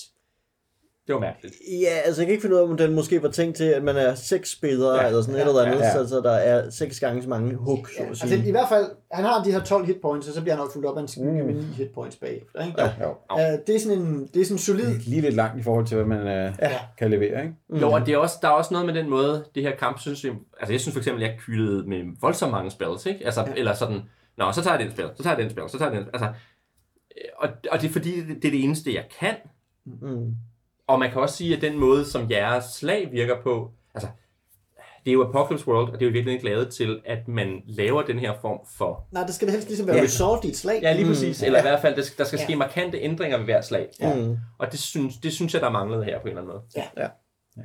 Det 1.07 1.15
var 1.15 1.21
mærkeligt. 1.21 1.55
Ja, 1.81 1.95
altså 2.05 2.21
jeg 2.21 2.27
kan 2.27 2.31
ikke 2.31 2.41
finde 2.41 2.55
ud 2.55 2.61
af, 2.61 2.65
om 2.65 2.77
den 2.77 2.93
måske 2.95 3.23
var 3.23 3.29
tænkt 3.31 3.57
til, 3.57 3.63
at 3.63 3.83
man 3.83 3.95
er 3.95 4.15
seks 4.15 4.51
spillere, 4.51 4.95
Ja. 4.95 5.01
ja. 5.01 5.07
eller 5.07 5.21
sådan 5.21 5.35
et 5.35 5.39
Ja. 5.39 5.47
eller 5.47 5.61
andet, 5.61 5.79
Ja. 5.79 5.85
ja. 5.85 5.93
så, 6.03 6.09
så 6.09 6.15
der 6.21 6.31
er 6.31 6.69
seks 6.69 6.99
gange 6.99 7.23
så 7.23 7.29
mange 7.29 7.55
hook, 7.55 7.87
så 7.89 8.03
ja, 8.03 8.09
at 8.09 8.17
sige. 8.17 8.31
altså 8.31 8.47
i 8.47 8.51
hvert 8.51 8.69
fald, 8.69 8.85
han 9.11 9.25
har 9.25 9.43
de 9.43 9.51
her 9.51 9.63
12 9.63 9.85
hitpoints, 9.85 10.27
og 10.27 10.33
så 10.33 10.41
bliver 10.41 10.55
han 10.55 10.63
nok 10.63 10.73
fuldt 10.73 10.85
op 10.87 10.97
af 10.97 11.01
en 11.01 11.07
skygge 11.07 11.31
mm. 11.41 11.45
med 11.47 11.53
9 11.55 11.61
hitpoints 11.61 12.15
bagefter. 12.15 12.65
Ikke? 12.65 12.81
Jo. 13.01 13.09
Uh, 13.33 13.39
det 13.67 13.75
er 13.75 13.79
sådan 13.79 13.97
en, 13.99 14.29
det 14.33 14.41
er 14.41 14.45
sådan 14.45 14.55
en 14.55 14.59
solid, 14.59 14.85
Det 14.85 14.95
er 14.95 15.09
lige 15.09 15.21
lidt 15.21 15.35
langt 15.35 15.59
i 15.59 15.63
forhold 15.63 15.85
til, 15.85 15.95
hvad 15.97 16.05
man 16.17 16.27
øh, 16.27 16.53
ja. 16.61 16.79
kan 16.97 17.09
levere, 17.09 17.41
ikke? 17.43 17.55
Mm. 17.69 17.77
Jo, 17.77 17.91
og 17.91 18.05
det 18.05 18.13
er 18.13 18.17
også, 18.17 18.35
der 18.41 18.47
er 18.47 18.51
også 18.51 18.73
noget 18.73 18.85
med 18.85 18.93
den 18.93 19.09
måde, 19.09 19.45
det 19.55 19.63
her 19.63 19.75
kamp, 19.75 19.99
synes 19.99 20.23
jeg, 20.23 20.31
altså 20.59 20.73
jeg 20.73 20.81
synes 20.81 20.93
for 20.93 20.99
eksempel, 20.99 21.21
jeg 21.23 21.35
kyldede 21.39 21.89
med 21.89 22.03
voldsomt 22.21 22.51
mange 22.51 22.71
spells, 22.71 23.05
ikke? 23.05 23.25
Altså, 23.25 23.41
Ja. 23.41 23.47
ja. 23.49 23.53
eller 23.55 23.73
sådan, 23.73 24.01
nå, 24.37 24.51
så 24.51 24.63
tager 24.63 24.77
jeg 24.77 24.85
den 24.85 24.93
spil, 24.93 25.09
så 25.15 25.23
tager 25.23 25.35
jeg 25.35 25.43
den 25.43 25.51
spil, 25.51 25.63
så 25.69 25.77
tager 25.77 25.91
jeg 25.91 25.99
den 26.01 26.09
altså, 26.13 26.27
øh, 26.27 27.29
og, 27.37 27.49
og 27.71 27.81
det 27.81 27.87
er 27.87 27.91
fordi, 27.91 28.19
det, 28.19 28.27
det 28.27 28.45
er 28.45 28.51
det 28.51 28.63
eneste, 28.63 28.93
jeg 28.95 29.05
kan, 29.19 29.35
Mm. 29.85 30.31
og 30.87 30.99
man 30.99 31.11
kan 31.11 31.21
også 31.21 31.35
sige, 31.35 31.55
at 31.55 31.61
den 31.61 31.79
måde, 31.79 32.05
som 32.05 32.31
jeres 32.31 32.63
slag 32.65 33.11
virker 33.11 33.41
på, 33.41 33.71
altså, 33.95 34.07
det 35.05 35.11
er 35.11 35.13
jo 35.13 35.29
Apocalypse 35.29 35.67
World, 35.67 35.87
og 35.87 35.99
det 35.99 36.01
er 36.01 36.09
jo 36.09 36.11
virkelig 36.13 36.33
ikke 36.33 36.45
lavet 36.45 36.73
til, 36.73 37.01
at 37.05 37.27
man 37.27 37.61
laver 37.67 38.01
den 38.01 38.19
her 38.19 38.33
form 38.41 38.59
for... 38.77 39.07
nej, 39.11 39.23
det 39.25 39.35
skal 39.35 39.47
det 39.47 39.53
helst 39.53 39.67
ligesom 39.67 39.87
være 39.87 39.95
Ja. 39.95 40.03
resort 40.03 40.45
i 40.45 40.47
et 40.47 40.57
slag. 40.57 40.79
Ja, 40.81 40.93
lige 40.93 41.05
præcis. 41.07 41.41
Mm, 41.41 41.45
eller 41.45 41.59
i 41.59 41.61
hvert 41.61 41.81
fald, 41.81 41.95
der 41.95 42.01
skal, 42.01 42.17
der 42.17 42.23
skal 42.23 42.37
Ja. 42.39 42.43
ske 42.45 42.55
markante 42.55 42.97
ændringer 42.99 43.37
ved 43.37 43.45
hver 43.45 43.61
slag. 43.61 43.87
Ja. 43.99 44.15
Mm. 44.15 44.37
Og 44.57 44.71
det 44.71 44.79
synes, 44.79 45.17
det 45.17 45.33
synes 45.33 45.53
jeg, 45.53 45.61
der 45.61 45.69
manglede 45.69 46.03
her 46.03 46.19
på 46.19 46.23
en 46.23 46.27
eller 46.29 46.41
anden 46.41 46.53
måde. 46.53 46.63
Ja. 46.75 47.03
Ja. 47.03 47.07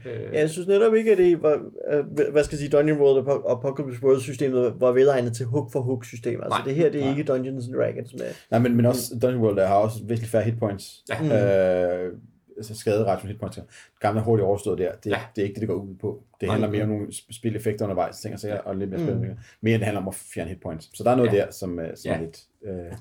Øh, 0.06 0.12
Ja, 0.32 0.40
jeg 0.40 0.50
synes 0.50 0.68
netop 0.68 0.94
ikke, 0.94 1.12
at 1.12 1.18
det 1.18 1.42
var, 1.42 1.70
øh, 1.90 2.04
hvad 2.32 2.44
skal 2.44 2.56
jeg 2.56 2.58
sige, 2.58 2.68
Dungeon 2.68 2.98
World 3.00 3.26
og 3.28 3.52
Apocalypse 3.52 4.02
World 4.04 4.20
systemet 4.20 4.80
var 4.80 4.92
vedegnet 4.92 5.36
til 5.36 5.46
hook 5.46 5.72
for 5.72 5.80
hook 5.80 6.04
systemet. 6.04 6.44
Altså 6.44 6.58
Nej. 6.58 6.64
det 6.64 6.74
her, 6.74 6.90
det 6.90 7.00
er 7.00 7.04
Nej. 7.04 7.18
ikke 7.18 7.32
Dungeons 7.32 7.66
and 7.66 7.74
Dragons 7.74 8.12
med. 8.14 8.26
Nej, 8.50 8.60
men, 8.60 8.76
men 8.76 8.86
også 8.86 9.18
Dungeon 9.22 9.42
World 9.42 9.56
der 9.56 9.66
har 9.66 9.74
også 9.74 10.04
virkelig 10.04 10.28
færre 10.30 10.42
hitpoints. 10.42 11.04
Ja. 11.10 12.04
Øh, 12.06 12.12
altså 12.56 12.74
skaderation 12.74 13.28
hitpoints. 13.28 13.56
Det 13.56 13.66
gamle 14.00 14.20
hurtigt 14.22 14.44
overstået 14.46 14.78
der, 14.78 14.92
det, 15.04 15.10
Ja. 15.10 15.16
ja. 15.16 15.22
det 15.36 15.42
er 15.42 15.46
ikke 15.46 15.54
det, 15.54 15.60
det 15.60 15.68
går 15.68 15.74
ud 15.76 15.94
på. 15.94 16.22
Det 16.40 16.46
Nej. 16.46 16.54
handler 16.54 16.70
mere 16.70 16.82
om 16.82 16.88
nogle 16.88 17.06
sp- 17.06 17.32
spileffekter 17.32 17.84
undervejs, 17.84 18.18
ting 18.20 18.34
og 18.34 18.40
sager, 18.40 18.58
og 18.58 18.76
lidt 18.76 18.90
mere 18.90 19.00
spændende. 19.00 19.36
Mere 19.60 19.74
end 19.74 19.80
det 19.80 19.84
handler 19.86 20.00
om 20.02 20.08
at 20.08 20.14
fjerne 20.14 20.50
hitpoints. 20.50 20.90
Så 20.98 21.04
der 21.04 21.10
er 21.10 21.16
noget 21.16 21.32
Ja. 21.32 21.36
der, 21.36 21.50
som, 21.50 21.78
øh, 21.80 21.96
som 21.96 22.10
Ja. 22.10 22.16
er 22.16 22.20
lidt 22.20 22.42
øh, 22.64 22.92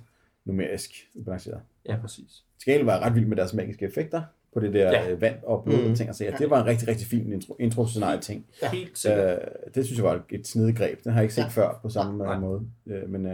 numerisk 0.45 0.91
ubalanceret. 1.15 1.59
ja, 1.89 1.95
præcis. 2.01 2.43
Til 2.59 2.65
gengæld 2.65 2.85
var 2.85 2.93
jeg 2.93 3.01
ret 3.01 3.15
vild 3.15 3.25
med 3.25 3.37
deres 3.37 3.53
magiske 3.53 3.85
effekter 3.85 4.21
på 4.59 4.65
det 4.65 4.73
der 4.73 4.91
Ja. 4.91 5.09
ja. 5.09 5.15
vand 5.15 5.35
og 5.43 5.63
blod 5.63 5.83
Mm. 5.83 5.91
og 5.91 5.97
ting 5.97 6.09
og 6.09 6.15
sager. 6.15 6.37
Det 6.37 6.49
var 6.49 6.61
en 6.61 6.65
rigtig, 6.67 6.87
rigtig 6.87 7.07
fin 7.07 7.33
intro, 7.33 7.55
intro 7.59 7.87
scenarie 7.87 8.19
ting. 8.19 8.45
Ja. 8.61 8.69
Helt 8.71 8.97
sikkert. 8.97 9.39
Øh, 9.41 9.73
det 9.75 9.85
synes 9.85 9.97
jeg 9.99 10.05
var 10.05 10.23
et 10.29 10.47
snedigt 10.47 10.77
greb. 10.77 11.03
Den 11.03 11.11
har 11.11 11.19
jeg 11.19 11.23
ikke 11.23 11.33
set 11.33 11.41
Ja. 11.41 11.45
ja. 11.45 11.49
før 11.51 11.79
på 11.81 11.89
samme 11.89 12.23
Nej. 12.23 12.35
øh, 12.35 12.41
måde. 12.41 12.61
Øh, 12.87 13.09
men 13.09 13.25
øh, 13.25 13.31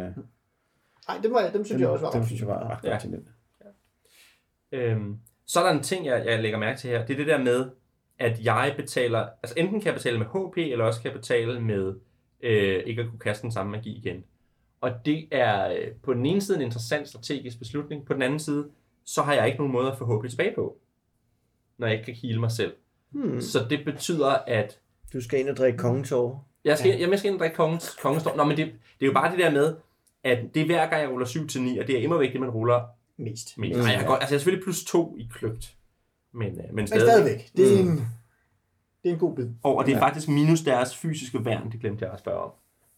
Nej, 1.08 1.18
det, 1.24 1.32
må 1.32 1.40
jeg, 1.40 1.54
dem 1.54 1.66
synes 1.66 1.82
jeg 1.82 1.90
også 1.90 2.06
var 2.06 2.12
det 2.12 2.20
ret 2.20 2.28
synes 2.28 2.42
jeg 2.42 2.48
var 2.50 2.70
ret 2.78 2.84
Ja. 2.84 2.90
godt 2.92 3.04
den. 3.04 3.28
Øhm, 4.72 5.18
så 5.48 5.60
er 5.60 5.64
der 5.64 5.72
en 5.78 5.84
ting, 5.84 6.06
jeg, 6.06 6.26
jeg 6.26 6.40
lægger 6.42 6.58
mærke 6.60 6.80
til 6.80 6.90
her. 6.90 7.06
Det 7.06 7.14
er 7.14 7.18
det 7.18 7.28
der 7.28 7.38
med, 7.44 7.66
at 8.20 8.40
jeg 8.46 8.74
betaler... 8.78 9.20
Altså 9.44 9.54
enten 9.58 9.80
kan 9.82 9.86
jeg 9.88 9.94
betale 9.96 10.18
med 10.20 10.26
HP, 10.26 10.58
eller 10.58 10.86
også 10.86 11.02
kan 11.02 11.12
jeg 11.12 11.20
betale 11.20 11.60
med 11.62 11.94
øh, 12.44 12.84
ikke 12.86 13.02
at 13.02 13.08
kunne 13.10 13.20
kaste 13.20 13.42
den 13.44 13.52
samme 13.52 13.72
magi 13.72 13.98
igen. 13.98 14.24
Og 14.82 14.92
det 15.06 15.28
er 15.32 15.70
øh, 15.74 15.92
på 16.04 16.14
den 16.14 16.26
ene 16.26 16.42
side 16.42 16.58
en 16.58 16.64
interessant 16.64 17.08
strategisk 17.08 17.60
beslutning. 17.60 18.06
På 18.06 18.14
den 18.14 18.22
anden 18.22 18.40
side, 18.40 18.68
så 19.06 19.22
har 19.22 19.34
jeg 19.34 19.46
ikke 19.46 19.58
nogen 19.58 19.74
måde 19.74 19.92
at 19.92 19.98
få 19.98 20.20
HP 20.22 20.30
tilbage 20.30 20.56
på. 20.56 20.78
Når 21.84 21.88
jeg 21.90 21.98
ikke 22.00 22.06
kan 22.06 22.16
heal 22.28 22.40
mig 22.40 22.52
selv. 22.52 22.74
Hmm. 23.12 23.42
Så 23.42 23.66
det 23.70 23.86
betyder, 23.86 24.28
at 24.30 24.80
Du 25.14 25.22
skal 25.22 25.40
ind 25.40 25.50
og 25.50 25.58
drikke 25.58 25.78
kongetår. 25.78 26.48
jeg 26.66 26.78
skal, 26.78 26.92
jamen, 26.92 27.10
jeg 27.12 27.20
skal 27.20 27.28
ind 27.30 27.36
og 27.36 27.40
drikke 27.40 27.56
kongens, 27.56 27.98
kongens 28.02 28.26
Nå, 28.38 28.44
men 28.44 28.58
det, 28.58 28.66
det 28.68 28.74
er 29.02 29.06
jo 29.06 29.14
bare 29.14 29.32
det 29.32 29.40
der 29.40 29.52
med, 29.52 29.76
at 30.24 30.40
det 30.54 30.62
er 30.62 30.66
hver 30.66 30.90
gang, 30.90 31.02
jeg 31.02 31.10
ruller 31.10 31.26
7 31.26 31.48
til 31.48 31.62
9, 31.62 31.78
og 31.78 31.88
det 31.88 32.00
er 32.00 32.04
immer 32.04 32.18
vigtigt, 32.18 32.36
at 32.36 32.42
man 32.42 32.50
ruller 32.50 32.82
mest. 33.18 33.58
mest. 33.58 33.80
Nej, 33.80 33.88
jeg 33.92 34.00
har 34.00 34.08
godt, 34.08 34.22
altså 34.22 34.34
jeg 34.34 34.36
er 34.36 34.40
selvfølgelig 34.40 34.64
plus 34.64 34.84
2 34.86 35.16
i 35.20 35.30
kløgt. 35.34 35.76
Men, 36.34 36.48
øh, 36.48 36.56
men 36.58 36.76
Men 36.76 36.88
stadigvæk. 36.88 37.10
stadigvæk, 37.12 37.52
det 37.58 37.80
er 37.80 37.84
Mm. 37.84 37.90
en, 37.92 37.98
det 39.04 39.10
er 39.10 39.14
en 39.14 39.20
god 39.20 39.36
bid. 39.36 39.50
Og, 39.64 39.76
og 39.78 39.86
det 39.86 39.94
er 39.94 40.00
faktisk 40.00 40.28
minus 40.30 40.62
deres 40.62 40.96
fysiske 40.98 41.46
værn, 41.46 41.72
det 41.72 41.80
glemte 41.80 42.06
jeg 42.06 42.14
at 42.14 42.20
spørge 42.20 42.40
om. 42.44 42.52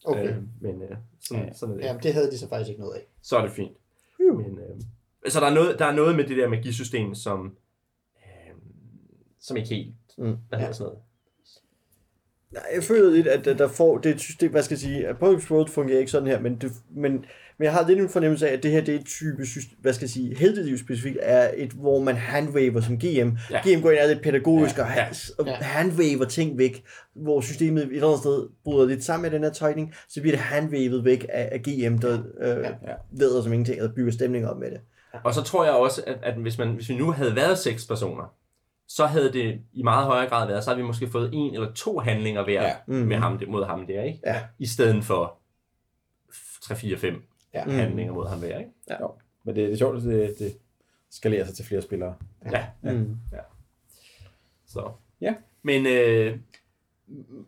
Okay. 0.05 0.29
Øh, 0.29 0.35
men 0.61 0.81
øh, 0.81 0.97
sådan, 1.21 1.45
Ja. 1.45 1.53
sådan 1.53 1.73
er 1.75 1.77
det. 1.79 1.85
Jamen, 1.85 2.03
det 2.03 2.13
havde 2.13 2.31
de 2.31 2.37
så 2.37 2.49
faktisk 2.49 2.69
ikke 2.69 2.81
noget 2.81 2.95
af. 2.95 3.01
Så 3.21 3.37
er 3.37 3.41
det 3.41 3.51
fint. 3.51 3.77
Men, 4.19 4.59
øh, 4.59 4.81
så 5.31 5.39
der 5.39 5.45
er, 5.47 5.53
noget, 5.53 5.79
der 5.79 5.85
er 5.85 5.91
noget 5.95 6.15
med 6.15 6.23
det 6.27 6.37
der 6.37 6.47
magisystem, 6.47 7.15
som, 7.15 7.57
som 9.45 9.57
ikke 9.57 9.69
helt... 9.69 9.95
Mm. 10.17 10.35
Hvad 10.49 10.59
hedder 10.59 10.73
sådan 10.73 10.83
noget? 10.85 10.99
Nej, 12.51 12.63
jeg 12.75 12.83
føler 12.83 13.11
lidt, 13.11 13.27
at 13.27 13.45
der- 13.45 13.67
får 13.67 13.97
det 13.97 14.11
et 14.11 14.19
system, 14.21 14.51
hvad 14.51 14.63
skal 14.63 14.75
jeg 14.75 14.79
sige, 14.79 15.07
Apocalypse 15.07 15.51
World 15.53 15.67
fungerer 15.69 15.99
ikke 15.99 16.11
sådan 16.11 16.27
her, 16.27 16.39
men, 16.39 16.55
det, 16.55 16.71
men, 16.95 17.11
men 17.57 17.65
jeg 17.65 17.73
har 17.73 17.87
lidt 17.87 17.99
en 17.99 18.09
fornemmelse 18.09 18.49
af, 18.49 18.53
at 18.53 18.63
det 18.63 18.71
her, 18.71 18.81
det 18.81 18.95
er 18.95 18.99
et 18.99 19.05
type, 19.05 19.45
hvad 19.81 19.93
skal 19.93 20.03
jeg 20.05 20.09
sige, 20.09 20.35
helteliv 20.37 20.77
specifikt, 20.77 21.17
er 21.21 21.51
et, 21.55 21.71
hvor 21.71 21.99
man 21.99 22.15
handwaver 22.15 22.81
som 22.81 22.97
GM. 22.99 23.05
Ja. 23.05 23.29
Ja. 23.51 23.61
GM 23.61 23.81
går 23.81 23.91
ind 23.91 23.99
og 23.99 24.03
er 24.03 24.07
lidt 24.07 24.21
pædagogisk 24.23 24.77
Ja, 24.77 24.83
og, 24.83 24.89
ja, 24.89 25.01
ja, 25.03 25.07
og 25.39 25.45
ja. 25.47 25.53
handwaver 25.55 26.25
ting 26.25 26.57
væk, 26.57 26.83
hvor 27.15 27.41
systemet 27.41 27.83
et 27.83 27.91
eller 27.93 28.07
andet 28.07 28.19
sted 28.19 28.49
bryder 28.63 28.87
lidt 28.87 29.03
sammen 29.03 29.21
med 29.21 29.31
den 29.31 29.43
her 29.43 29.51
tøjning, 29.51 29.93
så 30.09 30.21
bliver 30.21 30.35
det 30.35 30.43
handwavet 30.43 31.05
væk 31.05 31.25
af, 31.29 31.49
af 31.51 31.61
GM, 31.61 31.97
der 31.97 32.13
øh, 32.41 32.47
Ja. 32.47 32.69
ja. 32.69 32.93
ved 33.11 33.43
som 33.43 33.53
ingenting, 33.53 33.81
og 33.81 33.93
bygger 33.95 34.11
stemning 34.11 34.47
op 34.47 34.59
med 34.59 34.71
det. 34.71 34.79
Og 35.23 35.33
så 35.33 35.41
tror 35.41 35.65
jeg 35.65 35.73
også, 35.73 36.03
at, 36.07 36.17
at 36.23 36.33
hvis, 36.35 36.57
man, 36.57 36.67
hvis 36.75 36.89
vi 36.89 36.97
nu 36.97 37.11
havde 37.11 37.35
været 37.35 37.57
seks 37.57 37.87
personer, 37.87 38.33
så 38.87 39.05
havde 39.05 39.33
det 39.33 39.59
i 39.73 39.83
meget 39.83 40.05
højere 40.05 40.29
grad 40.29 40.47
været, 40.47 40.63
så 40.63 40.69
havde 40.69 40.81
vi 40.81 40.87
måske 40.87 41.07
fået 41.07 41.29
en 41.33 41.53
eller 41.53 41.73
to 41.73 41.99
handlinger 41.99 42.43
hver 42.43 42.61
Ja. 42.63 42.67
ja. 42.67 43.03
Med 43.03 43.17
ham, 43.17 43.41
mod 43.47 43.65
ham 43.65 43.87
der, 43.87 44.03
ikke? 44.03 44.19
Ja. 44.25 44.41
I 44.59 44.65
stedet 44.65 45.03
for 45.03 45.37
3, 46.63 46.75
4, 46.75 46.97
5 46.97 47.23
Ja. 47.53 47.63
ja. 47.67 47.71
handlinger 47.75 48.13
mod 48.13 48.27
ham 48.27 48.39
hver, 48.39 48.57
ikke? 48.59 48.71
Jo. 49.01 49.11
Men 49.43 49.55
det, 49.55 49.63
det 49.67 49.73
er 49.73 49.77
sjovt, 49.77 49.97
at 49.97 50.03
det, 50.03 50.35
det 50.39 50.57
skalerer 51.09 51.45
sig 51.45 51.55
til 51.55 51.65
flere 51.65 51.81
spillere. 51.81 52.15
Ja. 52.51 52.65
Mm. 52.93 53.17
Så. 54.67 54.89
Ja. 55.21 55.33
Men, 55.63 55.85
øh, 55.85 56.37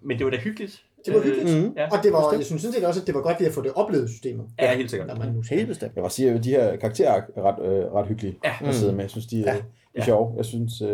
men 0.01 0.17
det 0.17 0.25
var 0.25 0.31
da 0.31 0.38
hyggeligt. 0.38 0.83
Det 1.05 1.13
var 1.15 1.21
hyggeligt. 1.21 1.49
Øh, 1.57 1.63
Mhm. 1.63 1.73
ja, 1.77 1.89
Og 1.97 2.03
det 2.03 2.13
var, 2.13 2.31
jeg 2.33 2.45
synes 2.45 2.61
sådan 2.61 2.73
set 2.73 2.85
også, 2.85 3.01
at 3.01 3.07
det 3.07 3.15
var 3.15 3.21
godt 3.21 3.39
lige 3.39 3.47
at 3.49 3.53
få 3.55 3.61
det 3.61 3.73
oplevet 3.73 4.09
systemet. 4.09 4.49
Ja, 4.59 4.75
helt 4.75 4.89
sikkert. 4.89 5.07
Når 5.07 5.15
man 5.15 5.33
nu. 5.33 5.43
Helt 5.49 5.67
bestemt. 5.67 5.95
Jeg 5.95 6.03
vil 6.03 6.11
sige, 6.11 6.31
at 6.31 6.43
de 6.43 6.49
her 6.49 6.75
karakterer 6.75 7.21
er 7.35 7.41
ret, 7.41 7.65
øh, 7.65 7.93
ret 7.93 8.07
hyggelige 8.07 8.39
Ja. 8.43 8.55
at 8.61 8.75
sidde 8.75 8.93
med. 8.93 9.01
Jeg 9.03 9.09
synes, 9.09 9.25
de, 9.25 9.38
Ja. 9.39 9.61
Ja. 9.98 10.02
er 10.02 10.06
Ja. 10.06 10.06
sjove. 10.06 10.34
Jeg 10.38 10.45
synes, 10.45 10.82
øh, 10.82 10.88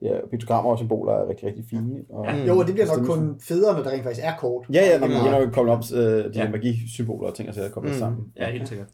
det 0.00 0.10
er, 0.10 0.20
piktogrammer 0.30 0.70
og 0.70 0.78
symboler 0.78 1.12
er 1.12 1.28
rigtig, 1.28 1.48
rigtig 1.48 1.64
fine. 1.70 2.04
Og, 2.08 2.24
Ja. 2.26 2.44
Jo, 2.46 2.58
og 2.58 2.66
det 2.66 2.74
bliver 2.74 2.96
nok 2.96 3.06
kun 3.06 3.40
federe, 3.48 3.76
når 3.76 3.82
der 3.82 3.90
rent 3.90 4.02
faktisk 4.02 4.24
er 4.26 4.36
kort. 4.38 4.66
Ja, 4.72 4.80
ja, 4.86 4.98
når 4.98 5.06
man 5.06 5.16
ikke 5.16 5.24
begynder 5.24 5.46
at 5.46 5.52
koble 5.54 5.72
op 5.72 5.82
øh, 5.94 6.00
de 6.00 6.30
Ja. 6.34 6.42
her 6.44 6.50
magisymboler 6.50 7.28
og 7.28 7.34
ting 7.34 7.48
og 7.48 7.54
sager 7.54 7.70
koblet 7.70 7.92
Mm. 7.92 7.98
sammen. 7.98 8.32
Ja, 8.36 8.50
helt 8.50 8.68
sikkert. 8.68 8.88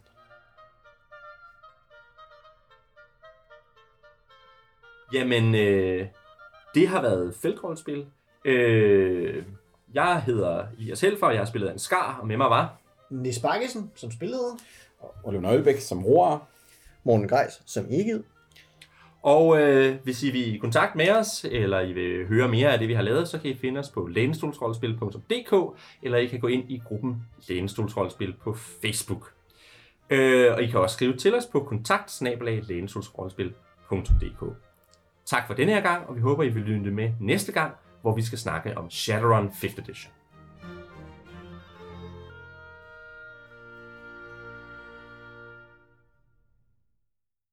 Jamen, 5.12 5.54
øh, 5.54 6.06
det 6.74 6.88
har 6.88 7.02
været 7.02 7.34
feltrollespil. 7.42 8.06
Øh, 8.44 9.44
jeg 9.94 10.22
hedder 10.26 10.64
Elias 10.78 11.00
Helfer, 11.00 11.26
og 11.26 11.32
jeg 11.32 11.40
har 11.40 11.46
spillet 11.46 11.72
en 11.72 11.78
skar, 11.78 12.18
og 12.20 12.26
med 12.26 12.36
mig 12.36 12.50
var... 12.50 12.76
Nis 13.10 13.38
Bakkesen, 13.38 13.90
som 13.94 14.10
spillede. 14.10 14.58
Oliver 15.24 15.42
Nøglebæk 15.42 15.80
som 15.80 16.04
roer. 16.04 16.38
Morten 17.04 17.28
Grejs 17.28 17.62
som 17.66 17.86
ikke. 17.90 18.22
Og 19.22 19.60
øh, 19.60 19.96
hvis 20.04 20.22
I 20.22 20.30
vil 20.30 20.54
i 20.54 20.58
kontakt 20.58 20.96
med 20.96 21.10
os, 21.10 21.44
eller 21.50 21.80
I 21.80 21.92
vil 21.92 22.26
høre 22.26 22.48
mere 22.48 22.72
af 22.72 22.78
det, 22.78 22.88
vi 22.88 22.94
har 22.94 23.02
lavet, 23.02 23.28
så 23.28 23.38
kan 23.38 23.50
I 23.50 23.54
finde 23.54 23.80
os 23.80 23.88
på 23.88 24.06
lænestolsrollespil.dk, 24.06 25.80
eller 26.02 26.18
I 26.18 26.26
kan 26.26 26.40
gå 26.40 26.46
ind 26.46 26.70
i 26.70 26.82
gruppen 26.84 27.22
Lænestolsrollespil 27.48 28.34
på 28.44 28.54
Facebook. 28.54 29.32
Øh, 30.10 30.54
og 30.54 30.62
I 30.62 30.66
kan 30.66 30.80
også 30.80 30.94
skrive 30.94 31.16
til 31.16 31.34
os 31.34 31.46
på 31.46 31.60
kontakt 31.60 32.10
Tak 35.26 35.46
for 35.46 35.54
denne 35.54 35.72
her 35.72 35.80
gang, 35.80 36.08
og 36.08 36.16
vi 36.16 36.20
håber, 36.20 36.42
I 36.42 36.48
vil 36.48 36.62
lytte 36.62 36.90
med 36.90 37.12
næste 37.20 37.52
gang, 37.52 37.74
hvor 38.02 38.14
vi 38.14 38.22
skal 38.22 38.38
snakke 38.38 38.78
om 38.78 38.90
Shadowrun 38.90 39.48
5th 39.48 39.82
Edition. 39.82 40.12